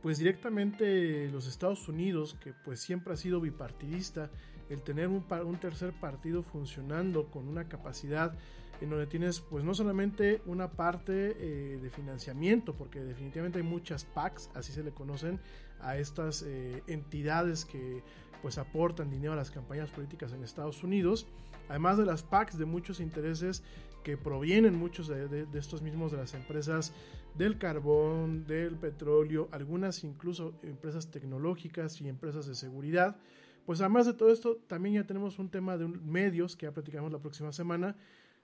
[0.03, 4.31] pues directamente los Estados Unidos que pues siempre ha sido bipartidista
[4.69, 8.37] el tener un, un tercer partido funcionando con una capacidad
[8.83, 14.05] en donde tienes pues no solamente una parte eh, de financiamiento, porque definitivamente hay muchas
[14.05, 15.39] PACs, así se le conocen
[15.81, 18.03] a estas eh, entidades que
[18.43, 21.29] pues aportan dinero a las campañas políticas en Estados Unidos,
[21.69, 23.63] además de las PACs de muchos intereses
[24.03, 26.93] que provienen muchos de, estos mismos de las empresas
[27.37, 33.17] del carbón, del petróleo, algunas incluso empresas tecnológicas y empresas de seguridad.
[33.65, 37.13] Pues además de todo esto, también ya tenemos un tema de medios que ya platicamos
[37.13, 37.97] la próxima semana.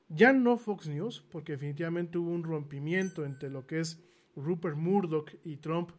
[0.08, 4.02] Ya no Fox News, porque definitivamente hubo un rompimiento entre lo que es
[4.36, 5.90] Rupert Murdoch y Trump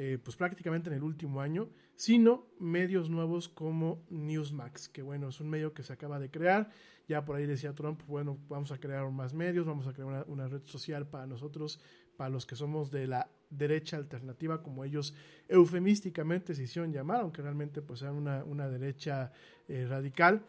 [0.00, 5.40] eh, pues prácticamente en el último año, sino medios nuevos como Newsmax, que bueno, es
[5.40, 6.70] un medio que se acaba de crear,
[7.08, 10.46] ya por ahí decía Trump, bueno, vamos a crear más medios, vamos a crear una,
[10.46, 11.80] red social para nosotros,
[12.16, 15.12] para los que somos de la derecha alternativa, como ellos
[15.48, 19.32] eufemísticamente se hicieron llamar, aunque realmente pues eran una, derecha
[19.66, 20.42] eh, radical.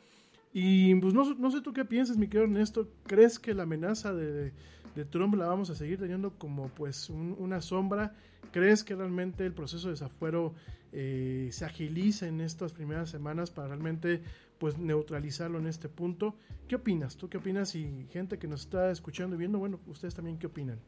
[0.54, 2.92] Y pues no, no sé tú qué piensas, mi querido Ernesto.
[3.08, 4.54] ¿Crees que la amenaza de,
[4.96, 8.14] de Trump la vamos a seguir teniendo como pues un- una sombra?
[8.52, 10.54] ¿Crees que realmente el proceso de desafuero
[10.92, 14.22] eh, se agilice en estas primeras semanas para realmente
[14.58, 16.36] pues neutralizarlo en este punto?
[16.68, 17.16] ¿Qué opinas?
[17.16, 17.76] ¿Tú qué opinas?
[17.76, 20.80] Y gente que nos está escuchando y viendo, bueno, ustedes también qué opinan.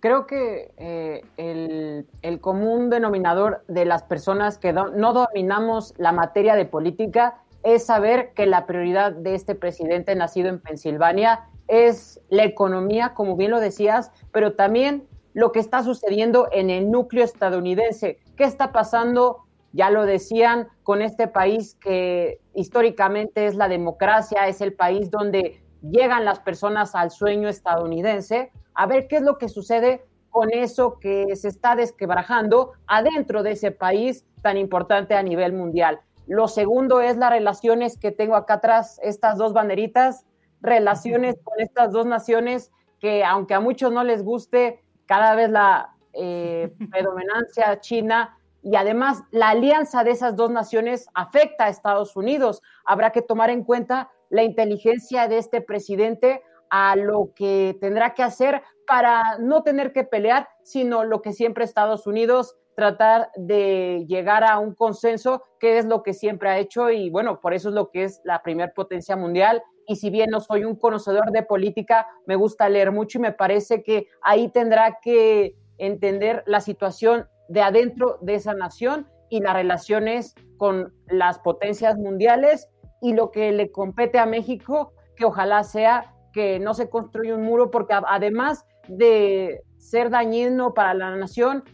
[0.00, 6.54] Creo que eh, el, el común denominador de las personas que no dominamos la materia
[6.54, 12.44] de política es saber que la prioridad de este presidente nacido en Pensilvania es la
[12.44, 18.18] economía, como bien lo decías, pero también lo que está sucediendo en el núcleo estadounidense.
[18.36, 19.44] ¿Qué está pasando?
[19.72, 25.62] Ya lo decían, con este país que históricamente es la democracia, es el país donde
[25.82, 30.98] llegan las personas al sueño estadounidense, a ver qué es lo que sucede con eso
[30.98, 36.00] que se está desquebrajando adentro de ese país tan importante a nivel mundial.
[36.26, 40.26] Lo segundo es las relaciones que tengo acá atrás, estas dos banderitas,
[40.60, 45.95] relaciones con estas dos naciones que aunque a muchos no les guste, cada vez la
[46.16, 52.62] eh, predominancia china y además la alianza de esas dos naciones afecta a Estados Unidos.
[52.84, 58.24] Habrá que tomar en cuenta la inteligencia de este presidente a lo que tendrá que
[58.24, 64.44] hacer para no tener que pelear, sino lo que siempre Estados Unidos tratar de llegar
[64.44, 67.74] a un consenso, que es lo que siempre ha hecho y bueno, por eso es
[67.74, 69.62] lo que es la primer potencia mundial.
[69.86, 73.32] Y si bien no soy un conocedor de política, me gusta leer mucho y me
[73.32, 79.54] parece que ahí tendrá que entender la situación de adentro de esa nación y las
[79.54, 82.68] relaciones con las potencias mundiales
[83.00, 87.42] y lo que le compete a México, que ojalá sea que no se construya un
[87.42, 91.64] muro, porque además de ser dañino para la nación,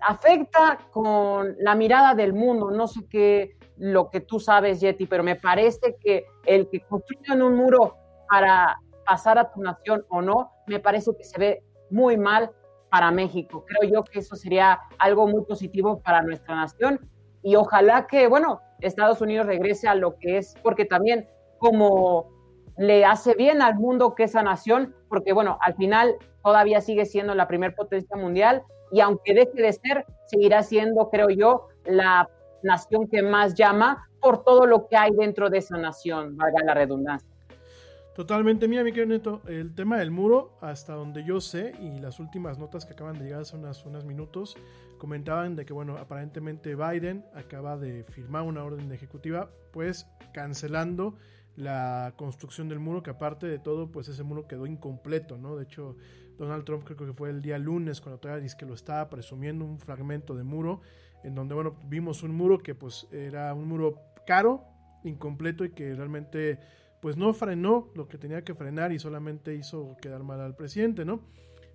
[0.00, 2.70] afecta con la mirada del mundo.
[2.70, 7.42] No sé qué lo que tú sabes, Yeti, pero me parece que el que construyan
[7.42, 7.96] un muro
[8.28, 8.76] para
[9.06, 12.50] pasar a tu nación o no, me parece que se ve muy mal
[12.90, 13.64] para México.
[13.66, 17.00] Creo yo que eso sería algo muy positivo para nuestra nación
[17.42, 21.28] y ojalá que, bueno, Estados Unidos regrese a lo que es, porque también
[21.58, 22.30] como
[22.76, 27.34] le hace bien al mundo que esa nación, porque bueno, al final todavía sigue siendo
[27.34, 28.62] la primer potencia mundial
[28.92, 32.28] y aunque deje de ser, seguirá siendo, creo yo, la
[32.62, 36.74] nación que más llama por todo lo que hay dentro de esa nación, valga la
[36.74, 37.27] redundancia.
[38.18, 42.18] Totalmente, mira, mi querido Neto, el tema del muro, hasta donde yo sé, y las
[42.18, 44.56] últimas notas que acaban de llegar hace unas, unos minutos,
[44.98, 51.14] comentaban de que, bueno, aparentemente Biden acaba de firmar una orden ejecutiva, pues cancelando
[51.54, 55.54] la construcción del muro, que aparte de todo, pues ese muro quedó incompleto, ¿no?
[55.54, 55.94] De hecho,
[56.38, 59.64] Donald Trump creo que fue el día lunes cuando todavía dice que lo estaba presumiendo
[59.64, 60.80] un fragmento de muro,
[61.22, 63.94] en donde, bueno, vimos un muro que pues era un muro
[64.26, 64.64] caro,
[65.04, 66.58] incompleto y que realmente
[67.00, 71.04] pues no frenó lo que tenía que frenar y solamente hizo quedar mal al presidente,
[71.04, 71.20] ¿no?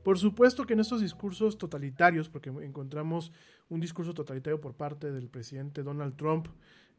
[0.03, 3.31] Por supuesto que en estos discursos totalitarios, porque encontramos
[3.69, 6.47] un discurso totalitario por parte del presidente Donald Trump,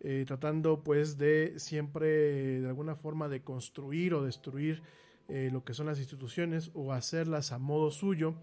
[0.01, 4.83] eh, tratando pues de siempre de alguna forma de construir o destruir
[5.29, 8.35] eh, lo que son las instituciones o hacerlas a modo suyo,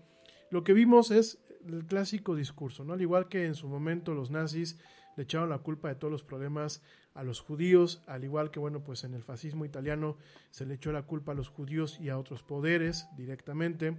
[0.51, 2.93] lo que vimos es el clásico discurso, ¿no?
[2.93, 4.79] Al igual que en su momento los nazis
[5.17, 6.81] le echaron la culpa de todos los problemas
[7.13, 10.17] a los judíos, al igual que, bueno, pues en el fascismo italiano
[10.49, 13.97] se le echó la culpa a los judíos y a otros poderes directamente.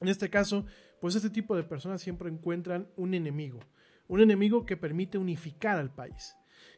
[0.00, 0.66] En este caso,
[1.00, 3.60] pues este tipo de personas siempre encuentran un enemigo,
[4.08, 6.36] un enemigo que permite unificar al país.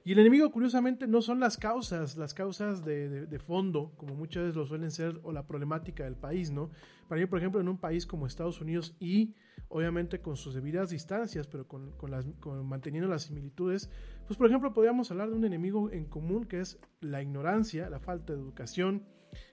[0.09, 4.57] Y el enemigo, curiosamente, no son las causas, las causas de, fondo, como muchas veces
[4.57, 6.71] lo suelen ser, o la problemática del país, ¿no?
[7.09, 9.35] Para mí, por ejemplo, en un país como Estados Unidos y
[9.69, 12.25] obviamente con sus debidas distancias, pero con, con las,
[12.65, 13.91] manteniendo las similitudes,
[14.27, 18.01] pues por ejemplo, podríamos hablar de un enemigo en común que es la ignorancia, la
[18.01, 19.03] falta de educación,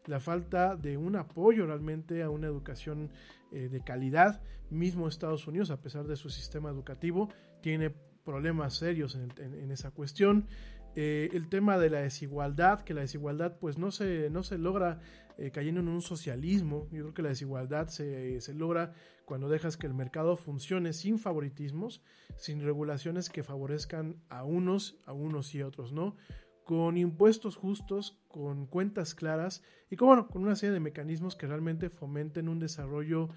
[0.06, 3.11] la falta de un apoyo realmente a una educación
[3.52, 4.41] eh, de calidad.
[4.69, 7.27] Mismo Estados Unidos, a pesar de su sistema educativo,
[7.60, 7.94] tiene
[8.26, 10.47] problemas serios en, en, en esa cuestión.
[10.97, 15.02] Eh, el tema de la desigualdad, que la desigualdad pues no se, no se logra
[15.38, 18.93] eh, cayendo en un socialismo, yo creo que la desigualdad se, se, logra
[19.26, 22.02] cuando dejas que el mercado funcione sin favoritismos,
[22.38, 26.15] sin regulaciones que favorezcan a unos, a unos y a otros no,
[26.64, 31.47] con impuestos justos, con cuentas claras y con, bueno, con una serie de mecanismos que
[31.47, 33.27] realmente fomenten un desarrollo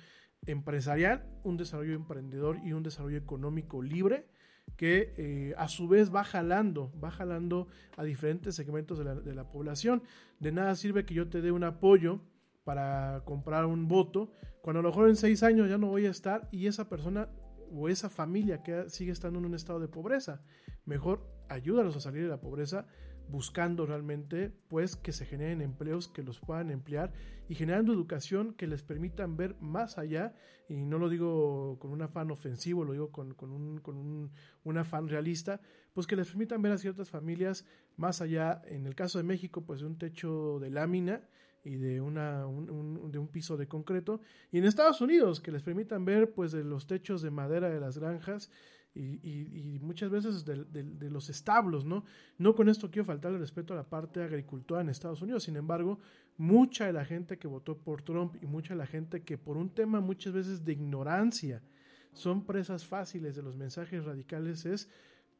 [0.47, 4.29] empresarial, un desarrollo emprendedor y un desarrollo económico libre
[4.77, 9.35] que eh, a su vez va jalando, va jalando a diferentes segmentos de la, de
[9.35, 10.03] la, población.
[10.39, 12.21] De nada sirve que yo te dé un apoyo
[12.65, 14.31] para comprar un voto,
[14.63, 17.29] cuando a lo mejor en seis años ya no voy a estar y esa persona
[17.73, 20.43] o esa familia que sigue estando en un estado de pobreza.
[20.85, 22.87] Mejor ayúdalos a salir de la pobreza
[23.29, 27.13] buscando realmente pues que se generen empleos que los puedan emplear
[27.49, 30.35] y generando educación que les permitan ver más allá.
[30.69, 34.31] Y no lo digo con un afán ofensivo, lo digo con, un, con un,
[34.65, 35.61] un, afán realista,
[35.95, 37.65] pues que les permitan ver a ciertas familias
[37.97, 41.23] más allá, en el caso de México pues de un techo de lámina
[41.65, 44.21] y de, una, un, de un piso de concreto.
[44.53, 47.81] Y en Estados Unidos que les permitan ver pues de los techos de madera de
[47.81, 48.51] las granjas
[48.99, 52.05] y, muchas veces de, los establos, ¿no?
[52.37, 55.57] No con esto quiero faltar el respeto a la parte agricultura en Estados Unidos, sin
[55.57, 55.99] embargo,
[56.37, 59.57] mucha de la gente que votó por Trump y mucha de la gente que por
[59.57, 61.63] un tema muchas veces de ignorancia
[62.13, 64.89] son presas fáciles de los mensajes radicales es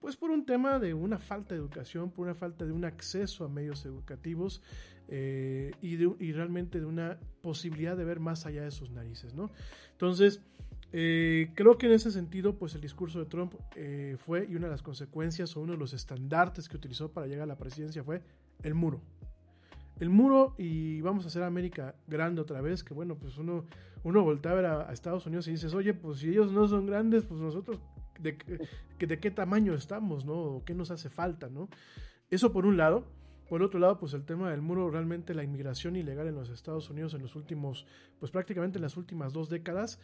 [0.01, 3.45] pues por un tema de una falta de educación, por una falta de un acceso
[3.45, 4.63] a medios educativos
[5.09, 9.35] eh, y, de, y realmente de una posibilidad de ver más allá de sus narices,
[9.35, 9.51] ¿no?
[9.93, 10.41] Entonces,
[10.93, 14.67] eh, creo que en ese sentido, pues el discurso de Trump eh, fue, y una
[14.67, 18.03] de las consecuencias o uno de los estandartes que utilizó para llegar a la presidencia
[18.03, 18.23] fue
[18.63, 19.01] el muro.
[20.01, 23.67] El muro y vamos a hacer América grande otra vez, que bueno, pues uno,
[24.05, 26.87] uno voltea a ver a, Estados Unidos y dices, oye, pues si ellos no son
[26.87, 27.81] grandes, pues nosotros,
[28.21, 28.39] ¿de,
[28.99, 30.63] qué tamaño estamos, no?
[30.65, 31.69] ¿Qué nos hace falta, no?
[32.31, 33.07] Eso por un lado.
[33.49, 36.91] Por otro lado, pues el tema del muro, realmente la inmigración ilegal en los Estados
[36.91, 37.87] Unidos en los últimos,
[38.21, 39.99] pues prácticamente en las últimas dos décadas,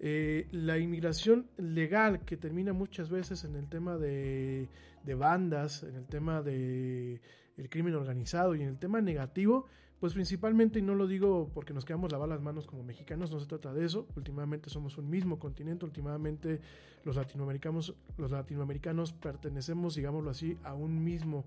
[0.00, 4.68] eh, la inmigración legal que termina muchas veces en el tema de,
[5.16, 7.20] bandas, en el tema de
[7.56, 9.66] el crimen organizado y en el tema negativo,
[9.98, 13.40] pues principalmente, y no lo digo porque nos quedamos lavar las manos como mexicanos, no
[13.40, 16.60] se trata de eso, últimamente somos un mismo continente, últimamente
[17.02, 21.44] los latinoamericanos, los latinoamericanos pertenecemos, digámoslo así, a un mismo,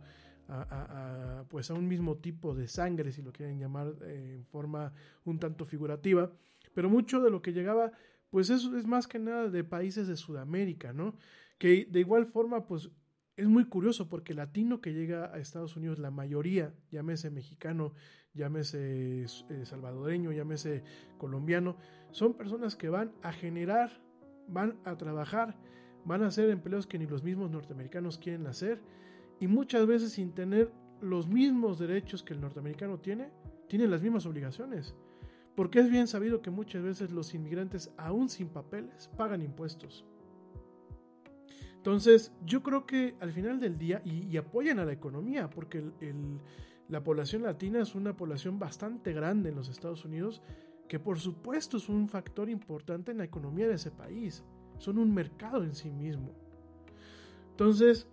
[0.50, 4.92] a, pues a un mismo tipo de sangre, si lo quieren llamar eh, en forma
[5.24, 6.30] un tanto figurativa,
[6.74, 7.94] pero mucho de lo que llegaba
[8.32, 11.16] pues eso es más que nada de países de Sudamérica, ¿no?
[11.60, 12.90] Que de igual forma, pues
[13.36, 17.94] es muy curioso porque el latino que llega a Estados Unidos, la mayoría, llámese mexicano,
[18.34, 20.84] llámese eh, salvadoreño, llámese
[21.18, 21.76] colombiano,
[22.12, 23.92] son personas que van a generar,
[24.48, 25.58] van a trabajar,
[26.06, 28.82] van a hacer empleos que ni los mismos norteamericanos quieren hacer
[29.40, 30.72] y muchas veces sin tener
[31.02, 33.30] los mismos derechos que el norteamericano tiene,
[33.68, 34.96] tienen las mismas obligaciones.
[35.56, 40.06] Porque es bien sabido que muchas veces los inmigrantes, aún sin papeles, pagan impuestos.
[41.76, 45.84] Entonces, yo creo que al final del día, y, apoyan a la economía, porque
[46.88, 50.42] la población latina es una población bastante grande en los Estados Unidos,
[50.88, 54.44] que por supuesto es un factor importante en la economía de ese país.
[54.78, 56.34] Son un mercado en sí mismo.
[57.50, 58.08] Entonces,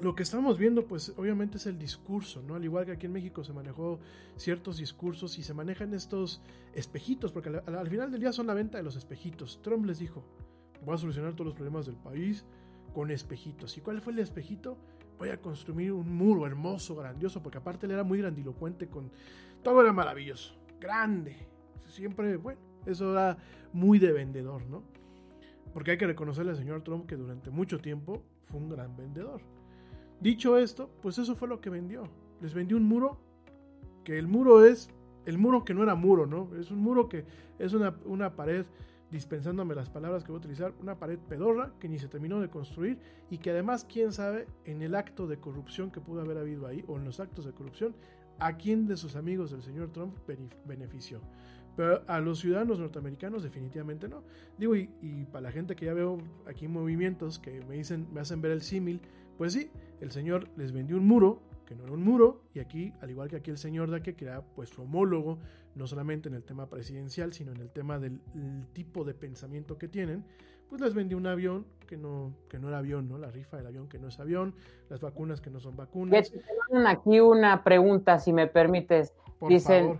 [0.00, 2.54] lo que estamos viendo, pues obviamente es el discurso, ¿no?
[2.54, 3.98] Al igual que aquí en México se manejó
[4.36, 6.40] ciertos discursos y se manejan estos
[6.74, 9.60] espejitos, porque al, final del día son la venta de los espejitos.
[9.62, 10.24] Trump les dijo,
[10.84, 12.44] voy a solucionar todos los problemas del país
[12.94, 13.76] con espejitos.
[13.76, 14.78] ¿Y cuál fue el espejito?
[15.18, 19.10] Voy a construir un muro hermoso, grandioso, porque aparte él era muy grandilocuente con...
[19.62, 21.36] Todo era maravilloso, grande.
[21.86, 23.36] Siempre, bueno, eso era
[23.74, 24.82] muy de vendedor, ¿no?
[25.74, 29.42] Porque hay que reconocerle al señor Trump que durante mucho tiempo fue un gran vendedor.
[30.20, 32.04] Dicho esto, pues eso fue lo que vendió.
[32.40, 33.18] Les vendió un muro,
[34.04, 34.90] que el muro es
[35.26, 36.48] el muro que no era muro, ¿no?
[36.58, 37.24] Es un muro que
[37.58, 38.64] es una, una pared,
[39.10, 42.48] dispensándome las palabras que voy a utilizar, una pared pedorra que ni se terminó de
[42.48, 42.98] construir
[43.28, 46.84] y que además, quién sabe, en el acto de corrupción que pudo haber habido ahí,
[46.86, 47.94] o en los actos de corrupción,
[48.38, 50.16] a quién de sus amigos del señor Trump
[50.64, 51.20] benefició.
[51.76, 54.22] Pero a los ciudadanos norteamericanos definitivamente no.
[54.58, 58.20] Digo, y, y para la gente que ya veo aquí movimientos que me, dicen, me
[58.20, 59.00] hacen ver el símil,
[59.40, 59.70] pues sí,
[60.02, 63.30] el señor les vendió un muro, que no era un muro, y aquí, al igual
[63.30, 65.38] que aquí el señor Daque, que era pues su homólogo,
[65.74, 68.20] no solamente en el tema presidencial, sino en el tema del
[68.74, 70.26] tipo de pensamiento que tienen,
[70.68, 73.16] pues les vendió un avión que no, que no era avión, ¿no?
[73.16, 74.54] La rifa del avión que no es avión,
[74.90, 76.30] las vacunas que no son vacunas.
[76.86, 79.14] Aquí una pregunta, si me permites.
[79.38, 79.98] Por dicen, favor.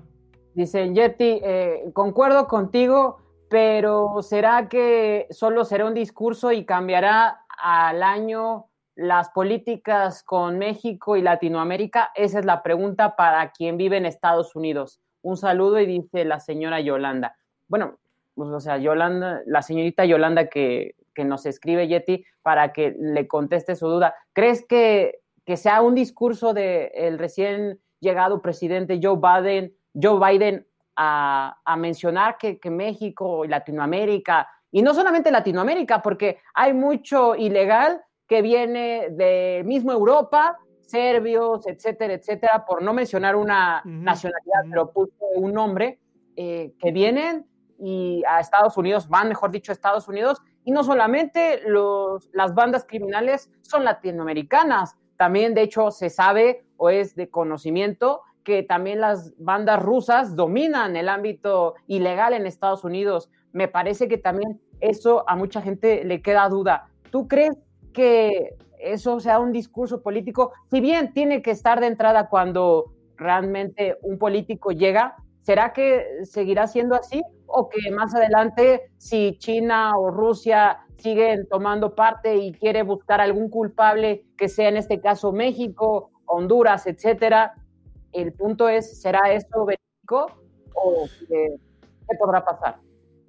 [0.52, 3.16] dicen, Yeti, eh, concuerdo contigo,
[3.48, 8.66] pero ¿será que solo será un discurso y cambiará al año
[9.00, 12.10] las políticas con México y Latinoamérica?
[12.14, 15.00] Esa es la pregunta para quien vive en Estados Unidos.
[15.22, 17.34] Un saludo y dice la señora Yolanda.
[17.66, 17.98] Bueno,
[18.34, 23.76] pues, o sea, Yolanda, la señorita Yolanda que, nos escribe Yeti para que le conteste
[23.76, 24.14] su duda.
[24.32, 30.66] ¿Crees que, que sea un discurso del recién llegado presidente Joe Biden, Joe Biden
[30.96, 38.02] a, mencionar que, que México y Latinoamérica, y no solamente Latinoamérica, porque hay mucho ilegal
[38.30, 45.12] que viene de mismo Europa, serbios, etcétera, etcétera, por no mencionar una nacionalidad, pero puso
[45.34, 45.98] un nombre,
[46.36, 47.44] eh, que vienen
[47.76, 52.54] y a Estados Unidos, van, mejor dicho, a Estados Unidos, y no solamente los, las
[52.54, 59.00] bandas criminales son latinoamericanas, También, de hecho, se sabe o es de conocimiento que también
[59.00, 63.28] las bandas rusas dominan el ámbito ilegal en Estados Unidos.
[63.52, 66.88] Me parece que también eso a mucha gente le queda duda.
[67.10, 67.54] ¿Tú crees
[67.92, 70.52] que eso sea un discurso político?
[70.70, 76.66] Si bien tiene que estar de entrada cuando realmente un político llega, ¿será que seguirá
[76.66, 77.22] siendo así?
[77.46, 83.48] ¿O que más adelante, si China o Rusia siguen tomando parte y quiere buscar algún
[83.48, 87.54] culpable, que sea en este caso México, Honduras, etcétera,
[88.12, 90.26] el punto es, ¿será esto benéfico
[90.74, 91.56] o qué,
[92.08, 92.76] qué podrá pasar?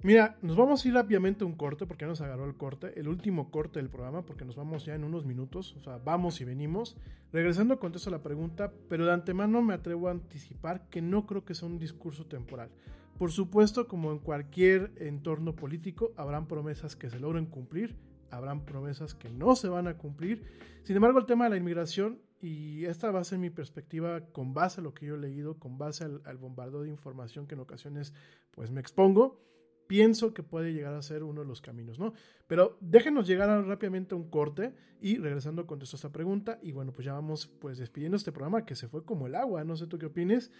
[0.04, 3.06] Mira, nos vamos a ir rápidamente a un corte porque nos agarró el corte, el
[3.06, 6.44] último corte del programa porque nos vamos ya en unos minutos, o sea, vamos y
[6.44, 6.96] venimos.
[7.32, 11.44] Regresando contesto a la pregunta, pero de antemano me atrevo a anticipar que no creo
[11.44, 12.68] que sea un discurso temporal.
[13.16, 17.94] Por supuesto, como en cualquier entorno político, habrán promesas que se logren cumplir,
[18.32, 20.42] habrán promesas que no se van a cumplir.
[20.82, 24.52] Sin embargo, el tema de la inmigración, y esta va a ser mi perspectiva con
[24.52, 27.54] base a lo que yo he leído, con base al, al bombardeo de información que
[27.54, 28.12] en ocasiones
[28.50, 29.38] pues me expongo,
[29.86, 32.14] pienso que puede llegar a ser uno de los caminos, ¿no?
[32.46, 37.04] Pero déjenos llegar rápidamente a un corte y regresando contesto esta pregunta y bueno, pues
[37.04, 39.98] ya vamos pues despidiendo este programa que se fue como el agua, no sé tú
[39.98, 40.50] qué opines.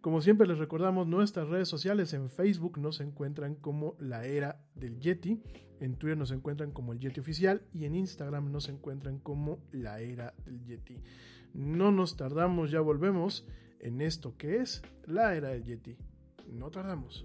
[0.00, 4.98] Como siempre les recordamos nuestras redes sociales, en Facebook nos encuentran como la era del
[4.98, 5.40] Yeti,
[5.78, 10.00] en Twitter nos encuentran como el Yeti oficial y en Instagram nos encuentran como la
[10.00, 10.96] era del Yeti.
[11.54, 13.46] No nos tardamos, ya volvemos
[13.78, 15.96] en esto que es la era del Yeti.
[16.50, 17.24] No tardamos.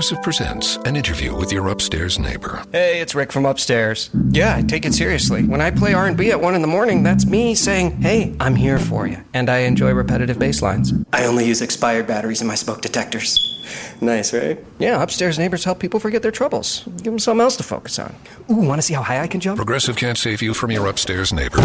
[0.00, 2.64] Progressive presents an interview with your upstairs neighbor.
[2.72, 4.08] Hey, it's Rick from upstairs.
[4.30, 5.42] Yeah, I take it seriously.
[5.42, 8.78] When I play R&B at 1 in the morning, that's me saying, "Hey, I'm here
[8.78, 10.94] for you." And I enjoy repetitive bass lines.
[11.12, 13.36] I only use expired batteries in my smoke detectors.
[14.00, 14.58] Nice, right?
[14.78, 16.82] Yeah, upstairs neighbors help people forget their troubles.
[16.96, 18.12] Give them something else to focus on.
[18.50, 19.58] Ooh, want to see how high I can jump?
[19.58, 21.58] Progressive can't save you from your upstairs neighbor,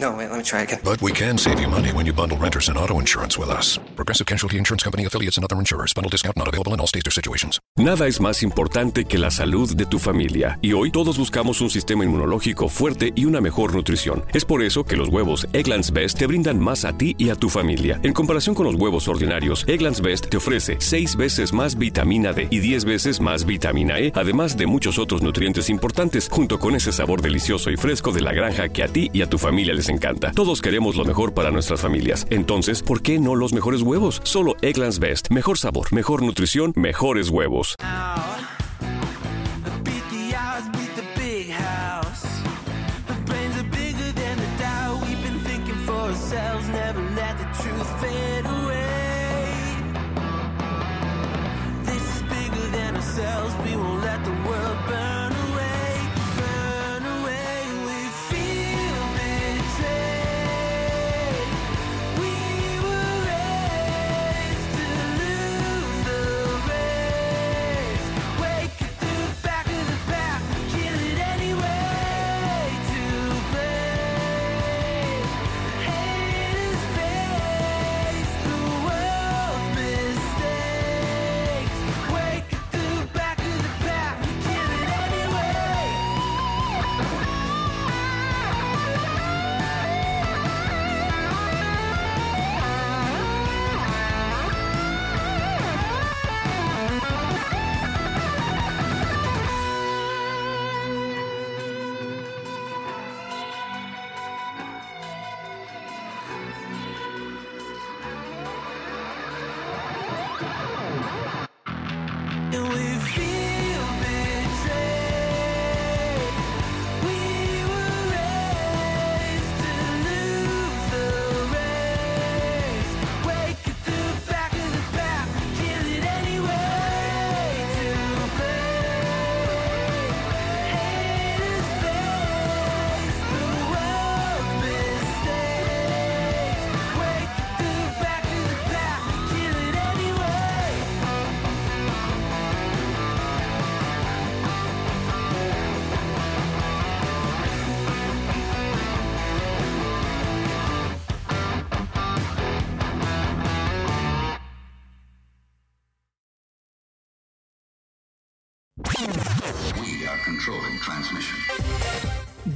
[0.00, 0.80] No, wait, let me try again.
[0.82, 3.78] but we can save you money when you bundle renters and auto insurance with us.
[3.96, 5.92] Progressive Casualty Insurance Company affiliates and other insurers.
[5.92, 7.60] Bundle discount not available in all states or situations.
[7.76, 11.68] Nada es más importante que la salud de tu familia y hoy todos buscamos un
[11.68, 14.24] sistema inmunológico fuerte y una mejor nutrición.
[14.32, 17.34] Es por eso que los huevos Egglands Best te brindan más a ti y a
[17.34, 18.00] tu familia.
[18.02, 22.48] En comparación con los huevos ordinarios, Egglands Best te ofrece 6 veces más vitamina D
[22.50, 26.90] y 10 veces más vitamina E, además de muchos otros nutrientes importantes, junto con ese
[26.90, 29.89] sabor delicioso y fresco de la granja que a ti y a tu familia les
[29.90, 30.32] encanta.
[30.32, 32.26] Todos queremos lo mejor para nuestras familias.
[32.30, 34.20] Entonces, ¿por qué no los mejores huevos?
[34.24, 35.30] Solo Egglands Best.
[35.30, 37.76] Mejor sabor, mejor nutrición, mejores huevos.
[37.80, 38.29] Beat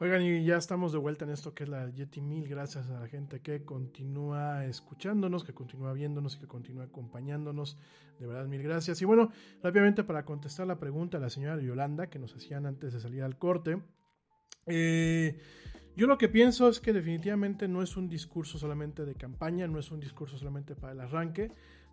[0.00, 2.48] Oigan, y ya estamos de vuelta en esto que es la Yeti Mil.
[2.48, 7.78] Gracias a la gente que continúa escuchándonos, que continúa viéndonos y que continúa acompañándonos.
[8.18, 9.00] De verdad, mil gracias.
[9.02, 9.30] Y bueno,
[9.62, 13.22] rápidamente para contestar la pregunta a la señora Yolanda que nos hacían antes de salir
[13.22, 13.80] al corte.
[14.66, 15.38] Eh,
[15.96, 19.78] yo lo que pienso es que definitivamente no es un discurso solamente de campaña, no
[19.78, 21.52] es un discurso solamente para el arranque.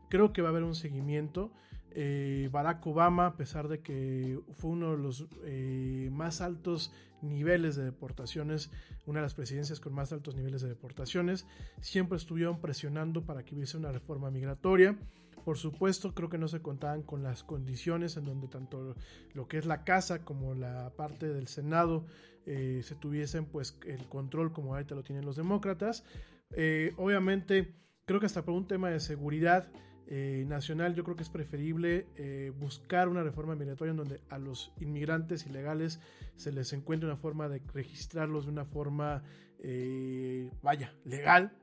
[0.09, 1.53] Creo que va a haber un seguimiento.
[1.91, 6.91] Eh, Barack Obama, a pesar de que fue uno de los eh, más altos
[7.21, 8.71] niveles de deportaciones,
[9.05, 11.45] una de las presidencias con más altos niveles de deportaciones,
[11.81, 14.97] siempre estuvieron presionando para que hubiese una reforma migratoria.
[15.43, 18.95] Por supuesto, creo que no se contaban con las condiciones en donde tanto
[19.33, 22.05] lo que es la casa como la parte del Senado
[22.45, 26.03] eh, se tuviesen pues el control como ahorita lo tienen los demócratas.
[26.51, 27.75] Eh, obviamente,
[28.05, 29.71] creo que hasta por un tema de seguridad
[30.07, 34.37] eh, nacional, yo creo que es preferible eh, buscar una reforma migratoria en donde a
[34.37, 36.01] los inmigrantes ilegales
[36.35, 39.23] se les encuentre una forma de registrarlos de una forma,
[39.59, 41.53] eh, vaya, legal,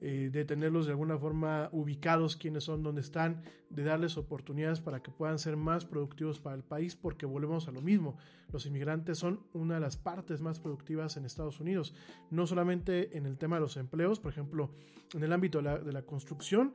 [0.00, 5.12] de tenerlos de alguna forma ubicados quiénes son, dónde están, de darles oportunidades para que
[5.12, 8.16] puedan ser más productivos para el país, porque volvemos a lo mismo,
[8.52, 11.94] los inmigrantes son una de las partes más productivas en Estados Unidos,
[12.30, 14.70] no solamente en el tema de los empleos, por ejemplo,
[15.14, 16.74] en el ámbito de la construcción,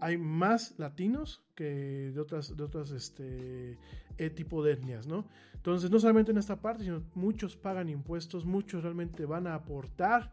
[0.00, 3.78] hay más latinos que de otras, de otras este,
[4.18, 5.26] eh, tipo de etnias, ¿no?
[5.54, 10.32] Entonces, no solamente en esta parte, sino muchos pagan impuestos, muchos realmente van a aportar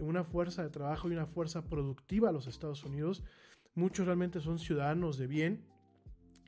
[0.00, 3.24] una fuerza de trabajo y una fuerza productiva a los Estados Unidos.
[3.74, 5.64] Muchos realmente son ciudadanos de bien.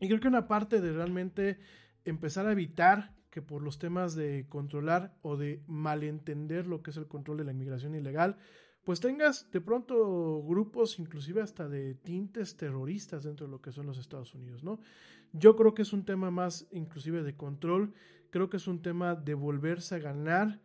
[0.01, 1.59] Y creo que una parte de realmente
[2.05, 6.97] empezar a evitar que por los temas de controlar o de malentender lo que es
[6.97, 8.37] el control de la inmigración ilegal,
[8.85, 13.87] pues tengas de pronto grupos inclusive hasta de tintes terroristas dentro de lo que son
[13.87, 14.79] los Estados Unidos, ¿no?
[15.33, 17.93] Yo creo que es un tema más inclusive de control,
[18.31, 20.61] creo que es un tema de volverse a ganar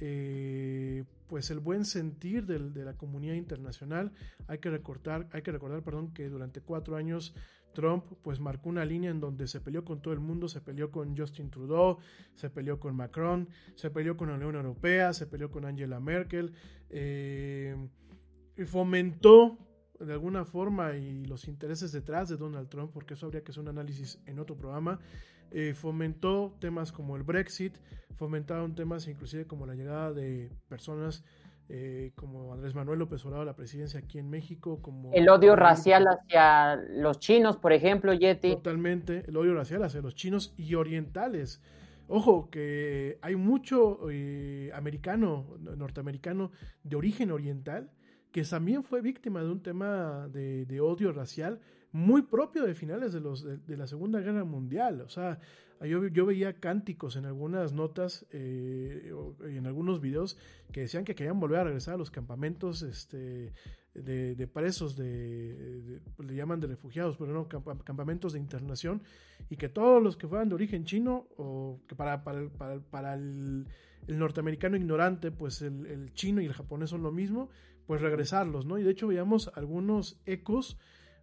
[0.00, 4.12] eh, pues el buen sentir del, de la comunidad internacional.
[4.46, 7.34] Hay que recordar, hay que recordar, perdón, que durante cuatro años
[7.74, 10.90] Trump pues marcó una línea en donde se peleó con todo el mundo, se peleó
[10.90, 11.98] con Justin Trudeau,
[12.34, 16.52] se peleó con Macron, se peleó con la Unión Europea, se peleó con Angela Merkel,
[16.88, 17.76] eh,
[18.56, 19.58] y fomentó
[20.00, 23.62] de alguna forma y los intereses detrás de Donald Trump, porque eso habría que hacer
[23.62, 25.00] un análisis en otro programa,
[25.50, 27.76] eh, fomentó temas como el Brexit,
[28.16, 31.24] fomentaron temas inclusive como la llegada de personas
[31.68, 35.56] eh, como Andrés Manuel López Obrador a la presidencia aquí en México, como el odio
[35.56, 38.50] racial hacia los chinos, por ejemplo, Yeti.
[38.50, 41.62] Totalmente, el odio racial hacia los chinos y orientales.
[42.06, 46.50] Ojo, que hay mucho eh, americano, norteamericano
[46.82, 47.90] de origen oriental
[48.30, 51.60] que también fue víctima de un tema de, de odio racial
[51.94, 55.00] muy propio de finales de, los, de, de, la Segunda Guerra Mundial.
[55.02, 55.38] O sea,
[55.80, 59.12] yo, yo veía cánticos en algunas notas eh,
[59.48, 60.36] y en algunos videos
[60.72, 63.52] que decían que querían volver a regresar a los campamentos este,
[63.94, 69.02] de, presos, de, le llaman de refugiados, pero no, campamentos de internación,
[69.48, 73.14] y que todos los que fueran de origen chino, o que para, para, para, para
[73.14, 73.68] el,
[74.08, 77.50] el, norteamericano ignorante, pues el, el, chino y el japonés son lo mismo,
[77.86, 78.78] pues regresarlos, ¿no?
[78.78, 80.76] Y de hecho veíamos algunos ecos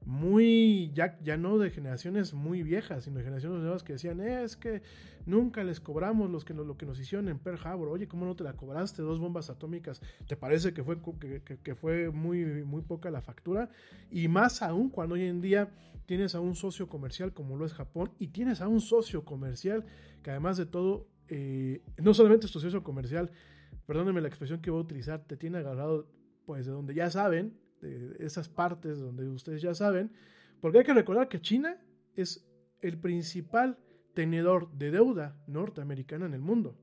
[0.06, 4.44] muy, ya, ya no de generaciones muy viejas, sino de generaciones nuevas que decían, eh,
[4.44, 4.82] es que
[5.26, 8.36] nunca les cobramos los que, lo que nos hicieron en Pearl Harbor, oye, ¿cómo no
[8.36, 9.04] te la cobraste?
[9.04, 10.98] Dos bombas atómicas, ¿te parece que fue,
[11.64, 13.70] que fue muy, muy poca la factura?
[14.10, 15.70] Y más aún cuando hoy en día
[16.06, 19.86] tienes a un socio comercial como lo es Japón y tienes a un socio comercial
[20.24, 23.32] que además de todo, eh, no solamente es tu socio comercial,
[23.86, 26.08] perdónenme la expresión que voy a utilizar, te tiene agarrado
[26.46, 30.12] pues de donde ya saben, de esas partes donde ustedes ya saben,
[30.60, 31.78] porque hay que recordar que China
[32.16, 32.48] es
[32.82, 33.78] el principal
[34.14, 36.78] tenedor de deuda norteamericana en el mundo.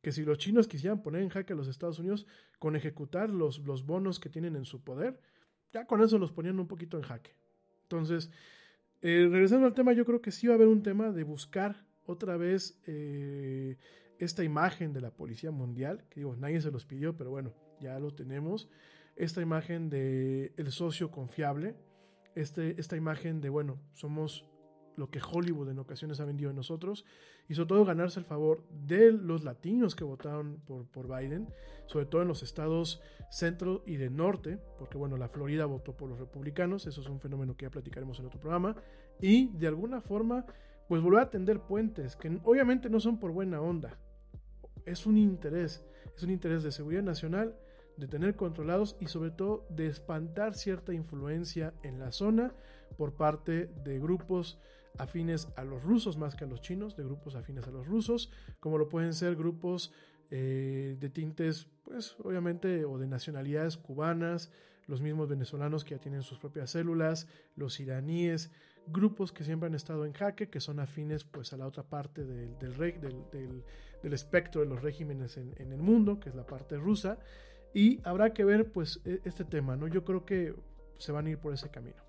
[0.00, 2.26] Que si los chinos quisieran poner en jaque a los Estados Unidos
[2.58, 5.20] con ejecutar los, los bonos que tienen en su poder,
[5.72, 7.34] ya con eso los ponían un poquito en jaque.
[7.84, 8.30] Entonces,
[9.00, 11.86] eh, regresando al tema, yo creo que sí va a haber un tema de buscar
[12.04, 13.76] otra vez eh,
[14.18, 17.98] esta imagen de la Policía Mundial, que digo, nadie se los pidió, pero bueno, ya
[17.98, 18.68] lo tenemos.
[19.16, 21.76] Esta imagen de el socio confiable,
[22.34, 24.46] este, esta imagen de, bueno, somos
[24.96, 27.04] lo que Hollywood en ocasiones ha vendido en nosotros
[27.48, 31.48] y sobre todo ganarse el favor de los latinos que votaron por, por Biden,
[31.86, 36.08] sobre todo en los estados centro y de norte, porque bueno, la Florida votó por
[36.08, 38.76] los republicanos, eso es un fenómeno que ya platicaremos en otro programa,
[39.20, 40.44] y de alguna forma,
[40.88, 43.98] pues volver a tender puentes, que obviamente no son por buena onda,
[44.84, 45.84] es un interés,
[46.14, 47.56] es un interés de seguridad nacional,
[47.96, 52.54] de tener controlados y sobre todo de espantar cierta influencia en la zona
[52.96, 54.58] por parte de grupos
[54.98, 58.30] afines a los rusos más que a los chinos, de grupos afines a los rusos,
[58.60, 59.92] como lo pueden ser grupos
[60.30, 64.50] eh, de tintes, pues obviamente, o de nacionalidades cubanas,
[64.86, 68.50] los mismos venezolanos que ya tienen sus propias células, los iraníes,
[68.86, 72.24] grupos que siempre han estado en jaque, que son afines pues a la otra parte
[72.24, 77.18] del, del, espectro de los regímenes en, en, el mundo, que es la parte rusa,
[77.74, 79.86] y habrá que ver pues e, este tema, ¿no?
[79.86, 80.54] Yo creo que
[80.98, 82.02] se van a ir por ese camino.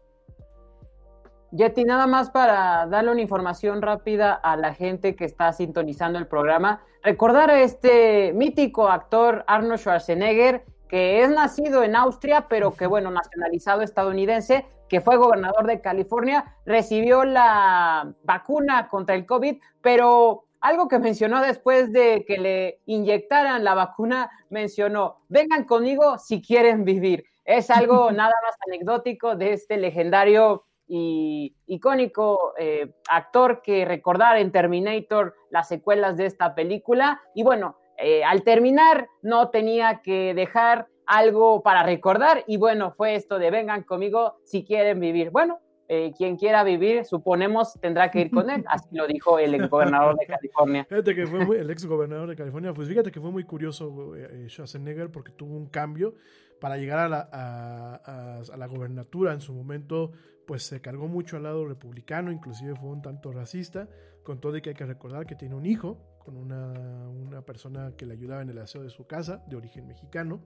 [1.51, 6.25] Yeti, nada más para darle una información rápida a la gente que está sintonizando el
[6.25, 6.81] programa.
[7.03, 13.11] Recordar a este mítico actor Arnold Schwarzenegger, que es nacido en Austria, pero que, bueno,
[13.11, 20.87] nacionalizado estadounidense, que fue gobernador de California, recibió la vacuna contra el COVID, pero algo
[20.87, 27.25] que mencionó después de que le inyectaran la vacuna, mencionó, vengan conmigo si quieren vivir.
[27.43, 34.53] Es algo nada más anecdótico de este legendario y icónico eh, actor que recordar en
[34.53, 37.21] Terminator las secuelas de esta película.
[37.35, 43.15] Y bueno, eh, al terminar no tenía que dejar algo para recordar y bueno, fue
[43.15, 45.29] esto de vengan conmigo si quieren vivir.
[45.29, 49.55] Bueno, eh, quien quiera vivir, suponemos, tendrá que ir con él, así lo dijo el
[49.55, 50.85] ex gobernador de California.
[50.89, 54.13] Fíjate que fue el ex gobernador de California, pues fíjate que fue muy curioso
[54.47, 56.15] Schwarzenegger porque tuvo un cambio
[56.59, 60.11] para llegar a la, a la gobernatura en su momento
[60.45, 63.87] pues se cargó mucho al lado republicano, inclusive fue un tanto racista,
[64.23, 67.93] con todo y que hay que recordar que tiene un hijo con una, una persona
[67.97, 70.41] que le ayudaba en el aseo de su casa, de origen mexicano,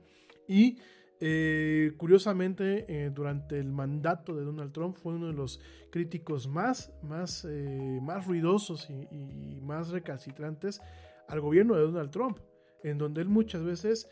[0.47, 0.77] y
[1.19, 6.93] eh, curiosamente eh, durante el mandato de Donald Trump fue uno de los críticos más,
[7.01, 9.07] más, eh, más ruidosos y,
[9.55, 10.79] y, más recalcitrantes
[11.27, 12.39] al gobierno de Donald Trump,
[12.83, 14.07] en donde él muchas veces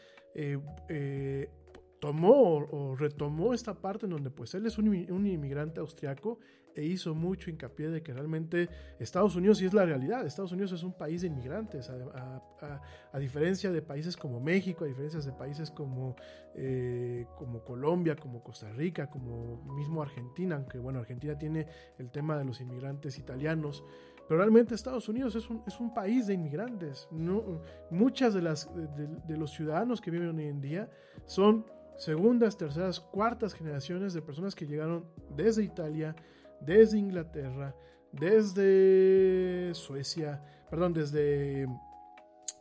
[1.99, 6.40] tomó o, retomó esta parte en donde pues él es un, inmigrante austriaco
[6.76, 8.69] e hizo mucho hincapié de que realmente
[8.99, 13.72] Estados Unidos sí es la realidad, Estados Unidos es un país de inmigrantes, a, diferencia
[13.72, 16.15] de países como México, a diferencia de países como,
[16.53, 21.65] eh, como Colombia, como Costa Rica, como mismo Argentina, aunque bueno, Argentina tiene
[21.97, 23.84] el tema de los inmigrantes italianos,
[24.27, 27.07] pero realmente Estados Unidos es un, es un país de inmigrantes.
[27.11, 27.61] No,
[27.91, 30.89] muchas de, las, de los ciudadanos que viven hoy en día
[31.26, 31.65] son
[31.97, 36.15] segundas, terceras, cuartas generaciones de personas que llegaron desde Italia,
[36.61, 37.76] desde Inglaterra,
[38.11, 41.68] desde Suecia, perdón, desde,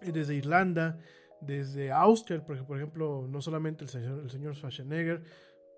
[0.01, 0.99] desde Irlanda,
[1.41, 5.23] desde Austria, porque por ejemplo, no solamente el señor, el señor Schwarzenegger,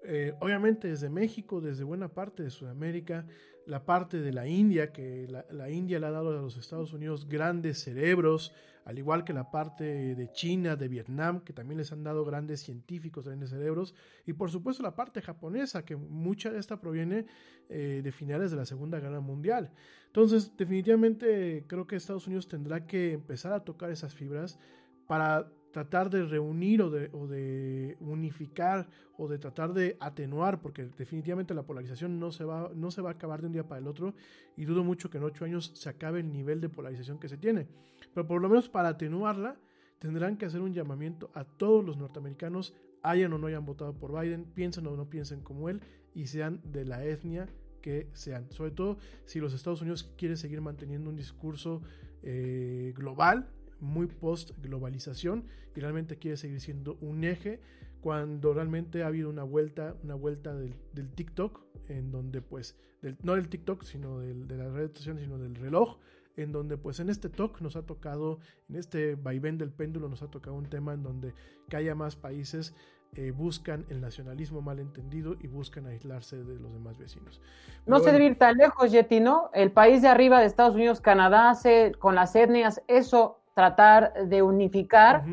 [0.04, 3.26] eh, obviamente desde México, desde buena parte de Sudamérica,
[3.66, 7.28] la parte de la India, que la, India le ha dado a los Estados Unidos
[7.28, 8.52] grandes cerebros,
[8.84, 12.60] al igual que la parte de China, de Vietnam, que también les han dado grandes
[12.60, 13.94] científicos, grandes cerebros,
[14.24, 17.26] y por supuesto la parte japonesa, que mucha de esta proviene
[17.68, 19.72] eh, de finales de la Segunda Guerra Mundial.
[20.06, 24.60] Entonces, definitivamente creo que Estados Unidos tendrá que empezar a tocar esas fibras
[25.08, 28.88] para tratar de reunir o de, o de, unificar
[29.18, 33.10] o de tratar de atenuar, porque definitivamente la polarización no se, va, no se va
[33.10, 34.14] a acabar de un día para el otro
[34.56, 37.36] y dudo mucho que en ocho años se acabe el nivel de polarización que se
[37.36, 37.66] tiene.
[38.14, 39.58] Pero por lo menos para atenuarla,
[39.98, 42.72] tendrán que hacer un llamamiento a todos los norteamericanos,
[43.02, 45.82] hayan o no hayan votado por Biden, piensen o no piensen como él
[46.14, 47.50] y sean de la etnia
[47.82, 48.50] que sean.
[48.50, 48.96] Sobre todo
[49.26, 51.82] si los Estados Unidos quieren seguir manteniendo un discurso
[52.22, 53.50] eh, global,
[53.80, 55.44] muy post-globalización
[55.74, 57.60] y realmente quiere seguir siendo un eje
[58.00, 60.74] cuando realmente ha habido una vuelta, una vuelta del,
[61.14, 62.76] TikTok, en donde pues,
[63.22, 65.98] no del TikTok, sino del, de las redes sociales, sino del reloj,
[66.36, 68.38] en donde pues en este talk nos ha tocado,
[68.68, 71.34] en este vaivén del péndulo nos ha tocado un tema en donde
[71.68, 72.74] que haya más países
[73.14, 77.40] eh, buscan el nacionalismo malentendido y buscan aislarse de los demás vecinos.
[77.86, 79.48] no se debe ir tan lejos, Yeti, ¿no?
[79.54, 84.42] El país de arriba de Estados Unidos, Canadá, hace con las etnias eso, tratar de
[84.42, 85.24] unificar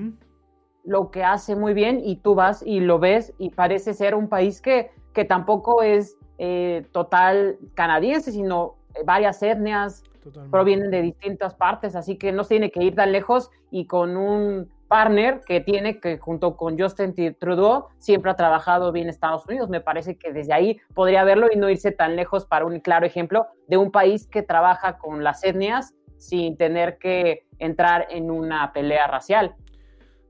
[0.85, 4.29] lo que hace muy bien y tú vas y lo ves y parece ser un
[4.29, 8.75] país que, que tampoco es eh, total canadiense, sino
[9.05, 10.05] varias etnias
[10.49, 14.15] provienen de distintas partes, así que no se tiene que ir tan lejos y con
[14.15, 19.67] un partner que tiene, que junto con Justin Trudeau siempre ha trabajado bien Estados Unidos.
[19.67, 23.05] Me parece que desde ahí podría verlo y no irse tan lejos para un claro
[23.05, 25.93] ejemplo de un país que trabaja con las etnias
[26.23, 29.55] sin tener que entrar en una pelea racial.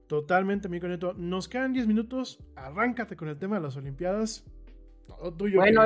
[0.07, 1.14] Totalmente, mi Neto.
[1.14, 2.40] Nos quedan 10 minutos.
[2.56, 4.44] Arráncate con el tema de las Olimpiadas.
[5.56, 5.84] bueno,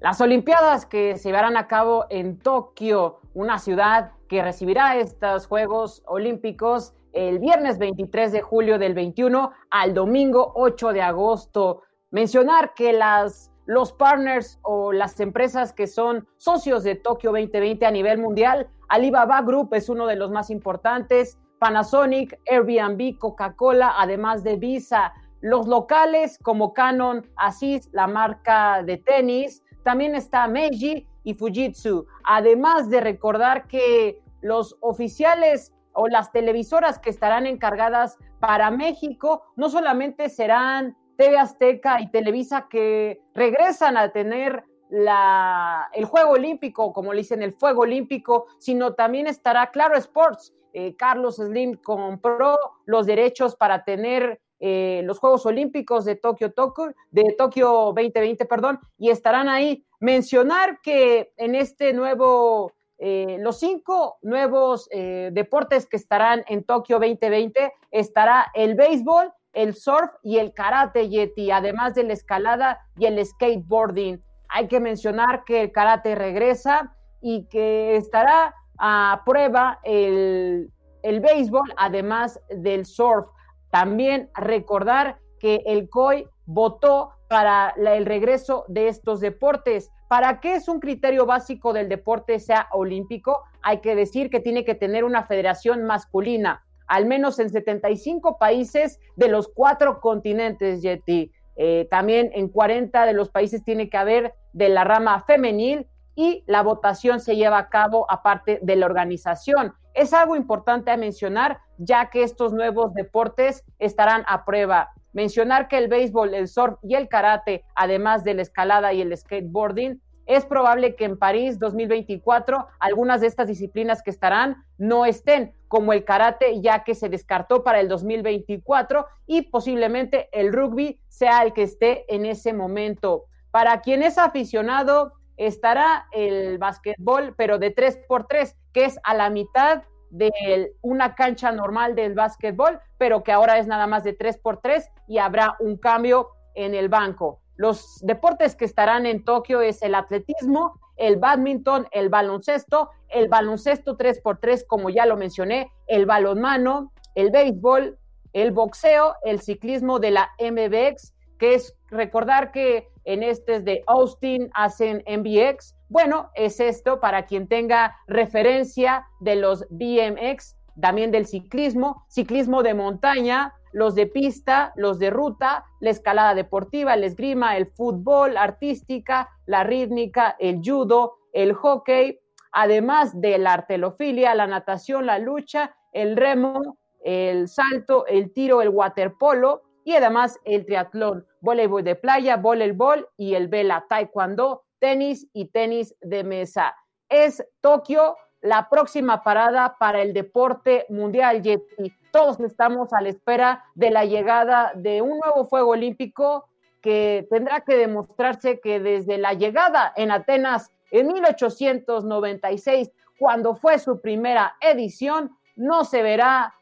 [0.00, 6.02] las Olimpiadas que se llevarán a cabo en Tokio, una ciudad que recibirá estos Juegos
[6.06, 11.82] Olímpicos el viernes 23 de julio del 21 al domingo 8 de agosto.
[12.12, 17.92] Mencionar que las, los partners o las empresas que son socios de Tokio 2020 a
[17.92, 24.56] nivel mundial, Alibaba Group es uno de los más importantes, Panasonic, Airbnb, Coca-Cola, además de
[24.56, 25.12] Visa.
[25.40, 32.06] Los locales como Canon, Asis, la marca de tenis, también está Meiji y Fujitsu.
[32.24, 39.68] Además de recordar que los oficiales o las televisoras que estarán encargadas para México no
[39.68, 47.12] solamente serán TV Azteca y Televisa que regresan a tener la, el Juego Olímpico, como
[47.12, 50.54] le dicen, el Fuego Olímpico, sino también estará Claro Sports.
[50.72, 56.94] Eh, Carlos Slim compró los derechos para tener eh, los Juegos Olímpicos de Tokio, Tokio,
[57.10, 59.84] de Tokio 2020, perdón, y estarán ahí.
[60.00, 62.72] Mencionar que en este nuevo
[63.02, 69.74] eh, los cinco nuevos eh, deportes que estarán en Tokio 2020 estará el béisbol, el
[69.74, 74.22] surf y el karate yeti, además de la escalada y el skateboarding.
[74.48, 80.72] Hay que mencionar que el karate regresa y que estará a prueba el,
[81.02, 83.26] el béisbol, además del surf.
[83.70, 89.90] También recordar que el COI votó para el regreso de estos deportes.
[90.08, 93.44] ¿Para qué es un criterio básico del deporte sea olímpico?
[93.62, 98.98] Hay que decir que tiene que tener una federación masculina, al menos en 75 países
[99.14, 101.30] de los cuatro continentes, Yeti.
[101.54, 105.86] Eh, también en 40 de los países tiene que haber de la rama femenil
[106.16, 109.72] y la votación se lleva a cabo aparte de la organización.
[109.94, 114.90] Es algo importante a mencionar, ya que estos nuevos deportes estarán a prueba.
[115.12, 119.16] Mencionar que el béisbol, el surf y el karate, además de la escalada y el
[119.16, 125.56] skateboarding, es probable que en París 2024 algunas de estas disciplinas que estarán no estén,
[125.66, 131.42] como el karate, ya que se descartó para el 2024 y posiblemente el rugby sea
[131.42, 133.24] el que esté en ese momento.
[133.50, 139.82] Para quien es aficionado, estará el básquetbol, pero de 3x3, que es a la mitad
[140.10, 145.18] de una cancha normal del básquetbol, pero que ahora es nada más de 3x3 y
[145.18, 147.39] habrá un cambio en el banco.
[147.60, 153.98] Los deportes que estarán en Tokio es el atletismo, el badminton, el baloncesto, el baloncesto
[153.98, 157.98] 3x3, como ya lo mencioné, el balonmano, el béisbol,
[158.32, 164.48] el boxeo, el ciclismo de la MBX, que es recordar que en este de Austin
[164.54, 172.06] hacen MBX, bueno, es esto para quien tenga referencia de los BMX, también del ciclismo,
[172.08, 177.66] ciclismo de montaña, los de pista, los de ruta, la escalada deportiva, el esgrima, el
[177.66, 182.18] fútbol, artística, la rítmica, el judo, el hockey,
[182.52, 188.68] además de la artelofilia, la natación, la lucha, el remo, el salto, el tiro, el
[188.68, 195.46] waterpolo y además el triatlón, voleibol de playa, voleibol y el vela, taekwondo, tenis y
[195.46, 196.76] tenis de mesa.
[197.08, 201.92] Es Tokio la próxima parada para el deporte mundial, Yeti.
[202.10, 206.48] Todos estamos a la espera de la llegada de un nuevo fuego olímpico
[206.80, 214.00] que tendrá que demostrarse que desde la llegada en Atenas en 1896, cuando fue su
[214.00, 216.54] primera edición, no se verá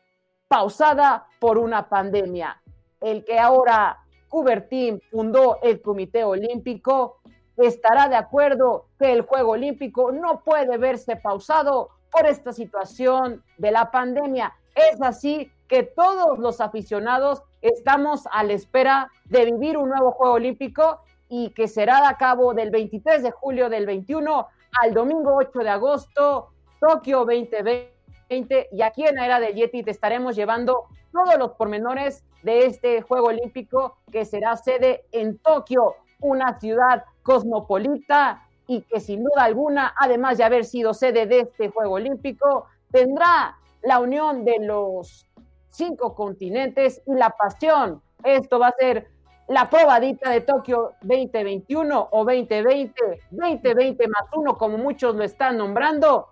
[0.49, 2.61] pausada por una pandemia.
[3.01, 3.99] El que ahora
[4.29, 7.21] Coubertin fundó el Comité Olímpico
[7.67, 13.71] estará de acuerdo que el Juego Olímpico no puede verse pausado por esta situación de
[13.71, 14.55] la pandemia.
[14.75, 20.35] Es así que todos los aficionados estamos a la espera de vivir un nuevo Juego
[20.35, 24.49] Olímpico y que será a cabo del 23 de julio del 21
[24.83, 29.91] al domingo 8 de agosto Tokio 2020 y aquí en la era del Yeti te
[29.91, 36.59] estaremos llevando todos los pormenores de este Juego Olímpico que será sede en Tokio, una
[36.61, 41.97] ciudad cosmopolita y que sin duda alguna, además de haber sido sede de este Juego
[41.97, 45.27] Olímpico, tendrá la unión de los
[45.69, 48.01] cinco continentes y la pasión.
[48.25, 49.09] Esto va a ser
[49.47, 52.95] la probadita de Tokio 2021 o 2020,
[53.31, 56.29] 2020 más uno, como muchos lo están nombrando.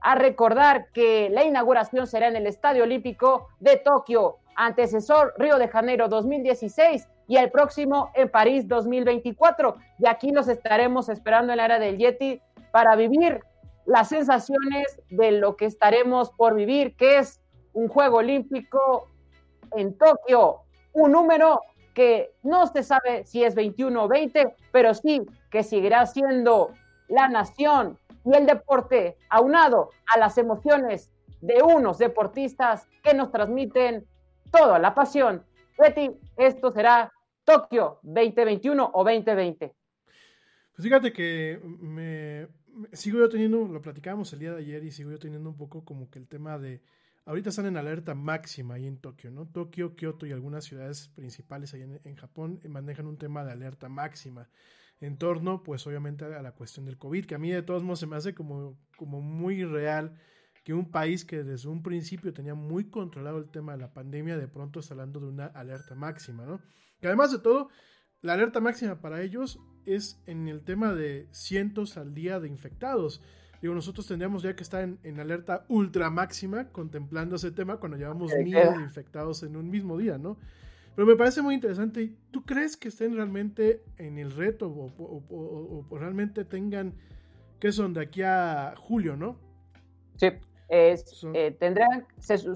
[0.00, 5.68] A recordar que la inauguración será en el Estadio Olímpico de Tokio, antecesor Río de
[5.68, 9.76] Janeiro 2016 y el próximo en París 2024.
[9.98, 12.40] Y aquí nos estaremos esperando en la era del Yeti
[12.72, 13.42] para vivir
[13.86, 17.40] las sensaciones de lo que estaremos por vivir, que es
[17.72, 19.08] un Juego Olímpico
[19.76, 21.60] en Tokio, un número
[21.94, 26.72] que no se sabe si es 21 o 20, pero sí que seguirá siendo
[27.08, 31.10] la nación y el deporte aunado a las emociones
[31.40, 34.06] de unos deportistas que nos transmiten
[34.50, 35.44] toda la pasión.
[35.78, 37.12] Betty, esto será
[37.48, 39.74] Tokio 2021 o 2020.
[40.74, 42.46] Pues fíjate que me,
[42.92, 45.82] sigo yo teniendo, lo platicábamos el día de ayer y sigo yo teniendo un poco
[45.82, 46.82] como que el tema de,
[47.24, 49.46] ahorita están en alerta máxima ahí en Tokio, ¿no?
[49.46, 54.50] Tokio, Kioto y algunas ciudades principales ahí en, Japón manejan un tema de alerta máxima
[55.00, 58.00] en torno, pues obviamente a la cuestión del COVID, que a mí de todos modos
[58.00, 60.20] se me hace como, como muy real
[60.64, 64.36] que un país que desde un principio tenía muy controlado el tema de la pandemia,
[64.36, 66.60] de pronto está hablando de una alerta máxima, ¿no?
[67.00, 67.68] Que además de todo,
[68.20, 73.22] la alerta máxima para ellos es en el tema de cientos al día de infectados.
[73.62, 78.32] Digo, nosotros tendríamos ya que estar en, alerta ultra máxima contemplando ese tema cuando llevamos
[78.44, 80.36] miles de infectados en un mismo día, ¿no?
[80.94, 82.12] Pero me parece muy interesante.
[82.30, 86.94] ¿Tú crees que estén realmente en el reto o, realmente tengan
[87.60, 89.36] que son de aquí a julio, no?
[90.16, 90.28] Sí,
[90.68, 92.06] eh, tendrán,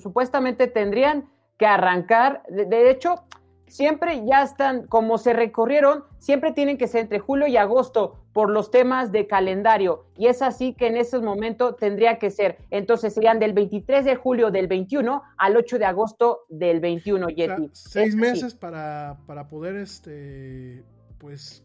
[0.01, 2.43] supuestamente tendrían que arrancar.
[2.48, 3.27] de hecho,
[3.73, 8.51] siempre ya están, como se recorrieron, siempre tienen que ser entre julio y agosto por
[8.51, 10.05] los temas de calendario.
[10.15, 12.59] Y es así que en ese momento tendría que ser.
[12.70, 17.70] Entonces serían del 23 de julio del 21 al 8 de agosto del 21, Yeti.
[17.73, 20.85] seis meses para, para, poder, este,
[21.16, 21.65] pues,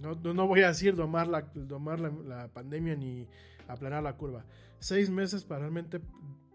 [0.00, 3.26] no, no, voy a decir domar, la, domar la pandemia ni
[3.66, 4.44] aplanar la curva.
[4.78, 6.00] Seis meses para realmente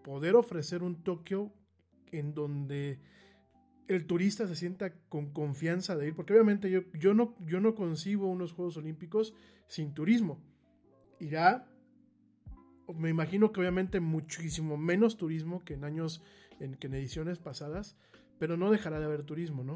[0.02, 1.52] poder ofrecer un Tokio
[2.10, 2.98] en donde
[3.94, 7.74] el turista se sienta con confianza de ir, porque obviamente yo, yo, no, yo no
[7.74, 9.34] concibo unos Juegos Olímpicos
[9.66, 10.40] sin turismo.
[11.18, 11.68] Irá,
[12.94, 16.22] me imagino que obviamente muchísimo menos turismo que en años,
[16.58, 17.96] en, que en ediciones pasadas,
[18.38, 19.74] pero no dejará de haber turismo, ¿no?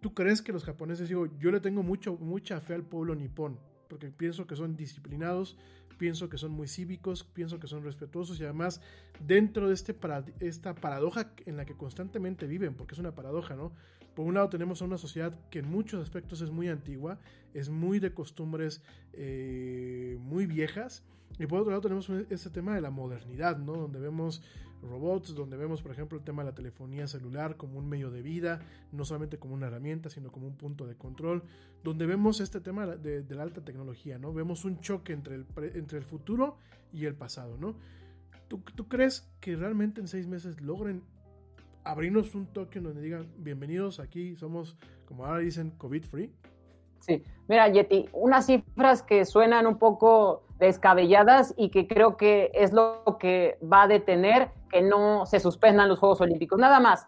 [0.00, 3.58] ¿Tú crees que los japoneses, digo, yo le tengo mucho, mucha fe al pueblo nipón,
[3.88, 5.56] porque pienso que son disciplinados,
[5.98, 8.80] pienso que son muy cívicos, pienso que son respetuosos y además
[9.20, 9.96] dentro de este
[10.40, 13.72] esta paradoja en la que constantemente viven, porque es una paradoja, ¿no?
[14.14, 17.18] Por un lado tenemos a una sociedad que en muchos aspectos es muy antigua,
[17.52, 18.82] es muy de costumbres
[19.12, 21.02] eh, muy viejas,
[21.38, 23.74] y por otro lado tenemos ese tema de la modernidad, ¿no?
[23.74, 24.42] Donde vemos
[24.82, 28.22] robots, donde vemos, por ejemplo, el tema de la telefonía celular como un medio de
[28.22, 28.60] vida,
[28.92, 31.42] no solamente como una herramienta, sino como un punto de control,
[31.82, 34.32] donde vemos este tema de, la alta tecnología, ¿no?
[34.32, 36.56] Vemos un choque entre el, entre el futuro
[36.92, 37.76] y el pasado, ¿no?
[38.48, 41.02] ¿Tú, ¿Tú, crees que realmente en seis meses logren
[41.84, 46.32] abrirnos un toque donde digan, bienvenidos aquí, somos, como ahora dicen, COVID free?
[47.00, 52.72] Sí, mira, Yeti, unas cifras que suenan un poco descabelladas y que creo que es
[52.72, 56.58] lo que va a detener que no se suspendan los Juegos Olímpicos.
[56.58, 57.06] Nada más,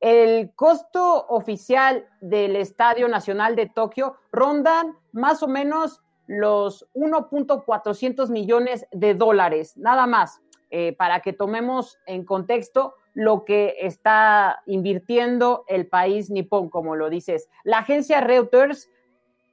[0.00, 8.86] el costo oficial del Estadio Nacional de Tokio rondan más o menos los 1.400 millones
[8.92, 10.40] de dólares, nada más,
[10.70, 17.10] eh, para que tomemos en contexto lo que está invirtiendo el país nipón, como lo
[17.10, 17.48] dices.
[17.64, 18.88] La agencia Reuters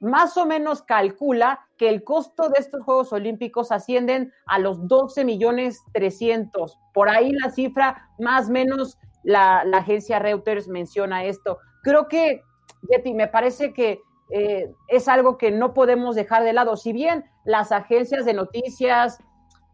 [0.00, 5.24] más o menos calcula que el costo de estos Juegos Olímpicos ascienden a los 12
[5.24, 6.78] millones 300.
[6.94, 11.58] Por ahí la cifra, más o menos, la, agencia Reuters menciona esto.
[11.82, 12.42] Creo que,
[12.82, 14.00] Betty, me parece que
[14.30, 16.76] eh, es algo que no podemos dejar de lado.
[16.76, 19.18] Si bien las agencias de noticias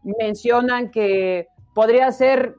[0.03, 2.55] mencionan que podría ser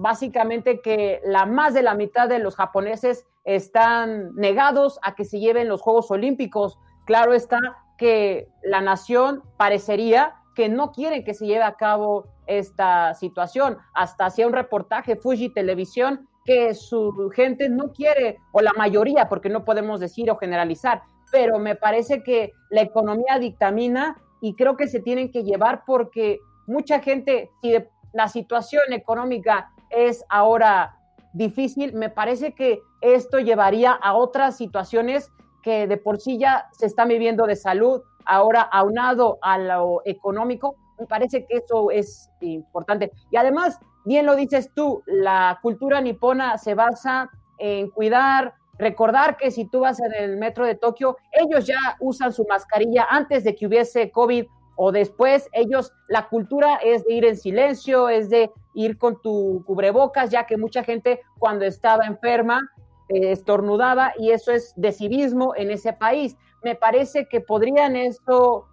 [0.00, 5.40] básicamente que la más de la mitad de los japoneses están negados a que se
[5.40, 6.78] lleven los Juegos Olímpicos.
[7.06, 7.58] Claro está
[7.96, 13.78] que la nación parecería que no quiere que se lleve a cabo esta situación.
[13.94, 19.50] Hasta hacía un reportaje Fuji Televisión que su gente no quiere, o la mayoría, porque
[19.50, 24.88] no podemos decir o generalizar, pero me parece que la economía dictamina y creo que
[24.88, 27.76] se tienen que llevar porque mucha gente, si
[28.12, 30.96] la situación económica es ahora
[31.32, 35.30] difícil, me parece que esto llevaría a otras situaciones
[35.62, 40.76] que de por sí ya se están viviendo de salud, ahora aunado a lo económico,
[40.98, 43.12] me parece que eso es importante.
[43.30, 49.50] Y además, bien lo dices tú, la cultura nipona se basa en cuidar, recordar que
[49.50, 53.54] si tú vas en el metro de Tokio, ellos ya usan su mascarilla antes de
[53.54, 54.46] que hubiese COVID
[54.80, 59.64] o después, ellos, la cultura es de ir en silencio, es de ir con tu
[59.66, 62.60] cubrebocas, ya que mucha gente cuando estaba enferma
[63.08, 66.36] eh, estornudaba y eso es de civismo en ese país.
[66.62, 68.68] Me parece que podrían eso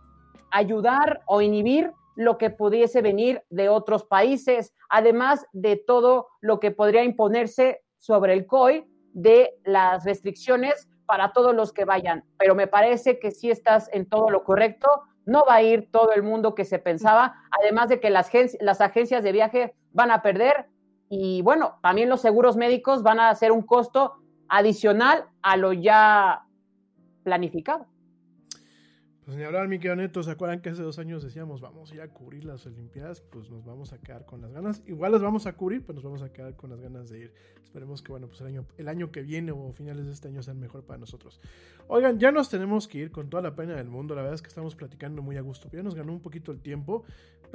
[0.52, 6.70] ayudar o inhibir lo que pudiese venir de otros países, además de todo lo que
[6.70, 12.24] podría imponerse sobre el COI de las restricciones para todos los que vayan.
[12.38, 14.88] Pero me parece que sí estás en todo lo correcto.
[15.26, 18.82] No va a ir todo el mundo que se pensaba, además de que las, las
[18.82, 20.68] agencias de viaje van a perder
[21.10, 24.14] y bueno, también los seguros médicos van a ser un costo
[24.48, 26.46] adicional a lo ya
[27.24, 27.88] planificado.
[29.26, 31.96] Pues ni hablar, mi querido Neto, ¿se acuerdan que hace dos años decíamos vamos a
[31.96, 33.22] ir a cubrir las Olimpiadas?
[33.22, 34.84] Pues nos vamos a quedar con las ganas.
[34.86, 37.34] Igual las vamos a cubrir, pues nos vamos a quedar con las ganas de ir.
[37.64, 40.44] Esperemos que, bueno, pues el año, el año que viene o finales de este año
[40.44, 41.42] sean mejor para nosotros.
[41.88, 44.14] Oigan, ya nos tenemos que ir con toda la pena del mundo.
[44.14, 45.70] La verdad es que estamos platicando muy a gusto.
[45.74, 47.04] Ya nos ganó un poquito el tiempo.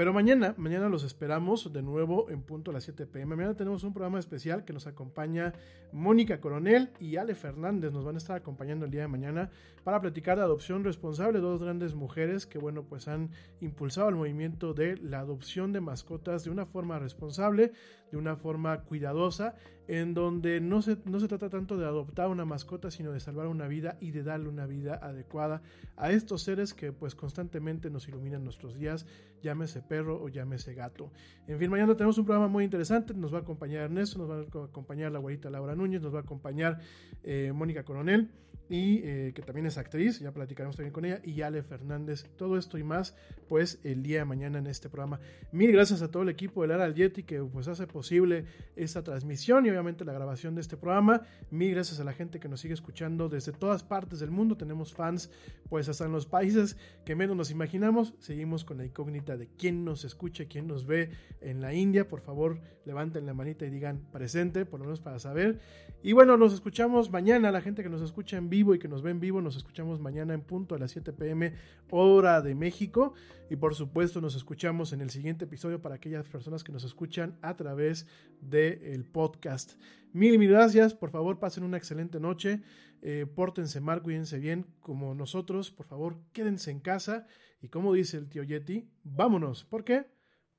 [0.00, 3.36] Pero mañana, mañana los esperamos de nuevo en punto a las 7 pm.
[3.36, 5.52] Mañana tenemos un programa especial que nos acompaña
[5.92, 7.92] Mónica Coronel y Ale Fernández.
[7.92, 9.50] Nos van a estar acompañando el día de mañana
[9.84, 11.40] para platicar de adopción responsable.
[11.40, 13.28] Dos grandes mujeres que, bueno, pues han
[13.60, 17.72] impulsado el movimiento de la adopción de mascotas de una forma responsable,
[18.10, 19.54] de una forma cuidadosa,
[19.86, 23.48] en donde no se, no se trata tanto de adoptar una mascota, sino de salvar
[23.48, 25.62] una vida y de darle una vida adecuada
[25.96, 29.04] a estos seres que pues constantemente nos iluminan nuestros días,
[29.42, 31.10] llámese perro o llámese gato.
[31.46, 34.62] En fin, mañana tenemos un programa muy interesante, nos va a acompañar Ernesto, nos va
[34.62, 36.78] a acompañar la abuelita Laura Núñez, nos va a acompañar
[37.22, 38.30] eh, Mónica Coronel
[38.70, 42.26] y eh, que también es actriz, ya platicaremos también con ella, y Ale Fernández.
[42.36, 43.16] Todo esto y más,
[43.48, 45.18] pues el día de mañana en este programa.
[45.50, 48.44] Mil gracias a todo el equipo de Lara al Yeti que pues hace posible
[48.76, 51.22] esta transmisión y obviamente la grabación de este programa.
[51.50, 54.56] Mil gracias a la gente que nos sigue escuchando desde todas partes del mundo.
[54.56, 55.32] Tenemos fans
[55.68, 58.14] pues hasta en los países que menos nos imaginamos.
[58.20, 62.06] Seguimos con la incógnita de quién nos escucha, quién nos ve en la India.
[62.06, 65.60] Por favor, levanten la manita y digan presente, por lo menos para saber.
[66.02, 69.02] Y bueno, nos escuchamos mañana, la gente que nos escucha en vivo y que nos
[69.02, 71.52] ve en vivo, nos escuchamos mañana en punto a las 7 pm
[71.90, 73.14] hora de México.
[73.50, 77.36] Y por supuesto nos escuchamos en el siguiente episodio para aquellas personas que nos escuchan
[77.42, 78.06] a través
[78.40, 79.72] del podcast.
[80.12, 82.62] Mil, mil gracias, por favor pasen una excelente noche,
[83.02, 87.26] eh, pórtense mal, cuídense bien como nosotros, por favor quédense en casa
[87.62, 89.64] y como dice el tío Yeti, vámonos.
[89.64, 90.06] ¿Por qué?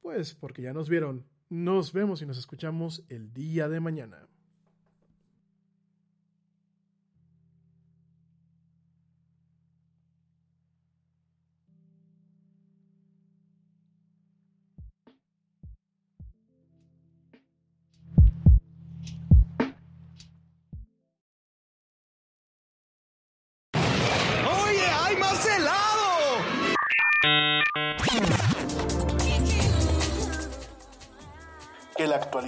[0.01, 1.26] Pues porque ya nos vieron.
[1.49, 4.27] Nos vemos y nos escuchamos el día de mañana.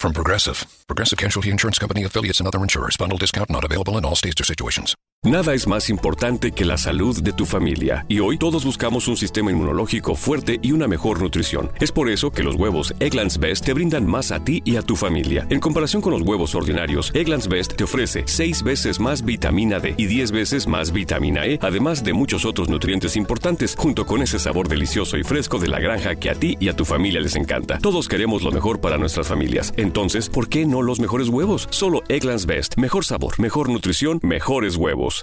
[0.00, 0.64] from Progressive.
[0.86, 2.96] Progressive Casualty Insurance Company affiliates and other insurers.
[2.96, 4.96] Bundle discount not available in all states or situations.
[5.22, 9.18] Nada es más importante que la salud de tu familia y hoy todos buscamos un
[9.18, 11.70] sistema inmunológico fuerte y una mejor nutrición.
[11.78, 14.82] Es por eso que los huevos Egglands Best te brindan más a ti y a
[14.82, 15.46] tu familia.
[15.50, 19.94] En comparación con los huevos ordinarios, Egglands Best te ofrece 6 veces más vitamina D
[19.98, 24.38] y 10 veces más vitamina E, además de muchos otros nutrientes importantes, junto con ese
[24.38, 27.36] sabor delicioso y fresco de la granja que a ti y a tu familia les
[27.36, 27.76] encanta.
[27.76, 29.74] Todos queremos lo mejor para nuestras familias.
[29.90, 31.66] Entonces, ¿por qué no los mejores huevos?
[31.70, 32.76] Solo Egglands Best.
[32.76, 35.18] Mejor sabor, mejor nutrición, mejores huevos.